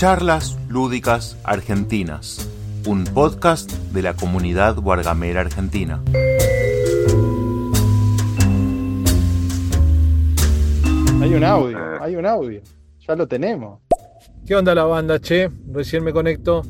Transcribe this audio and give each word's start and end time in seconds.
Charlas 0.00 0.56
Lúdicas 0.66 1.36
Argentinas, 1.44 2.48
un 2.86 3.04
podcast 3.04 3.70
de 3.92 4.00
la 4.00 4.14
comunidad 4.14 4.76
guargamera 4.76 5.42
argentina. 5.42 6.00
Hay 11.20 11.34
un 11.34 11.44
audio, 11.44 11.78
hay 12.00 12.16
un 12.16 12.24
audio. 12.24 12.62
Ya 13.06 13.14
lo 13.14 13.28
tenemos. 13.28 13.80
¿Qué 14.46 14.56
onda 14.56 14.74
la 14.74 14.84
banda, 14.84 15.20
che? 15.20 15.50
Recién 15.70 16.02
me 16.02 16.14
conecto. 16.14 16.62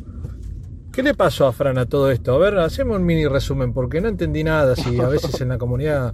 ¿Qué 0.92 1.05
le 1.05 1.15
pasó 1.15 1.47
a 1.47 1.52
Fran 1.52 1.78
a 1.78 1.87
todo 1.87 2.10
esto? 2.10 2.34
A 2.34 2.38
ver, 2.38 2.59
hacemos 2.59 2.97
un 2.97 3.05
mini 3.05 3.28
resumen, 3.28 3.73
porque 3.73 4.01
no 4.01 4.09
entendí 4.09 4.42
nada. 4.42 4.74
Si 4.74 4.98
a 4.98 5.06
veces 5.06 5.41
en 5.41 5.51
la 5.51 5.59
comunidad 5.59 6.12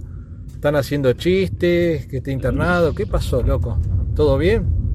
están 0.53 0.75
haciendo 0.75 1.11
chistes, 1.13 2.05
que 2.05 2.17
está 2.17 2.29
internado. 2.29 2.93
¿Qué 2.93 3.07
pasó, 3.07 3.41
loco? 3.41 3.79
¿Todo 4.15 4.37
bien? 4.37 4.86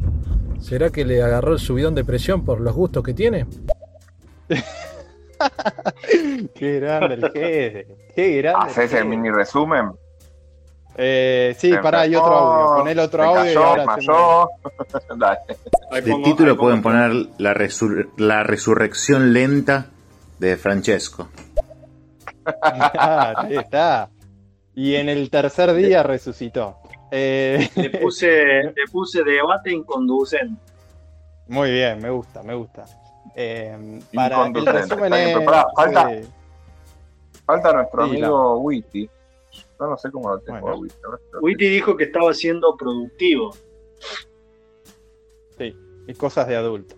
¿Será 0.62 0.90
que 0.90 1.04
le 1.04 1.22
agarró 1.22 1.52
el 1.52 1.58
subidón 1.58 1.94
de 1.94 2.04
presión 2.04 2.44
por 2.44 2.60
los 2.60 2.74
gustos 2.74 3.02
que 3.02 3.14
tiene? 3.14 3.46
qué 6.54 6.80
grande 6.80 7.14
el 7.14 7.30
jefe. 7.32 7.86
Qué 8.14 8.36
grande. 8.42 8.70
¿Haces 8.70 8.92
el 8.94 9.06
mini 9.06 9.30
resumen? 9.30 9.92
Eh, 10.96 11.54
sí, 11.58 11.72
pará, 11.82 12.00
hay 12.00 12.14
otro 12.14 12.32
audio. 12.34 12.76
Pon 12.82 12.88
el 12.88 12.98
otro 12.98 13.22
audio 13.22 13.52
y 13.52 13.56
ahora. 13.56 13.86
Dale. 15.16 15.38
De 16.02 16.14
título 16.22 16.56
pueden 16.56 16.82
poner 16.82 17.12
la, 17.38 17.54
resur- 17.54 18.10
la 18.18 18.42
resurrección 18.42 19.32
lenta 19.32 19.86
de 20.38 20.56
Francesco. 20.56 21.28
Ah, 22.60 23.34
ahí 23.36 23.56
está. 23.56 24.10
Y 24.74 24.96
en 24.96 25.08
el 25.08 25.30
tercer 25.30 25.72
día 25.74 26.02
resucitó. 26.02 26.78
Eh, 27.14 27.68
Le 27.76 27.90
puse, 27.90 28.26
le 28.74 28.84
puse 28.90 29.22
debate 29.22 29.70
inconducente. 29.70 30.58
muy 31.46 31.70
bien, 31.70 32.00
me 32.00 32.08
gusta, 32.08 32.42
me 32.42 32.54
gusta. 32.54 32.86
Eh, 33.34 34.00
para 34.14 34.46
el 34.46 34.66
resumen 34.66 35.12
es, 35.12 35.38
pará, 35.44 35.66
falta- 35.76 36.12
eh, 36.12 36.26
Falta 37.44 37.72
nuestro 37.74 38.04
Sí, 38.06 38.10
amigo 38.12 38.58
Witty. 38.60 39.10
Yo 39.78 39.86
no 39.86 39.96
sé 39.98 40.10
cómo 40.10 40.30
lo 40.30 40.38
tengo 40.40 40.60
Bueno. 40.60 40.86
a 41.34 41.38
Witty. 41.40 41.68
dijo 41.68 41.96
que 41.96 42.04
estaba 42.04 42.32
siendo 42.32 42.74
productivo. 42.76 43.50
sí, 45.58 45.76
y 46.08 46.14
cosas 46.14 46.48
de 46.48 46.56
adulto. 46.56 46.96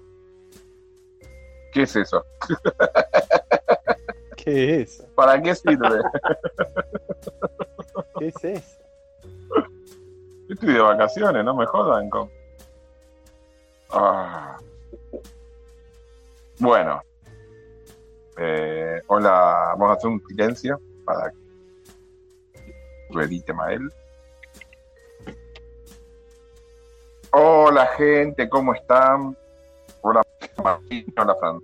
¿Qué 1.73 1.83
es 1.83 1.97
eso? 1.97 2.25
¿Qué 4.37 4.83
es 4.83 5.01
eso? 5.01 5.09
¿Para 5.17 5.42
qué 5.42 5.55
sirve? 5.57 5.89
¿Qué 8.19 8.29
es 8.29 8.45
eso? 8.45 8.84
Yo 10.48 10.55
estoy 10.55 10.75
de 10.75 10.81
vacaciones, 10.81 11.45
no 11.45 11.55
me 11.55 11.64
jodan 11.67 12.11
con. 12.11 12.31
Ah. 13.91 14.59
Bueno. 16.59 17.01
Eh, 18.36 19.01
hola, 19.06 19.75
vamos 19.78 19.91
a 19.91 19.92
hacer 19.95 20.11
un 20.11 20.23
silencio 20.27 20.81
para 21.05 21.31
que 21.31 21.36
lo 23.11 23.23
edite 23.23 23.53
Mael. 23.53 23.89
Hola 27.33 27.86
gente, 27.97 28.48
¿cómo 28.48 28.75
están? 28.75 29.36
Hola 30.03 30.20
Martín, 30.62 31.06
hola 31.17 31.34
Fran. 31.41 31.61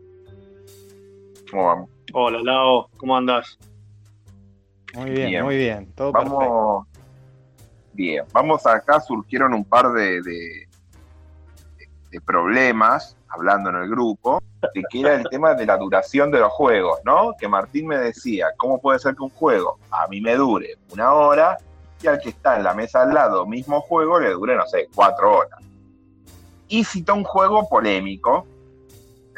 ¿Cómo 1.51 1.67
vamos? 1.67 1.91
Hola, 2.13 2.39
Lao, 2.43 2.89
¿cómo 2.97 3.17
andás? 3.17 3.59
Muy 4.95 5.11
bien, 5.11 5.29
Bien. 5.31 5.45
muy 5.45 5.57
bien. 5.57 5.93
Todo 5.95 6.13
perfecto. 6.13 6.87
Bien, 8.01 8.25
vamos 8.33 8.67
acá, 8.67 8.99
surgieron 8.99 9.53
un 9.53 9.63
par 9.63 9.93
de, 9.93 10.67
problemas, 12.25 13.15
hablando 13.29 13.69
en 13.69 13.77
el 13.77 13.91
grupo, 13.91 14.43
de 14.73 14.83
que 14.91 15.01
era 15.03 15.17
el 15.17 15.29
tema 15.29 15.53
de 15.55 15.67
la 15.67 15.77
duración 15.77 16.31
de 16.31 16.39
los 16.39 16.51
juegos, 16.51 16.99
¿no? 17.05 17.35
Que 17.39 17.47
Martín 17.47 17.87
me 17.89 17.99
decía, 17.99 18.53
¿cómo 18.57 18.81
puede 18.81 19.01
ser 19.01 19.15
que 19.17 19.23
un 19.23 19.29
juego 19.29 19.79
a 19.91 20.07
mí 20.09 20.23
me 20.23 20.35
dure 20.35 20.79
una 20.91 21.13
hora 21.13 21.59
y 22.03 22.07
al 22.07 22.19
que 22.19 22.31
está 22.31 22.57
en 22.57 22.65
la 22.65 22.73
mesa 22.73 23.03
al 23.03 23.13
lado, 23.13 23.45
mismo 23.45 23.83
juego, 23.83 24.19
le 24.19 24.31
dure, 24.31 24.57
no 24.57 24.67
sé, 24.67 24.89
cuatro 24.95 25.37
horas? 25.37 25.61
Y 26.69 26.85
citó 26.85 27.15
un 27.15 27.25
juego 27.25 27.69
polémico, 27.69 28.47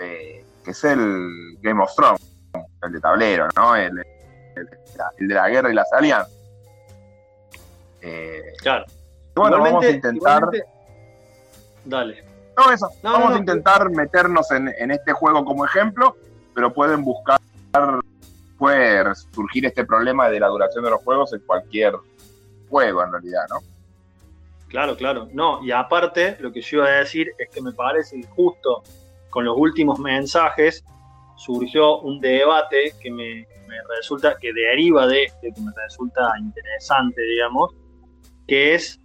eh, 0.01 0.45
que 0.65 0.71
es 0.71 0.85
el 0.85 1.59
Game 1.61 1.83
of 1.83 1.93
Thrones, 1.97 2.21
el 2.85 2.93
de 2.93 3.01
tablero, 3.01 3.49
¿no? 3.57 3.75
El- 3.75 3.99
el 5.19 5.27
de 5.29 5.35
la 5.35 5.49
guerra 5.49 5.69
y 5.69 5.75
las 5.75 5.93
alianzas. 5.93 6.42
Eh, 8.03 8.43
Claro. 8.61 8.85
bueno, 9.35 9.59
vamos 9.61 9.85
a 9.85 9.91
intentar. 9.91 10.15
igualmente- 10.17 10.65
Dale. 11.85 12.25
No, 12.57 12.71
eso. 12.71 12.89
No, 13.03 13.13
vamos 13.13 13.21
no, 13.21 13.27
a 13.29 13.31
no. 13.35 13.39
intentar 13.39 13.91
meternos 13.91 14.51
en, 14.51 14.69
en 14.79 14.91
este 14.91 15.13
juego 15.13 15.45
como 15.45 15.65
ejemplo, 15.65 16.17
pero 16.55 16.73
pueden 16.73 17.03
buscar. 17.03 17.41
Puede 18.59 19.15
surgir 19.33 19.67
este 19.67 19.85
problema 19.85 20.29
de 20.29 20.39
la 20.39 20.47
duración 20.49 20.85
de 20.85 20.91
los 20.91 21.03
juegos 21.03 21.33
en 21.33 21.41
cualquier 21.41 21.95
juego, 22.69 23.03
en 23.03 23.11
realidad, 23.13 23.43
¿no? 23.51 23.57
Claro, 24.69 24.97
claro. 24.97 25.29
No, 25.33 25.63
y 25.65 25.73
aparte, 25.73 26.37
lo 26.41 26.53
que 26.53 26.61
yo 26.61 26.79
iba 26.79 26.87
a 26.87 26.91
decir 26.99 27.33
es 27.39 27.49
que 27.51 27.61
me 27.61 27.73
parece 27.73 28.21
que 28.21 28.27
justo 28.29 28.83
con 29.31 29.45
los 29.45 29.57
últimos 29.59 29.99
mensajes 29.99 30.85
surgió 31.37 31.99
un 32.01 32.21
debate 32.21 32.95
que 33.01 33.11
me, 33.11 33.47
me 33.67 33.77
resulta, 33.97 34.37
que 34.41 34.53
deriva 34.53 35.07
de 35.09 35.25
este, 35.25 35.53
que 35.53 35.61
me 35.61 35.73
resulta 35.85 36.31
interesante, 36.39 37.21
digamos, 37.23 37.75
que 38.53 38.75
es 38.75 39.01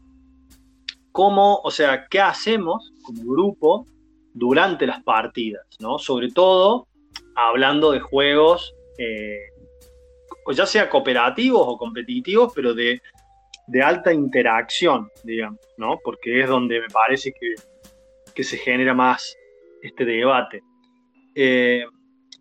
cómo, 1.13 1.61
o 1.63 1.71
sea, 1.71 2.05
qué 2.09 2.19
hacemos 2.19 2.91
como 3.01 3.23
grupo 3.23 3.85
durante 4.33 4.85
las 4.85 5.01
partidas, 5.03 5.65
¿no? 5.79 5.99
Sobre 5.99 6.29
todo 6.31 6.89
hablando 7.33 7.91
de 7.93 8.01
juegos, 8.01 8.75
eh, 8.97 9.39
ya 10.51 10.65
sea 10.65 10.89
cooperativos 10.89 11.63
o 11.65 11.77
competitivos, 11.77 12.51
pero 12.53 12.73
de, 12.73 13.01
de 13.67 13.81
alta 13.81 14.11
interacción, 14.11 15.09
digamos, 15.23 15.61
¿no? 15.77 15.97
Porque 16.03 16.41
es 16.41 16.49
donde 16.49 16.81
me 16.81 16.89
parece 16.89 17.31
que, 17.31 17.55
que 18.35 18.43
se 18.43 18.57
genera 18.57 18.93
más 18.93 19.33
este 19.81 20.03
debate. 20.03 20.61
Eh, 21.35 21.85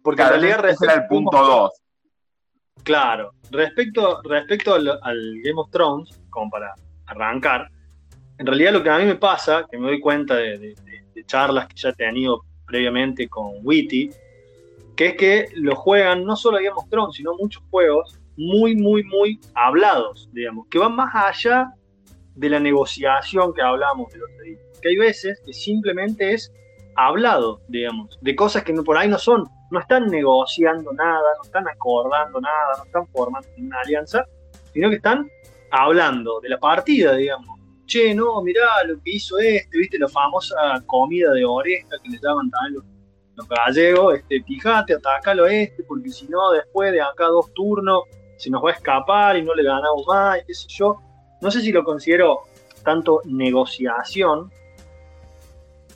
porque 0.02 0.22
Claro, 0.22 0.34
en 0.34 0.40
realidad 0.40 0.70
ese 0.70 0.84
era 0.86 0.94
el 0.94 1.06
punto 1.06 1.38
2. 1.40 1.70
Claro, 2.82 3.30
respecto, 3.52 4.20
respecto 4.24 4.74
al, 4.74 4.88
al 4.88 5.40
Game 5.44 5.60
of 5.60 5.70
Thrones, 5.70 6.10
como 6.30 6.50
para 6.50 6.74
arrancar, 7.06 7.70
en 8.38 8.46
realidad 8.46 8.72
lo 8.72 8.82
que 8.82 8.90
a 8.90 8.98
mí 8.98 9.04
me 9.04 9.14
pasa, 9.16 9.66
que 9.70 9.78
me 9.78 9.86
doy 9.88 10.00
cuenta 10.00 10.34
de, 10.36 10.58
de- 10.58 10.74
de- 10.74 11.04
de 11.14 11.24
charlas 11.24 11.66
que 11.68 11.76
ya 11.76 11.88
he 11.90 11.94
tenido 11.94 12.42
previamente 12.66 13.28
con 13.28 13.52
Witty, 13.62 14.10
que 14.96 15.06
es 15.08 15.16
que 15.16 15.48
lo 15.54 15.74
juegan 15.76 16.24
no 16.24 16.36
solo 16.36 16.58
Game 16.58 16.70
of 16.74 17.14
sino 17.14 17.34
muchos 17.36 17.62
juegos 17.70 18.18
muy, 18.36 18.76
muy, 18.76 19.02
muy 19.04 19.40
hablados, 19.54 20.28
digamos, 20.32 20.66
que 20.68 20.78
van 20.78 20.94
más 20.94 21.14
allá 21.14 21.72
de 22.34 22.50
la 22.50 22.60
negociación 22.60 23.54
que 23.54 23.62
hablamos 23.62 24.12
del 24.12 24.22
otro 24.24 24.42
día. 24.44 24.58
Que 24.82 24.90
hay 24.90 24.96
veces 24.96 25.40
que 25.44 25.52
simplemente 25.54 26.34
es 26.34 26.52
hablado, 26.96 27.60
digamos, 27.68 28.18
de 28.20 28.36
cosas 28.36 28.62
que 28.64 28.72
por 28.74 28.96
ahí 28.96 29.08
no 29.08 29.18
son, 29.18 29.44
no 29.70 29.80
están 29.80 30.06
negociando 30.08 30.92
nada, 30.92 31.22
no 31.38 31.44
están 31.44 31.66
acordando 31.68 32.40
nada, 32.40 32.76
no 32.78 32.84
están 32.84 33.06
formando 33.08 33.48
una 33.56 33.80
alianza, 33.80 34.24
sino 34.72 34.90
que 34.90 34.96
están 34.96 35.30
hablando 35.82 36.40
de 36.40 36.48
la 36.48 36.58
partida, 36.58 37.14
digamos. 37.14 37.58
Che, 37.86 38.14
no, 38.14 38.42
mirá 38.42 38.82
lo 38.84 39.00
que 39.02 39.12
hizo 39.12 39.38
este, 39.38 39.78
viste, 39.78 39.98
la 39.98 40.08
famosa 40.08 40.56
comida 40.86 41.32
de 41.32 41.44
oreja 41.44 41.88
que 42.02 42.10
le 42.10 42.18
llaman 42.20 42.50
también 42.50 42.74
los, 42.74 42.84
los 43.36 43.48
gallegos, 43.48 44.14
este, 44.14 44.42
fíjate, 44.42 44.94
atacalo 44.94 45.44
a 45.44 45.52
este, 45.52 45.84
porque 45.84 46.10
si 46.10 46.26
no, 46.26 46.50
después 46.50 46.92
de 46.92 47.00
acá 47.00 47.26
dos 47.26 47.52
turnos, 47.54 48.04
se 48.36 48.50
nos 48.50 48.64
va 48.64 48.70
a 48.70 48.72
escapar 48.74 49.36
y 49.36 49.42
no 49.42 49.54
le 49.54 49.62
ganamos 49.62 50.04
más, 50.06 50.40
y 50.40 50.46
qué 50.46 50.54
sé 50.54 50.66
yo. 50.68 50.98
No 51.40 51.50
sé 51.50 51.60
si 51.60 51.70
lo 51.70 51.84
considero 51.84 52.40
tanto 52.82 53.20
negociación. 53.24 54.50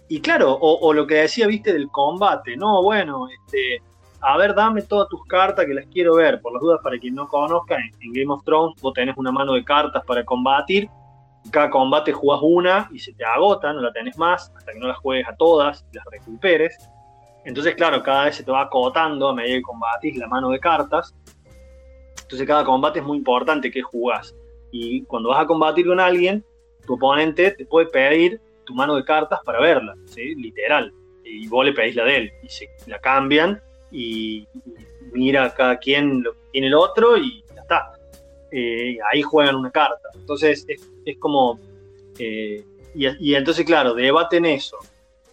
Y 0.08 0.20
claro, 0.20 0.56
o 0.60 0.92
lo 0.92 1.06
que 1.06 1.14
decía, 1.14 1.46
viste, 1.46 1.72
del 1.72 1.88
combate, 1.88 2.56
no, 2.56 2.82
bueno, 2.82 3.28
este, 3.28 3.82
a 4.22 4.36
ver, 4.36 4.54
dame 4.54 4.82
todas 4.82 5.08
tus 5.08 5.24
cartas 5.26 5.64
que 5.64 5.74
las 5.74 5.86
quiero 5.86 6.16
ver. 6.16 6.40
Por 6.40 6.52
las 6.52 6.60
dudas, 6.60 6.80
para 6.82 6.98
quien 6.98 7.14
no 7.14 7.26
conozca, 7.26 7.76
en, 7.76 8.12
Game 8.12 8.32
of 8.32 8.44
Thrones 8.44 8.80
vos 8.80 8.92
tenés 8.92 9.16
una 9.16 9.32
mano 9.32 9.54
de 9.54 9.64
cartas 9.64 10.04
para 10.04 10.24
combatir. 10.24 10.88
Cada 11.50 11.70
combate 11.70 12.12
jugás 12.12 12.40
una 12.42 12.88
y 12.92 12.98
se 12.98 13.14
te 13.14 13.24
agota, 13.24 13.72
no 13.72 13.80
la 13.80 13.92
tenés 13.92 14.18
más, 14.18 14.52
hasta 14.54 14.72
que 14.72 14.78
no 14.78 14.88
las 14.88 14.98
juegues 14.98 15.26
a 15.26 15.34
todas 15.36 15.86
y 15.90 15.96
las 15.96 16.04
recuperes. 16.10 16.76
Entonces, 17.46 17.74
claro, 17.74 18.02
cada 18.02 18.26
vez 18.26 18.36
se 18.36 18.44
te 18.44 18.50
va 18.50 18.60
acotando 18.60 19.28
a 19.28 19.34
medida 19.34 19.56
que 19.56 19.62
combatís 19.62 20.16
la 20.18 20.26
mano 20.26 20.50
de 20.50 20.60
cartas. 20.60 21.14
Entonces, 22.22 22.46
cada 22.46 22.64
combate 22.64 22.98
es 22.98 23.04
muy 23.04 23.16
importante 23.16 23.70
que 23.70 23.80
jugás. 23.80 24.36
Y 24.70 25.02
cuando 25.04 25.30
vas 25.30 25.42
a 25.42 25.46
combatir 25.46 25.86
con 25.86 25.98
alguien, 25.98 26.44
tu 26.86 26.94
oponente 26.94 27.52
te 27.52 27.64
puede 27.64 27.86
pedir 27.86 28.40
tu 28.64 28.74
mano 28.74 28.94
de 28.94 29.04
cartas 29.04 29.40
para 29.44 29.60
verla, 29.60 29.96
literal. 30.36 30.92
Y 31.24 31.48
vos 31.48 31.64
le 31.64 31.72
pedís 31.72 31.96
la 31.96 32.04
de 32.04 32.16
él. 32.18 32.32
Y 32.42 32.48
se 32.50 32.68
la 32.86 32.98
cambian 32.98 33.60
y, 33.90 34.46
mira 35.12 35.52
cada 35.54 35.76
quien 35.78 36.22
lo 36.22 36.32
que 36.34 36.40
tiene 36.52 36.68
el 36.68 36.74
otro 36.74 37.16
y 37.16 37.42
ya 37.54 37.62
está. 37.62 37.92
Eh, 38.52 38.96
ahí 39.12 39.22
juegan 39.22 39.56
una 39.56 39.70
carta. 39.70 40.08
Entonces 40.14 40.64
es, 40.68 40.88
es 41.04 41.18
como... 41.18 41.58
eh, 42.18 42.64
y, 42.94 43.30
y 43.30 43.34
entonces, 43.34 43.64
claro, 43.64 43.94
debaten 43.94 44.44
eso. 44.44 44.76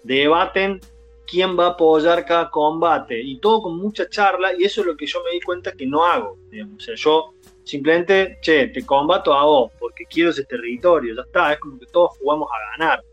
Debaten 0.03 0.79
quién 1.27 1.59
va 1.59 1.65
a 1.65 1.69
apoyar 1.71 2.25
cada 2.25 2.49
combate 2.49 3.19
y 3.21 3.37
todo 3.39 3.61
con 3.61 3.77
mucha 3.77 4.09
charla 4.09 4.53
y 4.57 4.63
eso 4.63 4.81
es 4.81 4.87
lo 4.87 4.95
que 4.95 5.05
yo 5.05 5.21
me 5.23 5.31
di 5.31 5.41
cuenta 5.41 5.73
que 5.73 5.85
no 5.85 6.03
hago. 6.05 6.37
O 6.75 6.79
sea, 6.79 6.95
yo 6.95 7.33
simplemente, 7.63 8.37
che, 8.41 8.69
te 8.69 8.85
combato 8.85 9.33
a 9.33 9.43
vos 9.43 9.71
porque 9.77 10.05
quiero 10.05 10.29
ese 10.29 10.45
territorio, 10.45 11.13
ya 11.13 11.21
está, 11.21 11.53
es 11.53 11.59
como 11.59 11.77
que 11.77 11.85
todos 11.87 12.17
jugamos 12.17 12.49
a 12.51 12.71
ganar. 12.71 13.03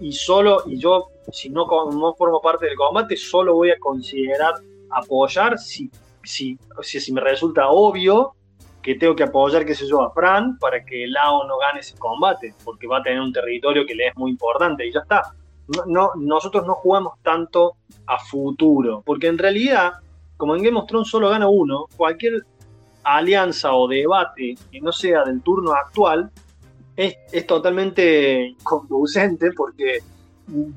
Y 0.00 0.12
solo, 0.12 0.62
y 0.66 0.78
yo, 0.78 1.08
si 1.32 1.48
no, 1.48 1.66
no 1.90 2.14
formo 2.14 2.40
parte 2.40 2.66
del 2.66 2.76
combate, 2.76 3.16
solo 3.16 3.54
voy 3.54 3.70
a 3.70 3.78
considerar 3.78 4.54
apoyar 4.92 5.58
si, 5.58 5.90
si, 6.22 6.58
si, 6.82 7.00
si 7.00 7.12
me 7.12 7.20
resulta 7.20 7.68
obvio 7.68 8.34
que 8.82 8.96
tengo 8.96 9.14
que 9.14 9.22
apoyar, 9.22 9.64
qué 9.64 9.74
sé 9.74 9.86
yo, 9.86 10.02
a 10.02 10.12
Fran 10.12 10.58
para 10.58 10.84
que 10.84 11.06
Lao 11.06 11.46
no 11.46 11.58
gane 11.58 11.80
ese 11.80 11.96
combate, 11.96 12.54
porque 12.64 12.86
va 12.86 12.98
a 12.98 13.02
tener 13.02 13.20
un 13.20 13.32
territorio 13.32 13.86
que 13.86 13.94
le 13.94 14.08
es 14.08 14.16
muy 14.16 14.32
importante 14.32 14.86
y 14.86 14.92
ya 14.92 15.00
está. 15.00 15.34
No, 15.86 16.10
nosotros 16.16 16.66
no 16.66 16.74
jugamos 16.74 17.14
tanto 17.22 17.76
a 18.06 18.18
futuro, 18.18 19.02
porque 19.06 19.28
en 19.28 19.38
realidad, 19.38 19.94
como 20.36 20.56
en 20.56 20.64
Game 20.64 20.78
of 20.78 20.86
Thrones 20.86 21.08
solo 21.08 21.30
gana 21.30 21.48
uno, 21.48 21.86
cualquier 21.96 22.44
alianza 23.04 23.72
o 23.72 23.88
debate 23.88 24.56
que 24.70 24.80
no 24.80 24.92
sea 24.92 25.24
del 25.24 25.42
turno 25.42 25.72
actual 25.72 26.30
es, 26.96 27.46
totalmente 27.46 28.56
conducente 28.62 29.50
porque 29.56 30.00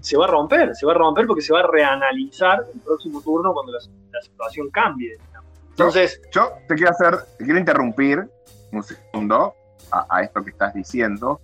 se 0.02 0.18
va 0.18 0.26
a 0.26 0.28
romper, 0.28 0.76
se 0.76 0.86
va 0.86 0.94
a 0.94 0.96
romper 0.96 1.28
porque 1.28 1.42
se 1.42 1.54
va 1.54 1.60
a 1.60 1.68
reanalizar 1.68 2.66
el 2.74 2.80
próximo 2.82 3.22
turno 3.22 3.54
cuando 3.54 3.74
la, 3.74 3.80
situación 4.22 4.70
cambie. 4.70 5.18
Entonces, 5.72 6.22
yo, 6.32 6.54
te 6.68 6.76
quiero 6.76 6.92
hacer, 6.92 7.18
te 7.38 7.44
quiero 7.44 7.60
interrumpir 7.60 8.30
un 8.72 8.82
segundo 8.82 9.54
a, 9.92 10.06
a, 10.10 10.22
esto 10.22 10.42
que 10.42 10.52
estás 10.52 10.74
diciendo, 10.74 11.42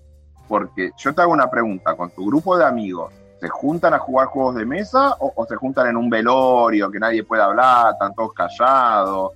porque 0.48 0.92
yo 0.98 1.14
te 1.14 1.22
hago 1.22 1.34
una 1.34 1.50
pregunta 1.50 1.96
con 1.98 2.12
tu 2.12 2.26
grupo 2.28 2.58
de 2.58 2.64
amigos 2.64 3.14
¿Se 3.42 3.50
juntan 3.50 3.96
a 3.96 3.98
jugar 3.98 4.28
juegos 4.28 4.54
de 4.54 4.68
mesa 4.68 5.16
o, 5.20 5.48
se 5.50 5.56
juntan 5.56 5.88
en 5.88 5.98
un 5.98 6.12
velorio 6.12 6.92
que 6.92 7.00
nadie 7.00 7.24
puede 7.24 7.42
hablar, 7.42 7.94
están 7.94 8.14
todos 8.14 8.34
callados? 8.34 9.32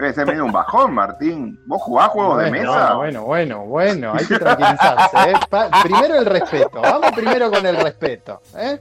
Debe 0.00 0.14
ser 0.14 0.26
medio 0.26 0.46
un 0.46 0.52
bajón, 0.52 0.94
Martín. 0.94 1.60
¿Vos 1.66 1.82
jugás 1.82 2.08
juegos 2.08 2.42
de 2.42 2.50
mesa? 2.50 2.94
Bueno, 2.94 3.24
bueno, 3.24 3.66
bueno, 3.66 4.14
hay 4.14 4.24
que 4.24 4.38
tranquilizarse. 4.38 5.30
¿eh? 5.30 5.34
primero 5.82 6.14
el 6.14 6.24
respeto, 6.24 6.80
vamos 6.80 7.12
primero 7.12 7.50
con 7.50 7.66
el 7.66 7.76
respeto. 7.76 8.40
¿eh? 8.56 8.80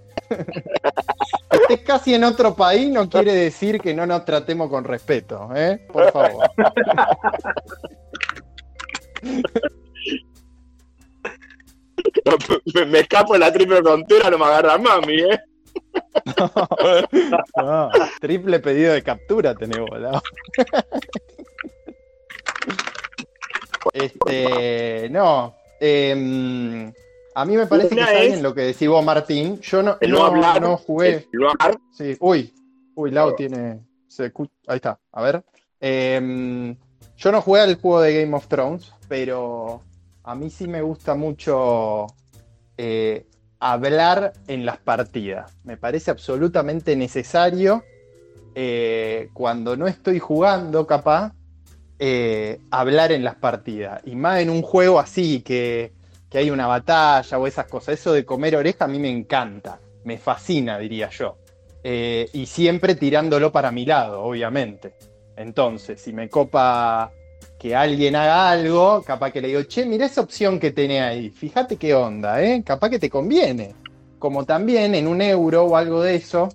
Estés 1.51 1.81
casi 1.81 2.13
en 2.13 2.24
otro 2.24 2.56
país 2.56 2.89
no 2.89 3.10
quiere 3.10 3.33
decir 3.33 3.81
que 3.81 3.94
no 3.94 4.06
nos 4.06 4.24
tratemos 4.24 4.69
con 4.69 4.86
respeto, 4.86 5.50
¿eh? 5.54 5.86
Por 5.92 6.10
favor. 6.10 6.50
me, 12.88 13.00
escapo 13.00 13.33
de 13.33 13.39
la 13.39 13.51
triple 13.51 13.81
frontera, 13.81 14.30
no 14.30 14.38
me 14.38 14.45
agarra 14.45 14.77
mami, 14.77 15.19
¿eh? 15.19 15.38
triple 18.22 18.60
pedido 18.60 18.94
de 18.94 19.04
captura 19.04 19.56
tenemos, 19.56 19.90
este, 23.94 25.10
no. 25.10 25.56
Em, 25.80 26.92
a 27.36 27.46
mí 27.46 27.56
me 27.56 27.66
parece 27.68 27.96
que 27.96 28.01
está 28.01 28.22
bien 28.22 28.44
lo 28.44 28.54
que 28.54 28.62
decís 28.62 28.88
vos, 28.88 29.04
Martín. 29.04 29.60
Yo 29.62 29.81
no, 29.81 29.98
no, 30.60 30.78
jugué. 30.78 31.28
Sí, 31.92 32.18
uy, 32.19 32.54
uy, 32.96 33.12
Lau 33.12 33.36
tiene. 33.36 33.80
ahí 34.68 34.75
está, 34.75 35.00
a 35.12 35.22
ver. 35.22 35.44
Em, 35.80 36.75
yo 37.18 37.31
no 37.31 37.42
jugué 37.42 37.62
al 37.62 37.75
juego 37.75 38.01
de 38.01 38.22
Game 38.22 38.36
of 38.36 38.48
Thrones, 38.48 38.92
pero 39.07 39.81
a 40.24 40.36
mí 40.36 40.50
sí 40.50 40.68
me 40.68 40.81
gusta 40.81 41.16
mucho 41.16 42.07
eh, 42.78 43.25
hablar 43.59 44.33
en 44.47 44.65
las 44.65 44.77
partidas. 44.77 45.57
Me 45.63 45.77
parece 45.77 46.11
absolutamente 46.11 46.95
necesario 46.95 47.83
eh, 48.56 49.29
cuando 49.33 49.75
no 49.75 49.88
estoy 49.88 50.19
jugando, 50.19 50.88
capaz, 50.88 51.33
eh, 52.00 52.59
hablar 52.71 53.11
en 53.11 53.23
las 53.23 53.35
partidas. 53.35 54.01
Y 54.06 54.15
más 54.15 54.39
en 54.39 54.50
un 54.50 54.61
juego 54.61 55.00
así, 55.00 55.41
que, 55.41 55.91
que, 56.29 56.38
hay 56.38 56.50
una 56.50 56.67
batalla 56.67 57.38
o 57.38 57.47
esas 57.47 57.65
cosas. 57.65 58.00
Eso 58.00 58.13
de 58.13 58.25
comer 58.25 58.56
oreja 58.56 58.85
a 58.85 58.88
mí 58.88 59.00
me 59.00 59.09
encanta, 59.09 59.79
me 60.05 60.17
fascina, 60.17 60.79
diría 60.79 61.09
yo. 61.09 61.38
y 61.83 62.45
siempre 62.45 62.95
tirándolo 62.95 63.51
para 63.51 63.71
mi 63.71 63.85
lado, 63.85 64.21
obviamente. 64.23 64.95
Entonces, 65.35 66.01
si 66.01 66.12
me 66.12 66.29
copa 66.29 67.12
que 67.59 67.75
alguien 67.75 68.15
haga 68.15 68.50
algo, 68.50 69.03
capaz 69.03 69.31
que 69.31 69.41
le 69.41 69.50
digo, 69.50 69.63
che, 69.63 69.85
mira 69.85 70.06
esa 70.06 70.21
opción 70.21 70.59
que 70.59 70.71
tiene 70.71 71.01
ahí, 71.01 71.29
fíjate 71.29 71.75
qué 71.75 71.94
onda, 71.94 72.41
¿eh? 72.41 72.63
Capaz 72.65 72.89
que 72.89 73.00
te 73.00 73.09
conviene. 73.09 73.75
Como 74.17 74.45
también 74.45 74.95
en 74.95 75.07
un 75.07 75.21
euro 75.21 75.65
o 75.65 75.75
algo 75.75 76.01
de 76.01 76.15
eso, 76.15 76.47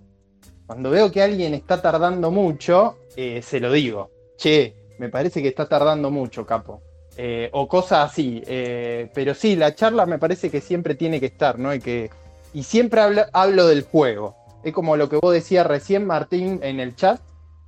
cuando 0.66 0.90
veo 0.90 1.12
que 1.12 1.22
alguien 1.22 1.52
está 1.52 1.82
tardando 1.82 2.30
mucho, 2.30 2.96
eh, 3.16 3.42
se 3.42 3.60
lo 3.60 3.70
digo, 3.70 4.10
che, 4.38 4.74
me 4.98 5.10
parece 5.10 5.42
que 5.42 5.48
está 5.48 5.68
tardando 5.68 6.10
mucho, 6.10 6.46
capo. 6.46 6.80
Eh, 7.16 7.50
o 7.52 7.68
cosas 7.68 8.10
así. 8.10 8.42
Eh, 8.46 9.10
pero 9.14 9.34
sí, 9.34 9.56
la 9.56 9.74
charla 9.74 10.06
me 10.06 10.18
parece 10.18 10.50
que 10.50 10.60
siempre 10.60 10.94
tiene 10.94 11.20
que 11.20 11.26
estar, 11.26 11.58
¿no? 11.58 11.74
Y, 11.74 11.80
que, 11.80 12.10
y 12.54 12.62
siempre 12.62 13.02
hablo, 13.02 13.24
hablo 13.32 13.68
del 13.68 13.82
juego. 13.82 14.36
Es 14.64 14.72
como 14.72 14.96
lo 14.96 15.10
que 15.10 15.16
vos 15.16 15.32
decías 15.32 15.66
recién, 15.66 16.06
Martín, 16.06 16.60
en 16.62 16.80
el 16.80 16.96
chat, 16.96 17.20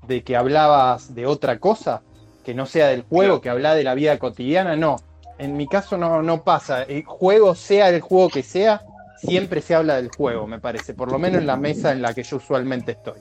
de 0.07 0.25
que 0.25 0.37
hablabas 0.37 1.15
de 1.15 1.27
otra 1.27 1.59
cosa 1.59 2.03
que 2.47 2.55
no 2.55 2.65
sea 2.65 2.87
del 2.87 3.03
juego, 3.03 3.41
que 3.41 3.51
habla 3.51 3.75
de 3.75 3.83
la 3.83 3.95
vida 3.95 4.21
cotidiana, 4.21 4.77
no. 4.77 4.95
En 5.37 5.57
mi 5.57 5.67
caso 5.67 5.99
no, 5.99 6.23
no 6.23 6.45
pasa. 6.45 6.85
El 6.85 7.05
juego, 7.05 7.57
sea 7.57 7.89
el 7.89 8.01
juego 8.01 8.29
que 8.29 8.45
sea, 8.45 8.83
siempre 9.17 9.61
se 9.61 9.75
habla 9.75 9.97
del 9.97 10.11
juego, 10.17 10.47
me 10.47 10.61
parece, 10.61 10.95
por 10.95 11.11
lo 11.11 11.19
menos 11.19 11.41
en 11.41 11.49
la 11.49 11.57
mesa 11.57 11.91
en 11.91 12.03
la 12.03 12.15
que 12.15 12.23
yo 12.23 12.37
usualmente 12.37 12.93
estoy. 12.93 13.21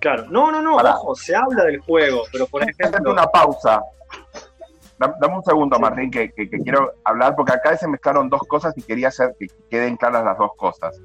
Claro, 0.00 0.26
no, 0.30 0.50
no, 0.50 0.60
no, 0.60 0.78
ojo, 0.78 1.14
se 1.14 1.36
habla 1.36 1.62
del 1.62 1.78
juego, 1.78 2.24
pero 2.32 2.48
por 2.48 2.68
ejemplo. 2.68 3.12
una 3.12 3.26
pausa. 3.26 3.84
Dame 4.98 5.36
un 5.36 5.44
segundo, 5.44 5.78
Martín, 5.78 6.10
que, 6.10 6.32
quiero 6.32 6.94
hablar, 7.04 7.36
porque 7.36 7.52
acá 7.52 7.76
se 7.76 7.86
mezclaron 7.86 8.28
dos 8.28 8.42
cosas 8.48 8.76
y 8.76 8.82
quería 8.82 9.08
hacer 9.08 9.36
que 9.38 9.46
queden 9.70 9.96
claras 9.96 10.24
las 10.24 10.36
dos 10.36 10.56
cosas. 10.56 11.00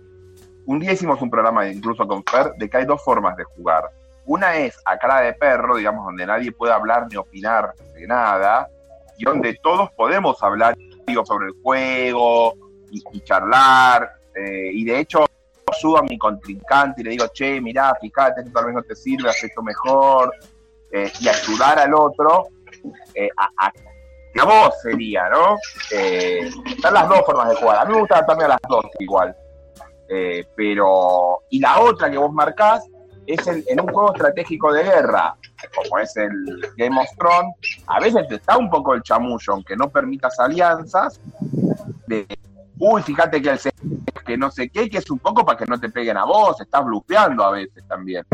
Un 0.65 0.79
día 0.79 0.93
hicimos 0.93 1.21
un 1.21 1.29
programa, 1.29 1.67
incluso 1.67 2.07
con 2.07 2.23
Fer, 2.23 2.53
de 2.57 2.67
que 2.67 2.77
hay 2.77 2.85
dos 2.85 3.03
formas 3.03 3.37
de 3.37 3.43
jugar. 3.43 3.83
Una 4.25 4.55
es 4.55 4.77
a 4.85 4.97
cara 4.97 5.21
de 5.21 5.33
perro, 5.33 5.77
digamos, 5.77 6.05
donde 6.05 6.25
nadie 6.25 6.51
puede 6.51 6.73
hablar 6.73 7.07
ni 7.09 7.15
opinar 7.15 7.73
de 7.93 8.07
nada, 8.07 8.67
y 9.17 9.23
donde 9.23 9.53
todos 9.61 9.91
podemos 9.91 10.41
hablar 10.43 10.75
digo, 11.05 11.25
sobre 11.25 11.47
el 11.47 11.53
juego 11.61 12.53
y, 12.91 13.21
charlar. 13.21 14.11
Eh, 14.33 14.69
y 14.73 14.85
de 14.85 14.99
hecho, 14.99 15.25
ayudo 15.71 15.99
a 15.99 16.03
mi 16.03 16.17
contrincante 16.17 17.01
y 17.01 17.03
le 17.03 17.09
digo, 17.11 17.27
che, 17.33 17.59
mirá, 17.61 17.95
fíjate, 17.99 18.41
esto 18.41 18.51
tal 18.53 18.65
vez 18.65 18.75
no 18.75 18.83
te 18.83 18.95
sirve, 18.95 19.29
haz 19.29 19.43
esto 19.43 19.61
mejor. 19.61 20.33
Eh, 20.91 21.11
y 21.19 21.27
ayudar 21.27 21.79
al 21.79 21.93
otro 21.93 22.47
eh, 23.13 23.27
a, 23.37 23.71
vos 24.45 24.73
sería, 24.81 25.27
¿no? 25.29 25.57
están 25.91 26.93
las 26.93 27.07
dos 27.07 27.21
formas 27.25 27.49
de 27.49 27.55
jugar. 27.55 27.77
A 27.79 27.85
mí 27.85 27.93
me 27.93 27.99
gusta 27.99 28.25
también 28.25 28.51
a 28.51 28.53
las 28.53 28.61
dos 28.69 28.85
igual. 28.99 29.35
pero, 30.55 31.43
y 31.49 31.59
la 31.59 31.79
otra 31.79 32.11
que 32.11 32.17
vos 32.17 32.31
marcás 32.31 32.85
es 33.27 33.47
en 33.47 33.79
un 33.79 33.87
juego 33.87 34.13
estratégico 34.13 34.71
de 34.73 34.83
guerra, 34.83 35.35
como 35.75 35.99
es 35.99 36.15
el 36.17 36.67
Game 36.77 36.99
of 36.99 37.07
Thrones, 37.17 37.55
a 37.87 37.99
veces 37.99 38.27
te 38.27 38.35
está 38.35 38.57
un 38.57 38.69
poco 38.69 38.93
el 38.93 39.03
chamullo, 39.03 39.53
aunque 39.53 39.75
no 39.75 39.89
permitas 39.89 40.39
alianzas, 40.39 41.19
de, 42.07 42.27
uy, 42.77 43.01
fíjate 43.01 43.41
que 43.41 43.49
el 43.49 43.59
que 44.25 44.37
no 44.37 44.49
sé 44.49 44.69
qué, 44.69 44.89
que 44.89 44.97
es 44.97 45.09
un 45.09 45.19
poco 45.19 45.45
para 45.45 45.57
que 45.57 45.65
no 45.65 45.79
te 45.79 45.89
peguen 45.89 46.17
a 46.17 46.25
vos, 46.25 46.59
estás 46.59 46.83
blufeando 46.83 47.43
a 47.43 47.51
veces 47.51 47.83
también. 47.87 48.25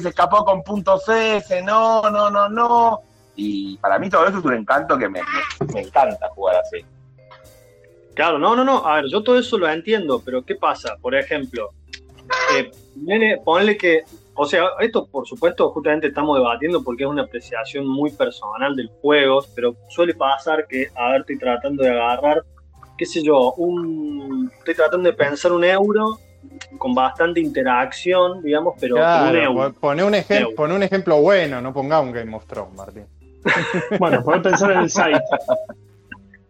Se 0.00 0.08
escapó 0.08 0.44
con 0.44 0.62
puntos 0.62 1.08
S, 1.08 1.62
no, 1.62 2.02
no, 2.10 2.30
no, 2.30 2.48
no. 2.48 3.00
Y 3.36 3.76
para 3.78 3.98
mí 3.98 4.08
todo 4.08 4.26
eso 4.26 4.38
es 4.38 4.44
un 4.44 4.54
encanto 4.54 4.96
que 4.96 5.08
me, 5.08 5.20
me 5.72 5.80
encanta 5.80 6.28
jugar 6.30 6.56
así. 6.56 6.84
Claro, 8.14 8.38
no, 8.38 8.54
no, 8.54 8.64
no. 8.64 8.86
A 8.86 8.96
ver, 8.96 9.06
yo 9.10 9.22
todo 9.22 9.38
eso 9.38 9.58
lo 9.58 9.68
entiendo, 9.68 10.22
pero 10.24 10.42
¿qué 10.44 10.54
pasa? 10.54 10.96
Por 11.00 11.14
ejemplo, 11.14 11.70
eh, 12.56 13.40
ponle 13.44 13.76
que, 13.76 14.02
o 14.34 14.46
sea, 14.46 14.68
esto 14.80 15.06
por 15.06 15.26
supuesto 15.26 15.70
justamente 15.70 16.08
estamos 16.08 16.38
debatiendo 16.38 16.82
porque 16.82 17.04
es 17.04 17.08
una 17.08 17.22
apreciación 17.22 17.86
muy 17.86 18.10
personal 18.10 18.74
del 18.76 18.88
juego, 19.00 19.44
pero 19.54 19.74
suele 19.88 20.14
pasar 20.14 20.66
que, 20.66 20.88
a 20.94 21.10
ver, 21.10 21.20
estoy 21.20 21.38
tratando 21.38 21.82
de 21.82 21.90
agarrar, 21.90 22.44
qué 22.96 23.06
sé 23.06 23.22
yo, 23.22 23.52
un, 23.54 24.50
estoy 24.58 24.74
tratando 24.74 25.08
de 25.10 25.16
pensar 25.16 25.52
un 25.52 25.64
euro 25.64 26.18
con 26.78 26.94
bastante 26.94 27.40
interacción, 27.40 28.42
digamos, 28.42 28.74
pero 28.78 28.96
un 28.96 29.36
euro. 29.36 29.72
Pone 29.80 30.04
un, 30.04 30.14
un 30.72 30.82
ejemplo 30.82 31.20
bueno, 31.20 31.60
no 31.60 31.72
ponga 31.72 32.00
un 32.00 32.12
Game 32.12 32.34
of 32.34 32.46
Thrones, 32.46 32.74
Martín. 32.74 33.06
bueno, 33.98 34.22
podés 34.22 34.42
pensar 34.42 34.72
en 34.72 34.78
el 34.80 34.90
site. 34.90 35.20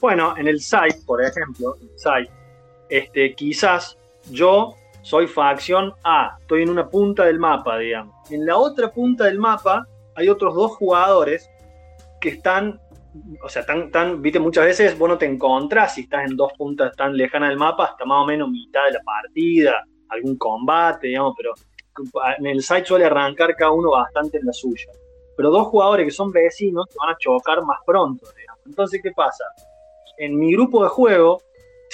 Bueno, 0.00 0.34
en 0.36 0.48
el 0.48 0.60
site, 0.60 0.98
por 1.06 1.22
ejemplo, 1.24 1.76
el 1.80 1.90
site, 1.96 2.30
este, 2.88 3.34
quizás 3.34 3.96
yo 4.30 4.74
soy 5.04 5.26
facción 5.26 5.92
A, 6.02 6.38
estoy 6.40 6.62
en 6.62 6.70
una 6.70 6.88
punta 6.88 7.26
del 7.26 7.38
mapa, 7.38 7.76
digamos. 7.76 8.14
En 8.30 8.46
la 8.46 8.56
otra 8.56 8.90
punta 8.90 9.24
del 9.24 9.38
mapa 9.38 9.86
hay 10.16 10.30
otros 10.30 10.54
dos 10.54 10.76
jugadores 10.76 11.50
que 12.22 12.30
están, 12.30 12.80
o 13.42 13.48
sea, 13.50 13.66
tan, 13.66 13.90
tan, 13.90 14.22
viste, 14.22 14.40
muchas 14.40 14.64
veces 14.64 14.98
vos 14.98 15.10
no 15.10 15.18
te 15.18 15.26
encontrás 15.26 15.94
si 15.94 16.02
estás 16.02 16.30
en 16.30 16.36
dos 16.36 16.52
puntas 16.56 16.96
tan 16.96 17.14
lejanas 17.14 17.50
del 17.50 17.58
mapa 17.58 17.84
hasta 17.84 18.06
más 18.06 18.22
o 18.22 18.26
menos 18.26 18.48
mitad 18.48 18.86
de 18.86 18.92
la 18.92 19.00
partida, 19.04 19.84
algún 20.08 20.38
combate, 20.38 21.08
digamos, 21.08 21.34
pero 21.36 21.52
en 22.38 22.46
el 22.46 22.62
site 22.62 22.86
suele 22.86 23.04
arrancar 23.04 23.54
cada 23.56 23.72
uno 23.72 23.90
bastante 23.90 24.38
en 24.38 24.46
la 24.46 24.54
suya. 24.54 24.90
Pero 25.36 25.50
dos 25.50 25.66
jugadores 25.66 26.06
que 26.06 26.12
son 26.12 26.30
vecinos 26.30 26.86
van 26.98 27.10
a 27.10 27.18
chocar 27.18 27.62
más 27.62 27.78
pronto. 27.84 28.26
Entonces, 28.64 29.00
¿qué 29.02 29.10
pasa? 29.12 29.44
En 30.16 30.38
mi 30.38 30.50
grupo 30.54 30.82
de 30.82 30.88
juego 30.88 31.42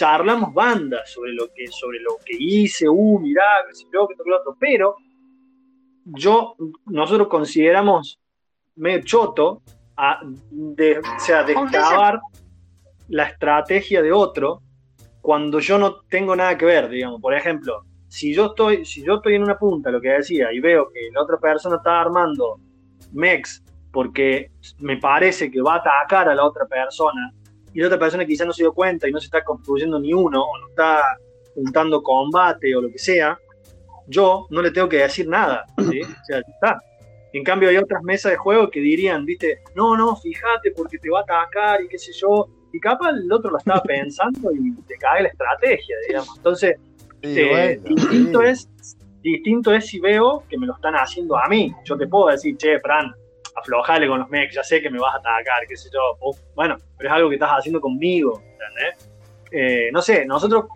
charlamos 0.00 0.54
bandas 0.54 1.12
sobre 1.12 1.34
lo 1.34 1.52
que, 1.54 1.66
sobre 1.66 2.00
lo 2.00 2.16
que 2.24 2.34
hice, 2.38 2.88
uh, 2.88 3.18
mirá, 3.18 3.44
se 3.70 3.84
yo, 3.92 4.08
que 4.08 4.14
otro, 4.32 4.56
pero 4.58 4.96
yo, 6.06 6.56
nosotros 6.86 7.28
consideramos 7.28 8.18
medio 8.76 9.02
choto 9.04 9.62
a 9.98 10.20
de, 10.22 11.00
o 11.00 11.18
sea, 11.18 11.44
la 13.08 13.24
estrategia 13.24 14.00
de 14.00 14.10
otro 14.10 14.62
cuando 15.20 15.60
yo 15.60 15.76
no 15.76 16.00
tengo 16.08 16.34
nada 16.34 16.56
que 16.56 16.64
ver, 16.64 16.88
digamos. 16.88 17.20
Por 17.20 17.34
ejemplo, 17.34 17.84
si 18.08 18.34
yo 18.34 18.46
estoy, 18.46 18.86
si 18.86 19.04
yo 19.04 19.16
estoy 19.16 19.34
en 19.34 19.42
una 19.42 19.58
punta, 19.58 19.90
lo 19.90 20.00
que 20.00 20.08
decía, 20.08 20.50
y 20.50 20.60
veo 20.60 20.88
que 20.90 21.10
la 21.12 21.22
otra 21.22 21.36
persona 21.36 21.76
está 21.76 22.00
armando 22.00 22.58
mex 23.12 23.62
porque 23.92 24.50
me 24.78 24.96
parece 24.96 25.50
que 25.50 25.60
va 25.60 25.74
a 25.74 25.78
atacar 25.78 26.30
a 26.30 26.34
la 26.34 26.46
otra 26.46 26.64
persona, 26.64 27.34
y 27.72 27.80
la 27.80 27.86
otra 27.86 27.98
persona 27.98 28.26
quizás 28.26 28.46
no 28.46 28.52
se 28.52 28.62
dio 28.62 28.72
cuenta 28.72 29.08
y 29.08 29.12
no 29.12 29.20
se 29.20 29.26
está 29.26 29.44
construyendo 29.44 29.98
ni 29.98 30.12
uno, 30.12 30.42
o 30.42 30.58
no 30.58 30.68
está 30.68 31.02
juntando 31.54 32.02
combate 32.02 32.74
o 32.74 32.82
lo 32.82 32.90
que 32.90 32.98
sea, 32.98 33.38
yo 34.06 34.46
no 34.50 34.62
le 34.62 34.70
tengo 34.70 34.88
que 34.88 34.98
decir 34.98 35.28
nada. 35.28 35.64
¿sí? 35.90 36.00
O 36.02 36.24
sea, 36.24 36.38
está. 36.38 36.82
En 37.32 37.44
cambio, 37.44 37.68
hay 37.68 37.76
otras 37.76 38.02
mesas 38.02 38.32
de 38.32 38.38
juego 38.38 38.70
que 38.70 38.80
dirían, 38.80 39.24
viste, 39.24 39.60
no, 39.76 39.96
no, 39.96 40.16
fíjate 40.16 40.72
porque 40.72 40.98
te 40.98 41.10
va 41.10 41.20
a 41.20 41.22
atacar 41.22 41.82
y 41.82 41.88
qué 41.88 41.98
sé 41.98 42.12
yo. 42.12 42.48
Y 42.72 42.80
capaz 42.80 43.10
el 43.10 43.32
otro 43.32 43.52
lo 43.52 43.58
estaba 43.58 43.82
pensando 43.86 44.50
y 44.52 44.74
te 44.82 44.96
cae 44.96 45.22
la 45.22 45.28
estrategia, 45.28 45.96
digamos. 46.08 46.36
Entonces, 46.36 46.76
eh, 47.22 47.80
distinto, 47.84 48.42
es, 48.42 48.68
distinto 49.22 49.72
es 49.72 49.86
si 49.86 50.00
veo 50.00 50.42
que 50.48 50.58
me 50.58 50.66
lo 50.66 50.74
están 50.74 50.94
haciendo 50.94 51.36
a 51.36 51.48
mí. 51.48 51.72
Yo 51.84 51.96
te 51.96 52.08
puedo 52.08 52.28
decir, 52.28 52.56
che, 52.56 52.80
Fran, 52.80 53.12
aflojale 53.60 54.08
con 54.08 54.20
los 54.20 54.28
mechs, 54.28 54.54
ya 54.54 54.64
sé 54.64 54.82
que 54.82 54.90
me 54.90 54.98
vas 54.98 55.14
a 55.14 55.18
atacar, 55.18 55.66
qué 55.68 55.76
sé 55.76 55.88
yo. 55.92 56.00
bueno, 56.54 56.76
pero 56.96 57.08
es 57.08 57.14
algo 57.14 57.28
que 57.28 57.36
estás 57.36 57.50
haciendo 57.50 57.80
conmigo, 57.80 58.42
¿entendés? 58.52 59.08
Eh, 59.52 59.90
no 59.92 60.02
sé, 60.02 60.24
nosotros 60.26 60.66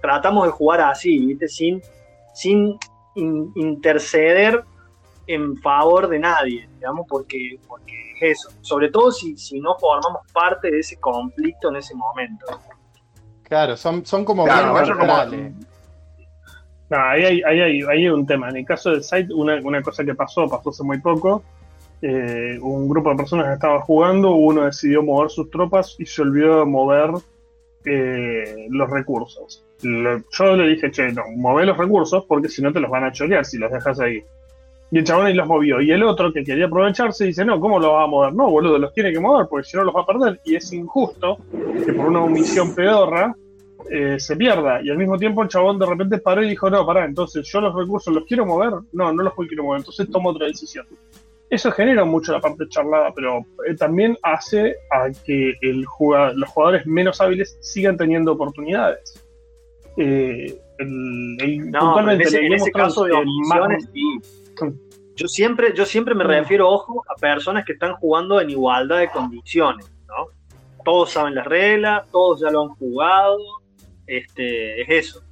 tratamos 0.00 0.46
de 0.46 0.50
jugar 0.50 0.80
así, 0.80 1.26
¿viste? 1.26 1.48
Sin, 1.48 1.82
sin 2.34 2.78
interceder 3.14 4.64
en 5.26 5.56
favor 5.58 6.08
de 6.08 6.18
nadie, 6.18 6.68
digamos, 6.74 7.06
porque, 7.08 7.58
porque 7.66 8.12
es 8.20 8.38
eso. 8.38 8.50
Sobre 8.60 8.90
todo 8.90 9.10
si, 9.10 9.36
si 9.36 9.60
no 9.60 9.76
formamos 9.78 10.22
parte 10.32 10.70
de 10.70 10.80
ese 10.80 10.98
conflicto 10.98 11.68
en 11.68 11.76
ese 11.76 11.94
momento. 11.94 12.46
Claro, 13.44 13.76
son, 13.76 14.04
son 14.04 14.24
como 14.24 14.44
claro, 14.44 14.72
bien 15.30 15.56
No, 16.88 16.96
ahí 16.96 17.24
hay, 17.24 17.42
ahí, 17.42 17.60
hay, 17.60 17.82
hay, 17.82 18.08
un 18.08 18.26
tema. 18.26 18.48
En 18.48 18.56
el 18.56 18.64
caso 18.64 18.90
del 18.90 19.02
site, 19.02 19.32
una, 19.32 19.56
una 19.62 19.82
cosa 19.82 20.04
que 20.04 20.14
pasó, 20.14 20.48
pasó 20.48 20.70
hace 20.70 20.82
muy 20.82 21.00
poco, 21.00 21.42
eh, 22.02 22.58
un 22.60 22.88
grupo 22.88 23.10
de 23.10 23.16
personas 23.16 23.52
estaba 23.52 23.80
jugando, 23.80 24.34
uno 24.34 24.64
decidió 24.64 25.04
mover 25.04 25.30
sus 25.30 25.48
tropas 25.50 25.94
y 25.98 26.04
se 26.04 26.22
olvidó 26.22 26.58
de 26.58 26.64
mover 26.64 27.10
eh, 27.84 28.66
los 28.70 28.90
recursos. 28.90 29.64
yo 29.80 30.56
le 30.56 30.68
dije, 30.68 30.90
che, 30.90 31.12
no, 31.12 31.22
mueve 31.36 31.66
los 31.66 31.76
recursos 31.76 32.24
porque 32.26 32.48
si 32.48 32.60
no 32.60 32.72
te 32.72 32.80
los 32.80 32.90
van 32.90 33.04
a 33.04 33.12
chorear 33.12 33.44
si 33.44 33.56
los 33.56 33.70
dejas 33.70 34.00
ahí. 34.00 34.22
Y 34.90 34.98
el 34.98 35.04
chabón 35.04 35.26
ahí 35.26 35.34
los 35.34 35.46
movió. 35.46 35.80
Y 35.80 35.90
el 35.90 36.02
otro 36.02 36.32
que 36.32 36.44
quería 36.44 36.66
aprovecharse 36.66 37.24
dice, 37.24 37.44
no, 37.44 37.58
¿cómo 37.60 37.78
los 37.78 37.90
va 37.90 38.02
a 38.02 38.06
mover? 38.06 38.34
No, 38.34 38.50
boludo, 38.50 38.78
los 38.78 38.92
tiene 38.92 39.12
que 39.12 39.20
mover 39.20 39.46
porque 39.48 39.68
si 39.68 39.76
no 39.76 39.84
los 39.84 39.94
va 39.94 40.02
a 40.02 40.06
perder. 40.06 40.40
Y 40.44 40.56
es 40.56 40.72
injusto 40.72 41.38
que 41.86 41.92
por 41.92 42.06
una 42.06 42.24
omisión 42.24 42.74
pedorra 42.74 43.34
eh, 43.90 44.18
se 44.18 44.36
pierda. 44.36 44.82
Y 44.82 44.90
al 44.90 44.98
mismo 44.98 45.16
tiempo 45.16 45.42
el 45.42 45.48
chabón 45.48 45.78
de 45.78 45.86
repente 45.86 46.18
paró 46.18 46.42
y 46.42 46.50
dijo, 46.50 46.68
no, 46.68 46.84
pará, 46.84 47.04
entonces 47.04 47.48
yo 47.50 47.60
los 47.60 47.74
recursos 47.74 48.12
los 48.12 48.24
quiero 48.24 48.44
mover. 48.44 48.72
No, 48.92 49.12
no 49.12 49.22
los 49.22 49.32
quiero 49.34 49.64
mover. 49.64 49.78
Entonces 49.78 50.10
tomo 50.10 50.30
otra 50.30 50.46
decisión. 50.46 50.84
Eso 51.52 51.70
genera 51.70 52.06
mucho 52.06 52.32
la 52.32 52.40
parte 52.40 52.66
charlada, 52.70 53.12
pero 53.14 53.44
eh, 53.68 53.74
también 53.76 54.16
hace 54.22 54.74
a 54.90 55.10
que 55.10 55.52
el 55.60 55.82
los 55.82 56.48
jugadores 56.48 56.86
menos 56.86 57.20
hábiles 57.20 57.58
sigan 57.60 57.98
teniendo 57.98 58.32
oportunidades. 58.32 59.22
Eh, 59.98 60.58
no, 60.78 62.10
en 62.10 62.20
ese, 62.22 62.72
caso 62.72 63.04
de 63.04 63.12
omisiones, 63.12 63.86
Yo 65.14 65.28
siempre, 65.28 65.74
yo 65.74 65.84
siempre 65.84 66.14
me 66.14 66.24
mm. 66.24 66.28
refiero, 66.28 66.70
ojo, 66.70 67.04
a 67.06 67.20
personas 67.20 67.66
que 67.66 67.74
están 67.74 67.96
jugando 67.96 68.40
en 68.40 68.48
igualdad 68.48 69.00
de 69.00 69.10
condiciones, 69.10 69.92
¿no? 70.08 70.28
Todos 70.86 71.10
saben 71.10 71.34
las 71.34 71.44
reglas, 71.44 72.10
todos 72.10 72.40
ya 72.40 72.50
lo 72.50 72.62
han 72.62 72.68
jugado, 72.76 73.36
este, 74.06 74.80
es 74.80 74.88
eso. 74.88 75.22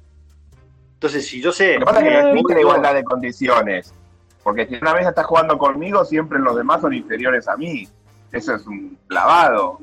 Entonces, 0.93 1.25
si 1.25 1.41
yo 1.41 1.51
sé... 1.51 1.79
Lo 1.79 1.79
que 1.79 1.85
pasa 1.85 1.99
es 2.01 2.05
que 2.05 2.21
no 2.21 2.29
existe 2.29 2.61
igualdad 2.61 2.93
de 2.93 3.03
condiciones. 3.03 3.95
Porque 4.43 4.67
si 4.67 4.75
una 4.75 4.93
vez 4.93 5.07
estás 5.07 5.25
jugando 5.25 5.57
conmigo, 5.57 6.03
siempre 6.05 6.39
los 6.39 6.55
demás 6.55 6.81
son 6.81 6.93
inferiores 6.93 7.47
a 7.47 7.57
mí. 7.57 7.87
Eso 8.31 8.55
es 8.55 8.65
un 8.65 8.97
clavado. 9.07 9.79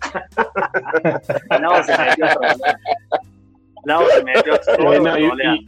no, 1.60 1.84
se 1.84 1.98
metió 1.98 2.26
no, 3.84 4.06
se 4.06 4.22
metió 4.22 4.54
eh, 4.54 5.60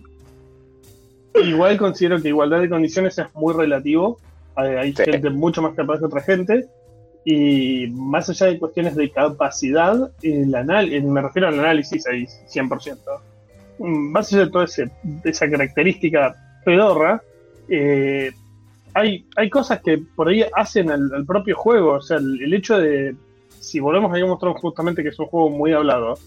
Igual 1.42 1.78
considero 1.78 2.20
que 2.20 2.28
igualdad 2.28 2.60
de 2.60 2.68
condiciones 2.68 3.18
es 3.18 3.26
muy 3.34 3.54
relativo. 3.54 4.18
Hay, 4.56 4.92
gente 4.92 5.30
mucho 5.30 5.62
más 5.62 5.74
capaz 5.74 5.98
que 5.98 6.06
otra 6.06 6.20
gente. 6.20 6.68
Y 7.24 7.88
más 7.88 8.28
allá 8.30 8.46
de 8.46 8.58
cuestiones 8.58 8.96
de 8.96 9.10
capacidad, 9.10 10.10
el 10.22 10.54
anal 10.54 10.90
me 11.02 11.22
refiero 11.22 11.48
al 11.48 11.60
análisis 11.60 12.06
ahí 12.06 12.26
100%. 12.52 12.98
Más 13.78 14.32
allá 14.32 14.44
de 14.46 14.50
toda 14.50 14.64
esa 14.64 15.50
característica 15.50 16.34
pedorra, 16.64 17.22
eh, 17.70 18.32
hay, 18.94 19.24
hay 19.36 19.48
cosas 19.48 19.80
que 19.80 19.98
por 19.98 20.28
ahí 20.28 20.44
hacen 20.54 20.90
al, 20.90 21.24
propio 21.24 21.56
juego. 21.56 21.92
O 21.92 22.02
sea, 22.02 22.18
el, 22.18 22.52
hecho 22.52 22.78
de, 22.78 23.14
si 23.60 23.80
volvemos 23.80 24.12
a 24.12 24.18
Game 24.18 24.36
justamente 24.60 25.02
que 25.02 25.10
es 25.10 25.18
un 25.18 25.26
juego 25.26 25.48
muy 25.48 25.72
hablado, 25.72 26.18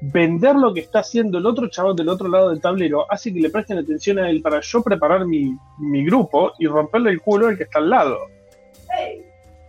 vender 0.00 0.54
lo 0.54 0.72
que 0.72 0.80
está 0.80 1.00
haciendo 1.00 1.38
el 1.38 1.46
otro 1.46 1.68
chaval 1.68 1.96
del 1.96 2.08
otro 2.08 2.28
lado 2.28 2.50
del 2.50 2.60
tablero 2.60 3.10
hace 3.10 3.32
que 3.32 3.40
le 3.40 3.50
presten 3.50 3.78
atención 3.78 4.18
a 4.18 4.30
él 4.30 4.42
para 4.42 4.60
yo 4.60 4.82
preparar 4.82 5.26
mi, 5.26 5.56
grupo 6.04 6.52
y 6.58 6.66
romperle 6.66 7.10
el 7.10 7.20
culo 7.20 7.48
al 7.48 7.56
que 7.56 7.64
está 7.64 7.80
al 7.80 7.90
lado. 7.90 8.18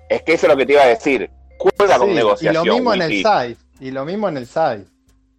Es 0.08 0.22
que 0.22 0.34
eso 0.34 0.46
es 0.46 0.54
lo 0.54 0.58
que 0.58 0.66
te 0.66 0.74
iba 0.74 0.84
a 0.84 0.88
decir. 0.88 1.30
Juega 1.58 1.98
con 1.98 2.14
negociación. 2.14 2.64
Y 2.64 2.68
lo 2.68 2.74
mismo 2.76 2.94
en 2.94 3.02
el 3.02 3.12
site. 3.12 3.58
Y 3.80 3.92
lo 3.92 4.06
mismo 4.06 4.30
en 4.30 4.38
el 4.38 4.46
site 4.46 4.95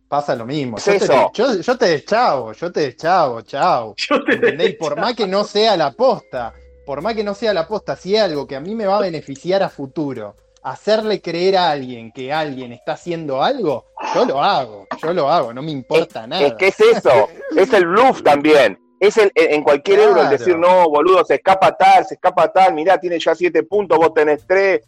pasa 0.08 0.34
lo 0.34 0.46
mismo. 0.46 0.78
Yo, 0.78 0.98
Te, 0.98 1.62
yo, 1.62 1.78
te 1.78 1.86
deschavo, 1.86 2.52
yo 2.52 2.72
te 2.72 2.80
deschavo, 2.80 3.42
chao. 3.42 3.94
por 4.78 4.98
más 4.98 5.14
que 5.14 5.26
no 5.26 5.44
sea 5.44 5.76
la 5.76 5.92
posta, 5.92 6.54
por 6.84 7.02
más 7.02 7.14
que 7.14 7.24
no 7.24 7.34
sea 7.34 7.52
la 7.52 7.66
posta, 7.66 7.96
si 7.96 8.14
es 8.14 8.22
algo 8.22 8.46
que 8.46 8.56
a 8.56 8.60
mí 8.60 8.74
me 8.74 8.86
va 8.86 8.98
a 8.98 9.02
beneficiar 9.02 9.62
a 9.62 9.68
futuro, 9.68 10.36
hacerle 10.62 11.20
creer 11.20 11.56
a 11.56 11.70
alguien 11.70 12.12
que 12.12 12.32
alguien 12.32 12.72
está 12.72 12.92
haciendo 12.92 13.42
algo, 13.42 13.86
yo 14.14 14.24
lo 14.24 14.42
hago, 14.42 14.86
yo 15.02 15.12
lo 15.12 15.30
hago, 15.30 15.52
no 15.52 15.62
me 15.62 15.70
importa 15.72 16.26
nada. 16.26 16.46
Es 16.46 16.54
que 16.54 16.68
es 16.68 16.80
eso, 16.80 17.28
es 17.56 17.72
el 17.72 17.86
bluff 17.86 18.22
también. 18.22 18.78
Es 18.98 19.18
el, 19.18 19.30
en 19.34 19.62
cualquier 19.62 20.00
euro 20.00 20.22
el 20.22 20.30
decir, 20.30 20.56
no, 20.56 20.88
boludo, 20.88 21.22
se 21.22 21.34
escapa 21.34 21.76
tal, 21.76 22.06
se 22.06 22.14
escapa 22.14 22.50
tal, 22.50 22.72
mirá, 22.72 22.98
tiene 22.98 23.18
ya 23.18 23.34
siete 23.34 23.62
puntos, 23.62 23.98
vos 23.98 24.14
tenés 24.14 24.46
tres, 24.46 24.80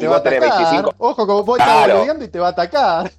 y 0.00 0.06
vos 0.06 0.22
tenés 0.22 0.40
25. 0.40 0.94
Ojo, 0.98 1.26
como 1.26 1.44
vos 1.44 1.58
estás 1.58 2.20
y 2.20 2.28
te 2.28 2.38
va 2.40 2.48
a 2.48 2.50
atacar. 2.50 3.10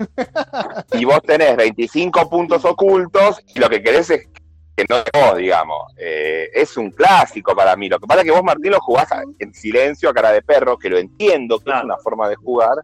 y 0.92 1.06
vos 1.06 1.22
tenés 1.22 1.56
25 1.56 2.30
puntos 2.30 2.66
ocultos 2.66 3.42
y 3.54 3.60
lo 3.60 3.70
que 3.70 3.82
querés 3.82 4.10
es 4.10 4.28
que 4.76 4.86
no 4.90 5.36
digamos. 5.36 5.94
Eh, 5.98 6.50
es 6.54 6.76
un 6.76 6.92
clásico 6.92 7.56
para 7.56 7.76
mí. 7.78 7.88
Lo 7.88 8.00
que 8.00 8.08
pasa 8.08 8.22
es 8.22 8.26
que 8.26 8.32
vos, 8.32 8.44
Martín, 8.44 8.72
lo 8.72 8.82
jugás 8.82 9.08
en 9.40 9.54
silencio, 9.54 10.10
a 10.10 10.14
cara 10.14 10.32
de 10.32 10.42
perro, 10.42 10.78
que 10.78 10.90
lo 10.90 10.98
entiendo, 10.98 11.60
que 11.60 11.72
es 11.72 11.84
una 11.84 11.98
forma 11.98 12.28
de 12.28 12.36
jugar. 12.36 12.76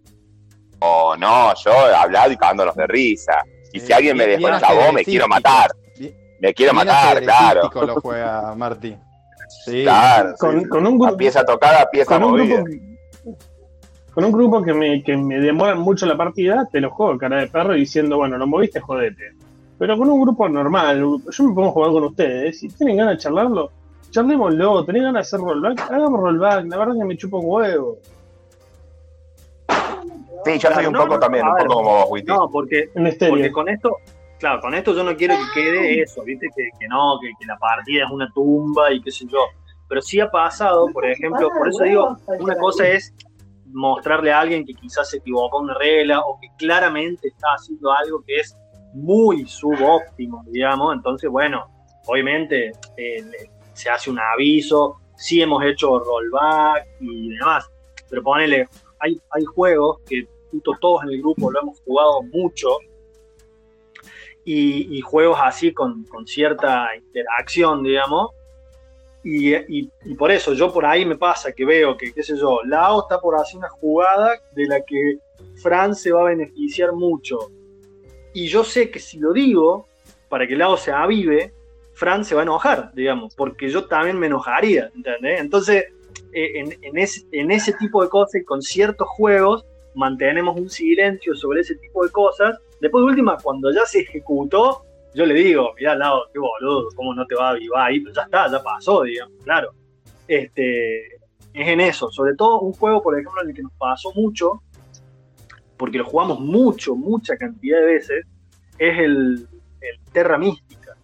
O 0.80 1.16
no, 1.18 1.54
yo 1.56 1.72
he 1.90 1.94
hablado 1.94 2.32
y 2.32 2.38
cagándonos 2.38 2.76
de 2.76 2.88
risa. 2.88 3.44
Y 3.74 3.80
si 3.80 3.92
alguien 3.92 4.16
me 4.16 4.38
vos, 4.38 4.94
me 4.94 5.04
quiero 5.04 5.28
matar. 5.28 5.72
me 6.40 6.54
quiero 6.54 6.74
matar, 6.74 7.22
claro. 7.22 7.70
lo 7.74 7.96
juega 8.02 8.56
Martín. 8.56 8.98
Sí. 9.66 9.84
Claro, 9.84 10.34
con, 10.40 10.64
con 10.70 10.88
un 10.88 10.98
grupo, 10.98 11.18
pieza 11.18 11.46
tocada, 11.46 11.88
pieza 11.92 12.18
movida 12.18 12.64
con 14.14 14.26
un 14.26 14.32
grupo 14.32 14.62
que 14.62 14.74
me, 14.74 15.04
que 15.04 15.16
me 15.16 15.40
demoran 15.40 15.80
mucho 15.80 16.06
la 16.06 16.18
partida, 16.18 16.68
te 16.72 16.82
lo 16.82 16.92
juego 16.92 17.18
cara 17.18 17.40
de 17.40 17.48
perro 17.48 17.74
diciendo, 17.74 18.18
bueno, 18.18 18.38
lo 18.38 18.46
moviste, 18.46 18.80
jodete. 18.80 19.34
Pero 19.78 19.98
con 19.98 20.10
un 20.10 20.22
grupo 20.22 20.48
normal, 20.50 21.00
yo 21.00 21.44
me 21.44 21.56
pongo 21.56 21.70
a 21.70 21.72
jugar 21.72 21.92
con 21.92 22.04
ustedes, 22.04 22.60
si 22.60 22.68
tienen 22.70 22.98
ganas 22.98 23.16
de 23.16 23.20
charlarlo, 23.20 23.72
charlémoslo, 24.12 24.86
tenés 24.86 25.04
ganas 25.04 25.32
de 25.32 25.38
hacer 25.38 25.40
rollback, 25.40 25.92
hagamos 25.92 26.20
rollback, 26.20 26.66
la 26.68 26.78
verdad 26.78 26.96
es 26.96 27.02
que 27.02 27.08
me 27.08 27.18
chupo 27.18 27.40
un 27.40 27.46
huevo. 27.48 27.98
Sí, 30.44 30.58
yo 30.58 30.72
soy 30.72 30.86
un 30.86 30.94
poco 30.94 31.20
también, 31.20 31.48
un 31.48 31.56
poco 31.56 31.74
como 31.76 32.08
vos, 32.08 32.24
No, 32.26 32.50
porque, 32.52 32.90
porque 32.94 33.52
con 33.52 33.70
esto, 33.70 33.98
claro, 34.40 34.60
con 34.60 34.74
esto 34.74 34.94
yo 34.94 35.04
no 35.04 35.16
quiero 35.16 35.36
que 35.36 35.62
quede 35.62 36.02
eso, 36.02 36.24
viste, 36.24 36.48
que, 36.56 36.70
que 36.78 36.88
no, 36.88 37.18
que, 37.22 37.32
que 37.40 37.46
la 37.46 37.58
partida 37.58 38.06
es 38.06 38.12
una 38.12 38.30
tumba 38.34 38.92
y 38.92 39.02
qué 39.02 39.12
sé 39.12 39.26
yo. 39.26 39.40
Pero 39.88 40.02
sí 40.02 40.20
ha 40.20 40.30
pasado, 40.30 40.88
por 40.94 41.06
ejemplo, 41.06 41.50
por 41.50 41.70
eso 41.70 41.84
digo, 41.84 42.18
una 42.40 42.56
cosa 42.56 42.88
es 42.88 43.14
mostrarle 43.74 44.32
a 44.32 44.40
alguien 44.40 44.66
que 44.66 44.74
quizás 44.74 45.10
se 45.10 45.18
equivocó 45.18 45.60
una 45.60 45.74
regla 45.76 46.22
o 46.22 46.40
que 46.40 46.48
claramente 46.58 47.28
está 47.28 47.48
haciendo 47.56 47.92
algo 47.92 48.24
que 48.26 48.38
es 48.38 48.56
muy 48.94 49.46
subóptimo, 49.48 50.44
digamos. 50.48 50.96
Entonces, 50.96 51.30
bueno, 51.30 51.66
obviamente 52.08 52.72
eh, 52.98 53.24
se 53.74 53.90
hace 53.90 54.10
un 54.10 54.20
aviso, 54.20 54.98
sí 55.16 55.42
hemos 55.42 55.64
hecho 55.64 56.00
rollback 56.00 56.86
y 57.00 57.30
demás, 57.30 57.70
pero 58.10 58.24
ponele, 58.24 58.68
hay, 59.00 59.20
hay 59.32 59.46
juegos 59.46 60.00
que 60.08 60.28
todos 60.82 61.04
en 61.04 61.10
el 61.10 61.22
grupo 61.22 61.50
lo 61.50 61.62
hemos 61.62 61.80
jugado 61.82 62.22
mucho 62.24 62.68
y, 64.44 65.02
juegos 65.02 65.40
así 65.42 65.74
con, 65.74 66.06
cierta 66.26 66.96
interacción, 66.96 67.84
digamos. 67.84 68.32
Y, 69.24 69.88
por 70.16 70.32
eso 70.32 70.54
yo 70.54 70.74
por 70.74 70.86
ahí 70.86 71.06
me 71.06 71.16
pasa 71.16 71.52
que 71.52 71.66
veo 71.66 71.96
que, 71.96 72.12
qué 72.12 72.24
sé 72.24 72.36
yo, 72.38 72.60
Lao 72.64 73.02
está 73.02 73.20
por 73.20 73.36
hacer 73.36 73.60
una 73.60 73.70
jugada 73.70 74.42
de 74.54 74.66
la 74.66 74.82
que 74.82 75.20
Fran 75.62 75.96
se 75.96 76.12
va 76.12 76.22
a 76.22 76.30
beneficiar 76.30 76.92
mucho. 76.94 77.38
Y 78.34 78.48
yo 78.48 78.64
sé 78.64 78.90
que 78.90 79.00
si 79.00 79.20
lo 79.20 79.34
digo, 79.34 79.88
para 80.30 80.48
que 80.48 80.56
Lao 80.56 80.78
se 80.78 80.92
avive, 80.92 81.54
Fran 81.94 82.26
se 82.26 82.34
va 82.34 82.42
a 82.42 82.44
enojar, 82.44 82.92
digamos, 82.94 83.36
porque 83.36 83.70
yo 83.70 83.86
también 83.86 84.18
me 84.18 84.28
enojaría, 84.28 84.90
¿entendés? 84.96 85.40
Entonces, 85.40 85.86
eh, 86.34 86.52
en, 86.56 86.78
en, 86.82 87.52
ese 87.52 87.74
tipo 87.74 88.02
de 88.02 88.10
cosas 88.10 88.42
y 88.42 88.46
con 88.46 88.62
ciertos 88.62 89.08
juegos, 89.10 89.66
mantenemos 89.94 90.58
un 90.58 90.70
silencio 90.70 91.36
sobre 91.36 91.62
ese 91.62 91.76
tipo 91.76 92.04
de 92.04 92.12
cosas. 92.12 92.58
Después 92.80 93.04
de 93.04 93.10
última, 93.10 93.38
cuando 93.38 93.72
ya 93.72 93.86
se 93.86 94.00
ejecutó, 94.00 94.84
yo 95.14 95.26
le 95.26 95.34
digo, 95.34 95.74
mirá, 95.78 95.96
lado, 95.96 96.24
qué 96.32 96.40
boludo, 96.40 96.90
cómo 96.96 97.14
no 97.14 97.26
te 97.26 97.36
va 97.36 97.50
a 97.50 97.52
avivar 97.52 97.90
ahí, 97.90 98.00
pero 98.00 98.16
ya 98.16 98.22
está, 98.24 98.50
ya 98.50 98.64
pasó, 98.64 99.04
digamos, 99.04 99.44
claro. 99.44 99.74
Este, 100.28 101.16
es 101.54 101.68
en 101.68 101.82
eso, 101.82 102.10
sobre 102.10 102.36
todo 102.36 102.62
un 102.62 102.74
juego, 102.74 103.02
por 103.02 103.20
ejemplo, 103.20 103.42
en 103.44 103.50
el 103.50 103.56
que 103.56 103.64
nos 103.64 103.74
pasó 103.74 104.14
mucho, 104.14 104.62
porque 105.78 105.98
lo 105.98 106.06
jugamos 106.06 106.40
mucho, 106.40 106.96
mucha 106.96 107.36
cantidad 107.36 107.80
de 107.80 107.86
veces, 107.86 108.26
es 108.78 109.00
el, 109.00 109.48
Terra 110.14 110.38
Mística, 110.38 110.96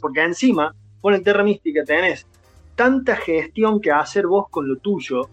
Porque 0.00 0.22
encima, 0.22 0.74
con 1.00 1.14
el 1.14 1.22
Terra 1.22 1.42
Mística 1.42 1.84
tenés 1.84 2.26
tanta 2.74 3.16
gestión 3.16 3.80
que 3.80 3.90
hacer 3.90 4.26
vos 4.26 4.46
con 4.50 4.68
lo 4.68 4.76
tuyo, 4.76 5.28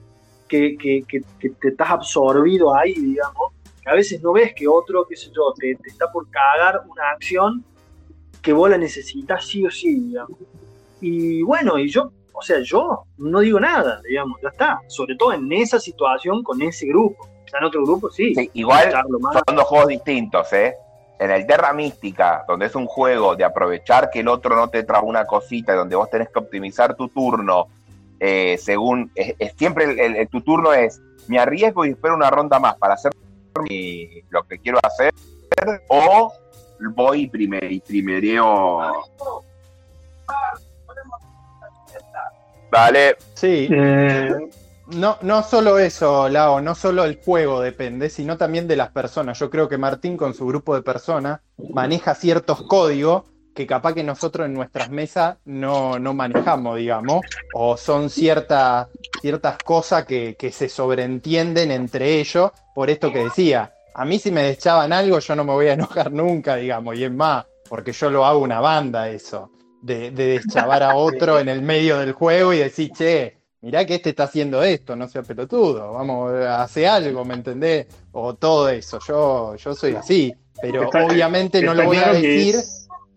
que, 0.48 0.76
te 0.80 1.68
estás 1.68 1.90
absorbido 1.90 2.76
ahí, 2.76 2.94
digamos, 2.94 3.54
que 3.82 3.90
a 3.90 3.94
veces 3.94 4.22
no 4.22 4.34
ves 4.34 4.54
que 4.54 4.68
otro, 4.68 5.06
qué 5.08 5.16
sé 5.16 5.28
yo, 5.28 5.54
te, 5.58 5.78
está 5.86 6.12
por 6.12 6.30
cagar 6.30 6.82
una 6.88 7.10
acción 7.12 7.64
que 8.48 8.54
vos 8.54 8.70
la 8.70 8.78
necesitas 8.78 9.46
sí 9.46 9.66
o 9.66 9.70
sí, 9.70 9.94
digamos. 9.94 10.40
Y 11.02 11.42
bueno, 11.42 11.78
y 11.78 11.90
yo, 11.90 12.14
o 12.32 12.42
sea, 12.42 12.62
yo 12.62 13.04
no 13.18 13.42
digo 13.42 13.60
nada, 13.60 14.02
digamos, 14.08 14.40
ya 14.42 14.48
está. 14.48 14.80
Sobre 14.88 15.18
todo 15.18 15.34
en 15.34 15.52
esa 15.52 15.82
situación 15.82 16.44
con 16.44 16.62
ese 16.62 16.86
grupo. 16.86 17.28
Ya 17.52 17.58
en 17.58 17.66
otro 17.66 17.84
grupo 17.84 18.10
sí. 18.10 18.34
igual 18.54 18.90
son 18.90 19.56
dos 19.58 19.66
juegos 19.66 19.90
distintos, 19.90 20.54
¿eh? 20.54 20.76
En 21.20 21.30
el 21.30 21.46
Terra 21.46 21.74
Mística, 21.74 22.46
donde 22.48 22.68
es 22.68 22.76
un 22.76 22.86
juego 22.86 23.36
de 23.36 23.44
aprovechar 23.44 24.10
que 24.10 24.22
el 24.22 24.30
otro 24.30 24.56
no 24.56 24.70
te 24.70 24.84
trae 24.84 25.02
una 25.02 25.26
cosita, 25.26 25.76
donde 25.76 25.98
vos 25.98 26.10
tenés 26.10 26.30
que 26.30 26.40
optimizar 26.40 26.96
tu 26.96 27.10
turno 27.10 27.68
eh, 28.18 28.58
según, 28.58 29.12
es, 29.14 29.36
siempre 29.58 30.06
el, 30.06 30.30
tu 30.30 30.40
turno 30.40 30.72
es, 30.72 31.02
me 31.28 31.38
arriesgo 31.38 31.86
y 31.86 31.90
espero 31.90 32.16
una 32.16 32.30
ronda 32.30 32.60
más 32.60 32.78
para 32.78 32.94
hacer 32.94 33.12
lo 34.30 34.44
que 34.44 34.60
quiero 34.60 34.80
hacer, 34.82 35.14
o 35.90 36.32
voy 36.80 37.28
primer, 37.28 37.72
y 37.72 37.80
primereo. 37.80 39.06
Vale. 42.72 43.16
Sí. 43.34 43.68
Eh, 43.72 44.34
no, 44.88 45.18
no 45.22 45.44
solo 45.44 45.80
eso, 45.80 46.30
Lao, 46.30 46.62
no 46.62 46.74
solo 46.74 47.04
el 47.04 47.20
juego 47.24 47.62
depende, 47.62 48.10
sino 48.10 48.38
también 48.38 48.68
de 48.68 48.78
las 48.78 48.90
personas. 48.90 49.38
Yo 49.40 49.50
creo 49.50 49.68
que 49.68 49.78
Martín 49.78 50.16
con 50.16 50.34
su 50.34 50.48
grupo 50.48 50.76
de 50.76 50.82
personas 50.82 51.42
maneja 51.58 52.16
ciertos 52.16 52.62
códigos 52.64 53.24
que 53.58 53.66
capaz 53.66 53.96
que 53.96 54.04
nosotros 54.04 54.46
en 54.46 54.54
nuestras 54.54 54.92
mesas 54.92 55.38
no, 55.44 55.98
manejamos, 56.14 56.78
digamos, 56.78 57.26
o 57.56 57.76
son 57.76 58.12
ciertas 58.12 58.88
ciertas 59.20 59.58
cosas 59.58 60.06
que, 60.06 60.38
se 60.54 60.70
sobreentienden 60.70 61.72
entre 61.72 62.20
ellos, 62.20 62.52
por 62.76 62.92
esto 62.92 63.12
que 63.12 63.24
decía, 63.24 63.74
a 63.98 64.06
mí 64.06 64.20
si 64.20 64.32
me 64.32 64.44
deschaban 64.44 64.94
algo 64.94 65.18
yo 65.20 65.36
no 65.36 65.44
me 65.44 65.54
voy 65.54 65.68
a 65.68 65.74
enojar 65.74 66.12
nunca, 66.12 66.56
digamos, 66.56 66.96
y 66.96 67.04
es 67.04 67.12
más, 67.12 67.46
porque 67.68 67.92
yo 67.92 68.10
lo 68.12 68.26
hago 68.26 68.40
una 68.40 68.60
banda 68.60 69.10
eso, 69.10 69.52
de, 69.82 70.12
de 70.12 70.28
deschavar 70.28 70.84
a 70.84 70.96
otro 70.96 71.40
en 71.40 71.50
el 71.50 71.64
medio 71.64 71.98
del 71.98 72.14
juego 72.14 72.54
y 72.54 72.60
decir, 72.60 72.92
che, 72.92 73.38
mirá 73.62 73.86
que 73.86 73.96
este 73.96 74.12
está 74.12 74.24
haciendo 74.24 74.62
esto, 74.62 74.96
no 74.96 75.08
sea 75.08 75.24
pelotudo, 75.24 75.94
vamos, 75.94 76.32
hace 76.32 76.88
algo, 76.88 77.26
¿me 77.26 77.34
entendés? 77.34 77.88
O 78.12 78.36
todo 78.36 78.70
eso, 78.70 79.00
yo, 79.06 79.56
yo 79.56 79.74
soy 79.74 79.96
así, 79.96 80.32
pero 80.62 80.88
obviamente 80.90 81.62
no 81.64 81.74
lo 81.74 81.86
voy 81.86 81.98
a 81.98 82.14
decir 82.14 82.56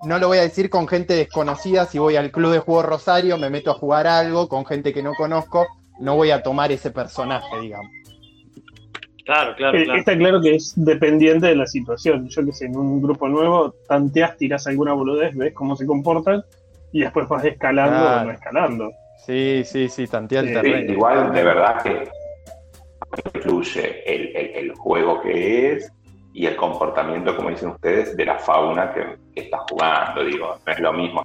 no 0.02 0.18
lo 0.18 0.28
voy 0.28 0.38
a 0.38 0.42
decir 0.42 0.70
con 0.70 0.88
gente 0.88 1.14
desconocida, 1.14 1.84
si 1.84 1.98
voy 1.98 2.16
al 2.16 2.30
club 2.30 2.52
de 2.52 2.58
juego 2.60 2.82
Rosario, 2.82 3.36
me 3.36 3.50
meto 3.50 3.70
a 3.70 3.74
jugar 3.74 4.06
algo 4.06 4.48
con 4.48 4.64
gente 4.64 4.94
que 4.94 5.02
no 5.02 5.12
conozco, 5.14 5.66
no 5.98 6.16
voy 6.16 6.30
a 6.30 6.42
tomar 6.42 6.72
ese 6.72 6.90
personaje, 6.90 7.60
digamos. 7.60 7.99
Claro, 9.30 9.54
claro, 9.54 9.78
eh, 9.78 9.84
claro. 9.84 9.98
Está 10.00 10.18
claro 10.18 10.40
que 10.40 10.56
es 10.56 10.72
dependiente 10.74 11.46
de 11.46 11.54
la 11.54 11.66
situación. 11.66 12.28
Yo 12.28 12.44
que 12.44 12.52
sé, 12.52 12.66
en 12.66 12.76
un 12.76 13.00
grupo 13.00 13.28
nuevo, 13.28 13.76
tanteas, 13.86 14.36
tiras 14.36 14.66
alguna 14.66 14.92
boludez, 14.92 15.36
ves 15.36 15.54
cómo 15.54 15.76
se 15.76 15.86
comportan 15.86 16.44
y 16.90 17.02
después 17.02 17.28
vas 17.28 17.44
escalando 17.44 18.22
o 18.22 18.24
no 18.24 18.30
escalando. 18.32 18.90
Sí, 19.24 19.62
sí, 19.64 19.88
sí, 19.88 20.08
tantear 20.08 20.46
el 20.46 20.54
terreno. 20.54 20.92
igual, 20.92 21.32
de 21.32 21.44
verdad 21.44 21.80
que 21.80 22.08
influye 23.34 24.02
el, 24.04 24.36
el 24.36 24.74
juego 24.74 25.20
que 25.20 25.74
es, 25.74 25.92
y 26.32 26.46
el 26.46 26.56
comportamiento, 26.56 27.36
como 27.36 27.50
dicen 27.50 27.68
ustedes, 27.68 28.16
de 28.16 28.24
la 28.24 28.36
fauna 28.36 28.92
que, 28.92 29.16
está 29.40 29.58
jugando. 29.70 30.24
Digo, 30.24 30.56
no 30.66 30.72
es 30.72 30.80
lo 30.80 30.92
mismo 30.92 31.22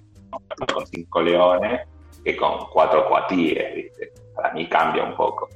con 0.72 0.86
cinco 0.86 1.22
leones 1.22 1.80
que 2.24 2.36
con 2.36 2.66
cuatro 2.72 3.08
cuatíes, 3.08 3.74
¿viste? 3.74 4.12
Para 4.32 4.52
mí 4.52 4.68
cambia 4.68 5.02
un 5.02 5.16
poco. 5.16 5.48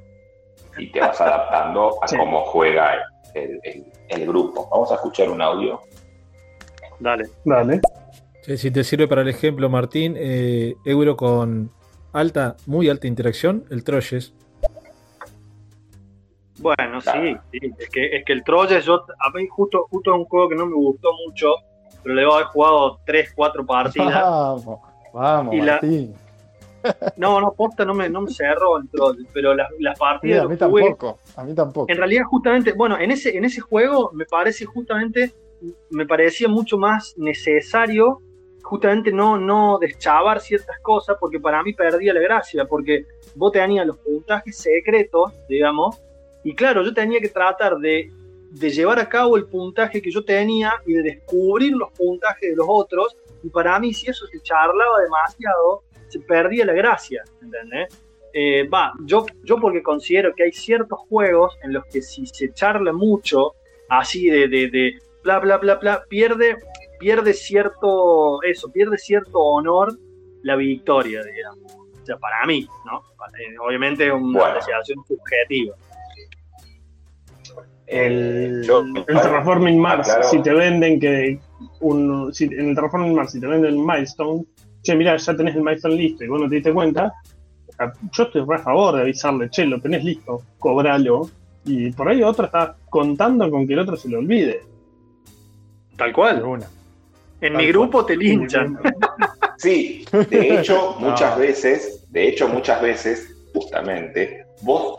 Y 0.79 0.91
te 0.93 1.01
vas 1.01 1.21
adaptando 1.21 1.99
a 2.03 2.17
cómo 2.17 2.45
juega 2.47 2.99
el, 3.35 4.27
grupo. 4.27 4.69
Vamos 4.71 4.91
a 4.93 4.95
escuchar 4.95 5.31
un 5.31 5.43
audio. 5.43 5.81
Dale. 6.99 7.29
Dale. 7.45 7.81
si 8.57 8.71
te 8.71 8.85
sirve 8.85 9.09
para 9.09 9.23
el 9.23 9.29
ejemplo, 9.29 9.69
Martín, 9.69 10.15
eh, 10.17 10.75
Euro 10.85 11.17
con 11.17 11.71
alta, 12.13 12.57
muy 12.67 12.89
alta 12.89 13.07
interacción, 13.07 13.65
el 13.71 13.85
Troyes, 13.85 14.35
bueno, 16.61 17.01
sí, 17.01 17.37
Es, 17.53 17.89
que, 17.89 18.17
es 18.17 18.25
que 18.25 18.33
el 18.33 18.45
Troyes, 18.45 18.85
yo, 18.85 19.05
a 19.19 19.31
mí 19.31 19.47
justo, 19.49 19.87
justo 19.91 20.13
es 20.13 20.19
un 20.19 20.25
juego 20.27 20.49
que 20.51 20.57
no 20.57 20.67
me 20.67 20.75
gustó 20.75 21.11
mucho, 21.27 21.55
pero 22.03 22.15
le 22.15 22.25
voy 22.25 22.33
a 22.33 22.37
haber 22.37 22.49
jugado 22.49 23.01
3, 23.07 23.33
4 23.35 23.67
partidas. 23.67 24.23
Vamos, 24.23 24.81
vamos, 25.13 25.55
No, 27.17 27.41
no, 27.41 27.53
posta 27.53 27.85
no 27.85 27.95
me, 27.95 28.09
no 28.09 28.23
me 28.23 28.31
cerró 28.31 28.79
el 28.79 28.89
Troyes, 28.89 29.27
pero 29.33 29.55
las, 29.55 29.99
partidas. 29.99 30.45
a 30.45 30.49
mí 30.49 30.57
tampoco, 30.57 31.19
a 31.37 31.45
mí 31.45 31.55
tampoco. 31.55 31.91
En 31.91 31.99
realidad, 31.99 32.25
justamente, 32.25 32.73
bueno, 32.73 32.99
en 32.99 33.11
ese, 33.11 33.37
en 33.37 33.45
ese 33.45 33.61
juego 33.61 34.11
me 34.13 34.25
parece 34.25 34.65
justamente, 34.65 35.33
me 35.91 36.07
parecía 36.07 36.49
mucho 36.49 36.79
más 36.79 37.15
necesario 37.19 38.21
justamente 38.63 39.11
no, 39.11 39.37
no 39.37 39.79
deschavar 39.81 40.41
ciertas 40.41 40.79
cosas, 40.81 41.17
porque 41.19 41.41
para 41.41 41.63
mí 41.63 41.73
perdía 41.73 42.15
la 42.15 42.21
gracia, 42.21 42.65
porque 42.67 43.05
vos 43.35 43.51
tenías 43.51 43.87
los 43.87 43.97
puntajes 43.99 44.57
secretos, 44.57 45.33
digamos, 45.49 46.01
y 46.43 46.55
claro, 46.55 46.83
yo 46.83 46.95
tenía 46.95 47.21
que 47.21 47.29
tratar 47.29 47.77
de, 47.79 48.11
llevar 48.53 48.99
a 48.99 49.09
cabo 49.09 49.37
el 49.37 49.47
puntaje 49.47 50.01
que 50.01 50.11
yo 50.11 50.25
tenía 50.25 50.73
y 50.87 50.95
de 50.95 51.03
descubrir 51.03 51.73
los 51.73 51.91
puntajes 51.93 52.51
de 52.51 52.57
los 52.57 52.67
otros. 52.69 53.17
Y 53.43 53.49
para 53.49 53.79
mí, 53.79 53.93
si 53.93 54.09
eso 54.09 54.27
se 54.27 54.41
charlaba 54.41 55.01
demasiado, 55.01 55.83
se 56.11 56.21
perdía 56.21 56.67
la 56.67 56.73
gracia, 56.73 57.23
¿entendés? 57.41 57.89
Eh, 58.33 58.69
va, 58.69 58.93
yo, 59.05 59.27
yo 59.45 59.57
porque 59.59 59.83
considero 59.83 60.33
que 60.35 60.45
hay 60.45 60.53
ciertos 60.53 60.99
juegos 61.09 61.57
en 61.63 61.73
los 61.73 61.85
que 61.87 62.01
si 62.03 62.27
se 62.27 62.53
charla 62.53 62.93
mucho, 62.93 63.55
así 63.89 64.29
de, 64.29 64.47
de, 64.49 64.69
de 64.71 64.99
bla, 65.25 65.39
bla, 65.39 65.57
bla, 65.59 65.77
bla, 65.77 66.05
pierde, 66.09 66.57
pierde 66.99 67.33
cierto, 67.33 68.43
eso, 68.43 68.71
pierde 68.71 68.99
cierto 68.99 69.39
honor 69.39 69.99
la 70.43 70.57
victoria, 70.57 71.23
digamos. 71.23 71.73
O 71.75 72.07
sea, 72.07 72.17
para 72.19 72.47
mí, 72.47 72.67
¿no? 72.87 73.01
Eh, 73.39 73.57
obviamente 73.67 74.07
es 74.07 74.13
una 74.13 74.47
apreciación 74.47 75.05
subjetiva. 75.07 75.75
El, 77.87 78.65
el 78.65 79.05
Terraforming 79.05 79.81
Mars, 79.81 80.17
si 80.31 80.41
te 80.41 80.53
venden 80.53 81.01
que 81.01 81.41
un, 81.81 82.33
si, 82.33 82.45
en 82.45 82.69
el 82.69 82.75
Terraforming 82.77 83.15
Mars, 83.15 83.33
si 83.33 83.41
te 83.41 83.49
venden 83.49 83.73
el 83.73 83.79
milestone, 83.79 84.45
che, 84.83 84.95
mira, 84.95 85.17
ya 85.17 85.37
tenés 85.37 85.55
el 85.55 85.63
milestone 85.63 85.95
listo 85.95 86.25
y 86.25 86.29
vos 86.29 86.41
no 86.41 86.49
te 86.49 86.57
diste 86.57 86.73
cuenta, 86.73 87.13
yo 88.13 88.23
estoy 88.25 88.45
a 88.55 88.59
favor 88.59 88.97
de 88.97 89.03
avisarle, 89.03 89.49
che, 89.51 89.65
lo 89.65 89.81
tenés 89.81 90.05
listo, 90.05 90.43
cobralo. 90.59 91.29
Y 91.65 91.93
por 91.93 92.09
ahí 92.09 92.23
otro 92.23 92.47
está 92.47 92.75
contando 92.89 93.51
con 93.51 93.67
que 93.67 93.75
el 93.75 93.81
otro 93.81 93.97
se 93.97 94.09
lo 94.09 94.19
olvide. 94.19 94.63
Tal 95.97 96.13
cual. 96.13 96.43
En 97.41 97.57
mi 97.57 97.67
grupo 97.69 98.05
te 98.05 98.17
linchan. 98.17 98.79
Sí, 99.57 100.05
de 100.31 100.55
hecho, 100.61 100.97
muchas 100.99 101.39
veces, 101.39 102.07
de 102.11 102.29
hecho, 102.29 102.49
muchas 102.49 102.81
veces, 102.81 103.37
justamente, 103.53 104.47
vos 104.63 104.99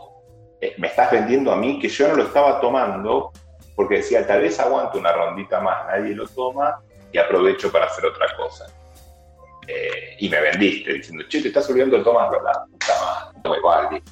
eh, 0.60 0.74
me 0.78 0.88
estás 0.88 1.10
vendiendo 1.10 1.52
a 1.52 1.56
mí 1.56 1.78
que 1.80 1.88
yo 1.88 2.08
no 2.08 2.16
lo 2.16 2.22
estaba 2.24 2.60
tomando 2.60 3.32
porque 3.74 3.96
decía, 3.96 4.26
tal 4.26 4.42
vez 4.42 4.58
aguanto 4.60 4.98
una 4.98 5.12
rondita 5.12 5.60
más, 5.60 5.86
nadie 5.86 6.14
lo 6.14 6.26
toma 6.28 6.80
y 7.10 7.18
aprovecho 7.18 7.70
para 7.72 7.86
hacer 7.86 8.06
otra 8.06 8.26
cosa. 8.36 8.66
Eh, 9.66 10.16
y 10.18 10.28
me 10.28 10.40
vendiste 10.40 10.92
diciendo, 10.94 11.24
che, 11.28 11.40
te 11.40 11.48
estás 11.48 11.68
olvidando 11.70 11.98
de 11.98 12.04
Thomas 12.04 12.30
la 12.30 12.64
puta 12.64 13.32
madre, 13.42 13.58
igual. 13.58 14.02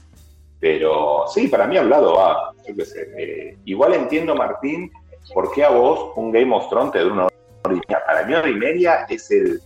Pero 0.60 1.24
sí, 1.26 1.48
para 1.48 1.66
mí 1.66 1.76
hablado 1.76 2.14
va, 2.14 2.52
yo 2.66 2.76
qué 2.76 2.84
sé. 2.84 3.08
Eh, 3.16 3.58
igual 3.64 3.94
entiendo, 3.94 4.34
Martín, 4.34 4.92
por 5.32 5.50
qué 5.52 5.64
a 5.64 5.70
vos 5.70 6.12
un 6.16 6.30
Game 6.30 6.54
of 6.54 6.68
Thrones 6.68 6.92
te 6.92 7.00
dura 7.00 7.14
una 7.14 7.24
hora 7.24 7.34
y 7.64 7.74
media. 7.74 8.04
Para 8.06 8.24
mí, 8.24 8.34
hora 8.34 8.48
y 8.48 8.54
media 8.54 9.06
es 9.08 9.30
el. 9.30 9.60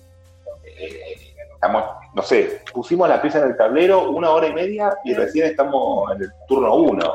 Eh, 0.64 1.34
estamos, 1.52 1.84
no 2.14 2.22
sé, 2.22 2.62
pusimos 2.72 3.08
la 3.08 3.20
pieza 3.20 3.38
en 3.40 3.50
el 3.50 3.56
tablero 3.56 4.10
una 4.10 4.30
hora 4.30 4.46
y 4.46 4.52
media 4.52 4.96
y 5.04 5.14
recién 5.14 5.46
estamos 5.46 6.12
en 6.12 6.22
el 6.22 6.30
turno 6.46 6.74
uno. 6.76 7.12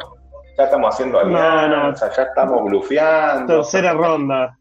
Ya 0.57 0.65
estamos 0.65 0.93
haciendo 0.93 1.19
alianza, 1.19 2.11
ya 2.13 2.23
estamos 2.23 2.65
blufeando. 2.65 3.61
Tercera 3.61 3.93
ronda. 3.93 4.57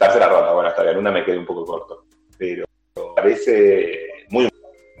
Tercera 0.00 0.28
ronda, 0.28 0.52
bueno, 0.52 0.68
hasta 0.68 0.82
bien, 0.82 0.98
una 0.98 1.12
me 1.12 1.24
quedé 1.24 1.38
un 1.38 1.46
poco 1.46 1.64
corto. 1.64 2.04
Pero 2.36 2.64
parece 3.14 4.26
muy, 4.30 4.48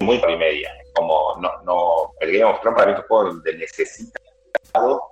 muy 0.00 0.16
y 0.16 0.36
media 0.36 0.72
como 0.94 1.36
no, 1.40 1.50
no, 1.64 2.12
el 2.20 2.32
Game 2.32 2.44
of 2.44 2.60
Thrones 2.60 2.76
para 2.76 2.86
mí 2.90 2.92
es 2.92 3.00
un 3.00 3.06
juego 3.06 3.24
donde 3.32 3.54
necesitado 3.56 5.02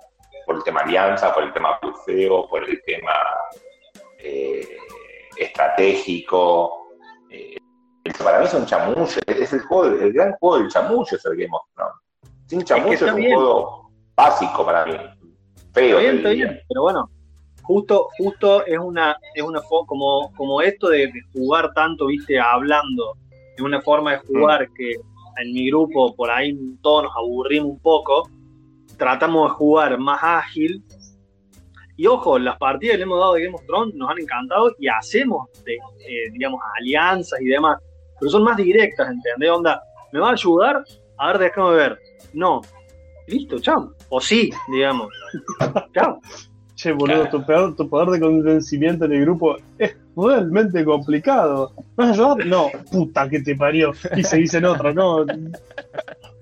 por 0.45 0.55
el 0.55 0.63
tema 0.63 0.81
alianza, 0.81 1.33
por 1.33 1.43
el 1.43 1.53
tema 1.53 1.79
buceo, 1.81 2.47
por 2.49 2.67
el 2.67 2.81
tema 2.83 3.13
eh, 4.17 4.67
estratégico. 5.37 6.87
Eh, 7.29 7.57
para 8.23 8.39
mí 8.39 8.45
es 8.45 8.53
un 8.53 8.65
chamullo, 8.65 9.05
es 9.27 9.53
el 9.53 9.61
juego, 9.61 9.95
el 9.95 10.13
gran 10.13 10.33
juego 10.33 10.57
del 10.59 10.69
chamullo 10.69 11.15
es 11.15 11.25
el 11.25 11.35
Game 11.35 11.55
of 11.55 11.61
Thrones. 11.75 11.95
Sin 12.47 12.63
chamullo 12.63 12.93
es, 12.93 13.01
un 13.01 13.23
juego 13.23 13.91
básico 14.15 14.65
para 14.65 14.85
mí. 14.85 14.97
Feo. 15.73 15.99
Está 15.99 15.99
bien, 15.99 16.17
está 16.17 16.29
bien, 16.29 16.61
pero 16.67 16.81
bueno, 16.81 17.09
justo, 17.69 18.07
justo 18.17 18.65
es 18.65 18.79
una, 18.79 19.15
es 19.35 19.43
una 19.43 19.61
como, 19.61 20.33
como 20.35 20.59
esto 20.59 20.89
de, 20.89 21.11
jugar 21.31 21.71
tanto, 21.75 22.07
viste, 22.07 22.39
hablando, 22.39 23.15
es 23.55 23.61
una 23.61 23.79
forma 23.79 24.13
de 24.13 24.17
jugar 24.17 24.67
mm. 24.67 24.73
que 24.73 24.93
en 24.93 25.53
mi 25.53 25.69
grupo 25.69 26.15
por 26.15 26.31
ahí 26.31 26.57
todos 26.81 27.03
nos 27.03 27.15
aburrimos 27.15 27.69
un 27.69 27.79
poco, 27.79 28.27
tratamos 28.97 29.51
de 29.51 29.55
jugar 29.55 29.99
más 29.99 30.19
ágil. 30.19 30.83
Y 31.95 32.07
ojo, 32.07 32.39
las 32.39 32.57
partidas 32.57 32.93
que 32.93 32.97
le 32.97 33.03
hemos 33.03 33.19
dado 33.19 33.33
de 33.33 33.43
Game 33.43 33.55
of 33.55 33.65
Thrones 33.67 33.93
nos 33.93 34.09
han 34.09 34.19
encantado 34.19 34.75
y 34.79 34.87
hacemos, 34.87 35.47
eh, 35.67 36.31
digamos, 36.31 36.59
alianzas 36.79 37.39
y 37.39 37.45
demás, 37.45 37.77
pero 38.19 38.31
son 38.31 38.43
más 38.45 38.57
directas, 38.57 39.11
¿entendés? 39.11 39.51
Onda, 39.51 39.79
¿me 40.11 40.19
va 40.19 40.29
a 40.29 40.33
ayudar? 40.33 40.83
A 41.17 41.27
ver, 41.27 41.37
déjame 41.37 41.75
ver. 41.75 41.99
No. 42.33 42.61
Listo, 43.27 43.59
chao. 43.59 43.93
O 44.09 44.19
sí, 44.19 44.49
digamos. 44.71 45.09
chao. 45.93 46.19
Che, 46.79 46.93
boludo, 46.93 47.27
tu, 47.27 47.89
poder 47.89 48.07
de 48.07 48.21
convencimiento 48.21 49.03
en 49.03 49.11
el 49.11 49.21
grupo 49.25 49.57
es 49.77 49.97
realmente 50.15 50.85
complicado. 50.85 51.73
¿Me 51.97 52.05
vas 52.05 52.07
a 52.07 52.13
ayudar? 52.13 52.45
No, 52.45 52.71
puta 52.89 53.27
que 53.27 53.41
te 53.41 53.53
parió. 53.53 53.91
Y 54.15 54.23
se 54.23 54.37
dice 54.37 54.59
en 54.59 54.65
otro, 54.65 54.93
no. 54.93 55.25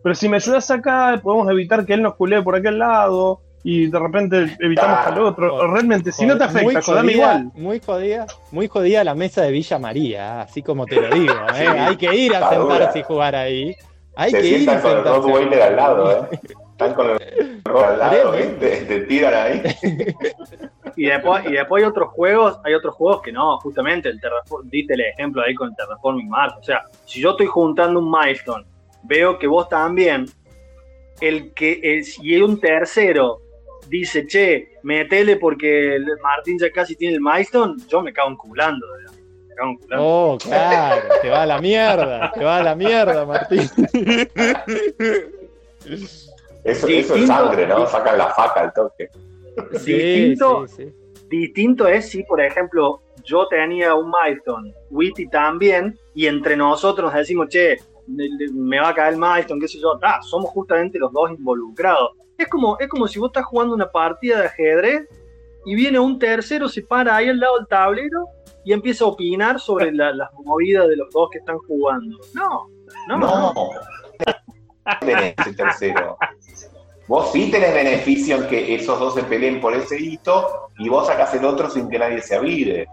Pero 0.03 0.13
si 0.13 0.29
me 0.29 0.35
ayudas 0.35 0.69
acá, 0.69 1.19
podemos 1.23 1.49
evitar 1.49 1.87
que 1.87 1.95
él 1.95 2.03
nos 2.03 2.13
culee 2.13 2.43
por 2.43 2.55
aquel 2.55 2.77
lado 2.77 3.41
y 3.63 3.87
de 3.87 3.97
repente 3.97 4.55
evitamos 4.59 5.07
al 5.07 5.19
otro. 5.23 5.73
Realmente, 5.73 6.11
si 6.11 6.27
no 6.27 6.37
te 6.37 6.43
afecta, 6.43 6.83
jodame 6.83 7.13
igual. 7.13 7.51
Muy 7.55 7.81
jodida, 7.83 8.27
muy 8.51 8.67
jodida 8.67 9.03
la 9.03 9.15
mesa 9.15 9.41
de 9.41 9.51
Villa 9.51 9.79
María, 9.79 10.41
así 10.41 10.61
como 10.61 10.85
te 10.85 11.01
lo 11.01 11.15
digo. 11.15 11.33
¿eh? 11.55 11.67
Hay 11.67 11.97
que 11.97 12.15
ir 12.15 12.35
a 12.35 12.47
sentarse 12.47 12.99
y 12.99 13.01
jugar 13.01 13.33
ahí. 13.35 13.75
Hay 14.15 14.31
que 14.31 14.47
ir 14.47 14.69
a 14.69 14.79
sentarse. 14.83 15.63
al 15.63 15.75
lado, 15.75 16.29
¿eh? 16.31 16.39
Están 16.77 16.93
con 16.93 17.09
el 17.09 17.17
al 17.65 17.97
lado, 17.97 18.33
te, 18.59 19.05
tiran 19.07 19.33
ahí. 19.33 19.63
Y 20.95 21.05
después, 21.05 21.45
y 21.45 21.51
después 21.51 21.83
hay 21.83 21.89
otros 21.89 22.09
juegos, 22.09 22.59
hay 22.63 22.73
otros 22.73 22.95
juegos 22.95 23.21
que 23.21 23.31
no, 23.31 23.59
justamente 23.59 24.09
el 24.09 24.19
dite 24.63 24.95
el 24.95 25.01
ejemplo 25.01 25.43
ahí 25.43 25.53
con 25.53 25.69
el 25.69 25.75
Terraforming 25.75 26.27
Mars. 26.27 26.55
O 26.59 26.63
sea, 26.63 26.85
si 27.05 27.21
yo 27.21 27.31
estoy 27.31 27.45
juntando 27.45 27.99
un 27.99 28.09
milestone, 28.09 28.65
veo 29.03 29.37
que 29.37 29.45
vos 29.45 29.69
también, 29.69 30.25
el 31.21 31.53
que 31.53 32.01
hay 32.19 32.41
un 32.41 32.59
tercero 32.59 33.41
dice, 33.87 34.25
che, 34.25 34.69
metele 34.81 35.35
porque 35.35 35.99
Martín 36.23 36.57
ya 36.59 36.71
casi 36.71 36.95
tiene 36.95 37.15
el 37.15 37.21
milestone, 37.21 37.75
yo 37.87 38.01
me 38.01 38.11
cago 38.11 38.31
enculando. 38.31 38.87
Me 39.47 39.53
cago 39.53 39.69
enculando. 39.71 40.03
Oh, 40.03 40.37
claro, 40.39 41.01
te 41.21 41.29
va 41.29 41.43
a 41.43 41.45
la 41.45 41.61
mierda, 41.61 42.31
te 42.31 42.43
va 42.43 42.57
a 42.57 42.63
la 42.63 42.73
mierda, 42.73 43.23
Martín. 43.23 43.69
Eso, 46.67 46.87
eso 46.87 47.15
es 47.15 47.27
sangre, 47.27 47.65
¿no? 47.65 47.87
Sacan 47.87 48.17
la 48.17 48.27
faca 48.27 48.59
al 48.59 48.73
toque. 48.73 49.09
distinto, 49.71 50.65
distinto 51.29 51.87
es 51.87 52.09
si, 52.09 52.23
por 52.23 52.41
ejemplo, 52.41 53.01
yo 53.23 53.47
tenía 53.47 53.95
un 53.95 54.11
milestone, 54.11 54.73
Witty 54.89 55.29
también, 55.29 55.97
y 56.13 56.27
entre 56.27 56.57
nosotros 56.57 57.05
nos 57.05 57.17
decimos, 57.17 57.47
che, 57.47 57.77
me 58.07 58.79
va 58.79 58.89
a 58.89 58.93
caer 58.93 59.13
el 59.13 59.19
milestone, 59.19 59.61
qué 59.61 59.67
sé 59.69 59.79
yo, 59.79 59.97
ah, 60.01 60.19
somos 60.21 60.49
justamente 60.51 60.99
los 60.99 61.13
dos 61.13 61.31
involucrados. 61.31 62.11
Es 62.37 62.49
como, 62.49 62.77
es 62.79 62.89
como 62.89 63.07
si 63.07 63.17
vos 63.17 63.29
estás 63.29 63.45
jugando 63.45 63.73
una 63.73 63.89
partida 63.89 64.41
de 64.41 64.47
ajedrez 64.47 65.07
y 65.65 65.73
viene 65.73 65.99
un 65.99 66.19
tercero, 66.19 66.67
se 66.67 66.81
para 66.81 67.15
ahí 67.15 67.29
al 67.29 67.39
lado 67.39 67.57
del 67.57 67.67
tablero 67.67 68.25
y 68.65 68.73
empieza 68.73 69.05
a 69.05 69.07
opinar 69.07 69.59
sobre 69.61 69.93
las 69.93 70.29
movidas 70.43 70.89
de 70.89 70.97
los 70.97 71.09
dos 71.11 71.29
que 71.31 71.37
están 71.39 71.57
jugando. 71.59 72.17
No, 72.33 72.69
no, 73.07 73.17
no. 73.17 73.53
tercero. 75.55 76.17
Vos 77.07 77.31
sí 77.31 77.49
tenés 77.49 77.73
beneficio 77.73 78.35
en 78.35 78.47
que 78.47 78.75
esos 78.75 78.99
dos 78.99 79.13
se 79.15 79.23
peleen 79.23 79.61
por 79.61 79.73
ese 79.73 79.97
hito 79.99 80.69
y 80.77 80.89
vos 80.89 81.07
sacás 81.07 81.33
el 81.35 81.45
otro 81.45 81.69
sin 81.69 81.89
que 81.89 81.97
nadie 81.97 82.21
se 82.21 82.35
avide. 82.35 82.87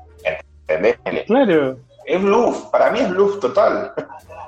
¿Entendés? 0.67 0.99
Claro. 1.27 1.79
Es 2.07 2.23
bluff, 2.23 2.67
para 2.67 2.91
mí 2.91 3.01
es 3.01 3.11
bluff 3.11 3.41
total. 3.41 3.93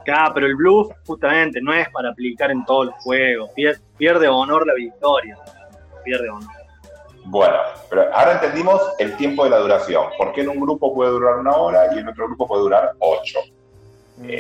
Claro, 0.05 0.35
pero 0.35 0.47
el 0.47 0.55
bluff 0.55 0.93
justamente 1.05 1.61
no 1.61 1.75
es 1.75 1.89
para 1.91 2.11
aplicar 2.11 2.51
en 2.51 2.65
todos 2.65 2.87
los 2.87 2.95
juegos. 3.03 3.51
Pierde, 3.97 4.29
honor 4.29 4.67
la 4.67 4.75
victoria. 4.75 5.37
Pierde 6.05 6.29
honor. 6.29 6.51
Bueno, 7.25 7.57
pero 7.91 8.15
ahora 8.15 8.35
entendimos 8.35 8.81
el 9.01 9.17
tiempo 9.17 9.43
de 9.43 9.51
la 9.51 9.59
duración. 9.59 10.05
¿Por 10.17 10.33
qué 10.33 10.43
en 10.43 10.51
un 10.51 10.61
grupo 10.61 10.95
puede 10.95 11.11
durar 11.11 11.39
una 11.41 11.57
hora 11.57 11.93
y 11.93 11.99
en 11.99 12.09
otro 12.09 12.29
grupo 12.29 12.47
puede 12.47 12.63
durar 12.63 12.93
ocho? 13.01 13.41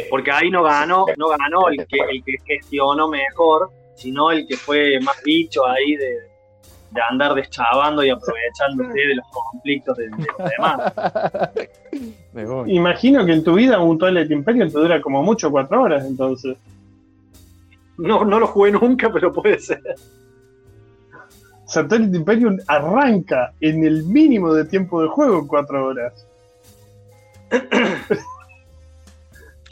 Porque 0.08 0.30
ahí 0.30 0.50
no 0.50 0.62
ganó, 0.62 1.04
no 1.16 1.28
ganó 1.28 1.68
el 1.68 1.86
que, 1.86 1.98
el 2.10 2.24
que 2.24 2.38
gestionó 2.46 3.08
mejor, 3.08 3.70
sino 3.94 4.30
el 4.30 4.46
que 4.46 4.56
fue 4.56 4.98
más 5.00 5.22
bicho 5.22 5.66
ahí 5.66 5.96
de, 5.96 6.36
andar 7.10 7.34
deschavando 7.34 8.02
y 8.02 8.08
aprovechándose 8.08 8.98
de 9.08 9.14
los 9.16 9.26
conflictos 9.28 9.96
de, 9.98 10.08
los 10.08 10.18
demás. 10.50 10.92
Imagino 12.68 13.26
que 13.26 13.32
en 13.32 13.44
tu 13.44 13.54
vida 13.54 13.78
un 13.80 13.98
Toilet 13.98 14.30
Imperium 14.30 14.70
te 14.70 14.78
dura 14.78 15.00
como 15.02 15.22
mucho 15.22 15.50
cuatro 15.50 15.82
horas, 15.82 16.06
entonces. 16.06 16.56
No, 17.98 18.24
no 18.24 18.38
lo 18.38 18.46
jugué 18.46 18.72
nunca, 18.72 19.10
pero 19.12 19.32
puede 19.32 19.58
ser. 19.58 19.82
Satellite 21.66 22.16
Imperium 22.16 22.58
arranca 22.68 23.52
en 23.60 23.84
el 23.84 24.04
mínimo 24.04 24.54
de 24.54 24.64
tiempo 24.64 25.02
de 25.02 25.08
juego 25.08 25.40
en 25.40 25.46
cuatro 25.46 25.86
horas. 25.86 26.26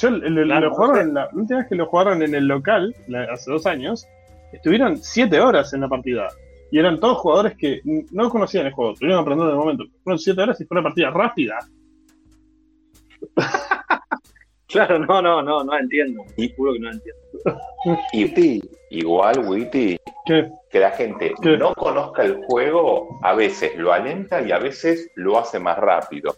Yo 0.04 0.10
lo, 0.10 0.74
jugaron 0.74 1.14
la 1.14 1.30
última 1.32 1.60
vez 1.60 1.68
que 1.68 1.74
lo 1.76 1.86
jugaron 1.86 2.22
en 2.22 2.34
el 2.34 2.46
local, 2.46 2.94
hace 3.32 3.50
dos 3.50 3.64
años, 3.64 4.06
estuvieron 4.52 4.98
siete 4.98 5.40
horas 5.40 5.72
en 5.72 5.80
la 5.80 5.88
partida. 5.88 6.28
Y 6.70 6.78
eran 6.78 7.00
todos 7.00 7.18
jugadores 7.18 7.56
que 7.56 7.80
no 7.84 8.28
conocían 8.28 8.66
el 8.66 8.72
juego, 8.72 8.92
estuvieron 8.92 9.22
aprendiendo 9.22 9.52
en 9.52 9.58
el 9.58 9.64
momento. 9.64 9.84
Fueron 10.02 10.18
siete 10.18 10.42
horas 10.42 10.60
y 10.60 10.66
fue 10.66 10.74
una 10.76 10.82
partida 10.82 11.10
rápida. 11.10 11.58
claro, 14.66 14.98
no, 14.98 15.22
no, 15.22 15.42
no, 15.42 15.64
no 15.64 15.78
entiendo. 15.78 16.22
Y 16.36 16.52
juro 16.54 16.74
que 16.74 16.80
no 16.80 16.90
entiendo. 16.90 17.22
Y 18.12 18.60
igual, 18.90 19.38
Witty, 19.38 19.96
que 20.26 20.78
la 20.78 20.90
gente 20.90 21.32
no 21.58 21.74
conozca 21.74 22.24
el 22.24 22.44
juego, 22.44 23.20
a 23.22 23.34
veces 23.34 23.74
lo 23.76 23.90
alenta 23.90 24.42
y 24.42 24.52
a 24.52 24.58
veces 24.58 25.10
lo 25.14 25.38
hace 25.38 25.58
más 25.58 25.78
rápido. 25.78 26.34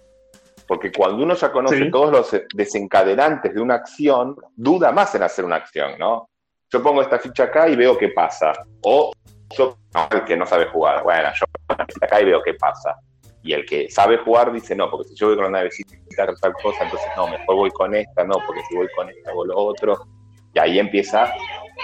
Porque 0.67 0.91
cuando 0.91 1.23
uno 1.23 1.35
ya 1.35 1.53
conoce 1.53 1.91
todos 1.91 2.11
los 2.11 2.43
desencadenantes 2.55 3.55
de 3.55 3.61
una 3.61 3.77
acción, 3.77 4.37
duda 4.55 4.91
más 4.93 5.15
en 5.15 5.23
hacer 5.23 5.45
una 5.45 5.57
acción, 5.57 5.99
¿no? 5.99 6.29
Yo 6.71 6.83
pongo 6.83 7.03
esta 7.03 7.19
ficha 7.19 7.45
acá 7.45 7.69
y 7.69 7.77
veo 7.77 7.97
qué 7.97 8.09
pasa. 8.09 8.53
O 8.83 9.13
yo, 9.57 9.79
el 10.11 10.25
que 10.25 10.37
no 10.37 10.45
sabe 10.45 10.67
jugar, 10.67 11.05
bueno, 11.05 11.29
yo 11.39 11.47
pongo 11.47 11.81
esta 11.81 11.87
ficha 11.87 12.07
acá 12.07 12.21
y 12.21 12.25
veo 12.25 12.43
qué 12.43 12.55
pasa. 12.55 12.97
Y 13.43 13.53
el 13.53 13.65
que 13.65 13.89
sabe 13.89 14.19
jugar 14.19 14.53
dice, 14.53 14.75
no, 14.75 14.91
porque 14.91 15.09
si 15.09 15.15
yo 15.15 15.29
voy 15.29 15.37
con 15.37 15.45
una 15.45 15.59
navecita 15.59 15.95
tal 16.41 16.53
cosa, 16.55 16.83
entonces 16.83 17.09
no, 17.17 17.29
mejor 17.29 17.55
voy 17.55 17.71
con 17.71 17.95
esta, 17.95 18.25
no, 18.25 18.35
porque 18.45 18.63
si 18.69 18.75
voy 18.75 18.89
con 18.97 19.09
esta 19.09 19.31
hago 19.31 19.45
lo 19.45 19.57
otro. 19.57 20.07
Y 20.53 20.59
ahí 20.59 20.79
empieza, 20.81 21.33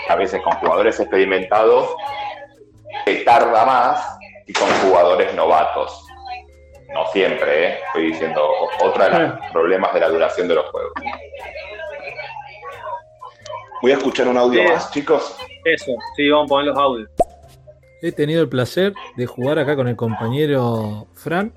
a 0.08 0.16
veces 0.16 0.42
con 0.42 0.54
jugadores 0.54 0.98
experimentados, 0.98 1.94
que 3.04 3.16
tarda 3.18 3.64
más 3.64 4.18
y 4.46 4.52
con 4.52 4.68
jugadores 4.82 5.32
novatos 5.34 6.04
no 6.92 7.07
siempre, 7.12 7.68
¿eh? 7.68 7.78
estoy 7.87 8.12
diciendo 8.12 8.42
otra 8.83 9.09
de 9.09 9.28
los 9.28 9.52
problemas 9.52 9.94
de 9.94 10.00
la 10.00 10.09
duración 10.09 10.48
de 10.48 10.55
los 10.55 10.66
juegos. 10.66 10.92
Voy 13.81 13.92
a 13.92 13.96
escuchar 13.96 14.28
un 14.28 14.37
audio 14.37 14.62
más, 14.64 14.90
chicos. 14.92 15.37
Eso, 15.64 15.92
sí, 16.16 16.28
vamos 16.28 16.46
a 16.46 16.48
poner 16.48 16.66
los 16.66 16.78
audios. 16.78 17.11
He 18.00 18.12
tenido 18.12 18.42
el 18.42 18.48
placer 18.48 18.92
de 19.16 19.26
jugar 19.26 19.59
acá 19.59 19.76
con 19.76 19.88
el 19.88 19.96
compañero 19.96 21.07
Fran, 21.14 21.52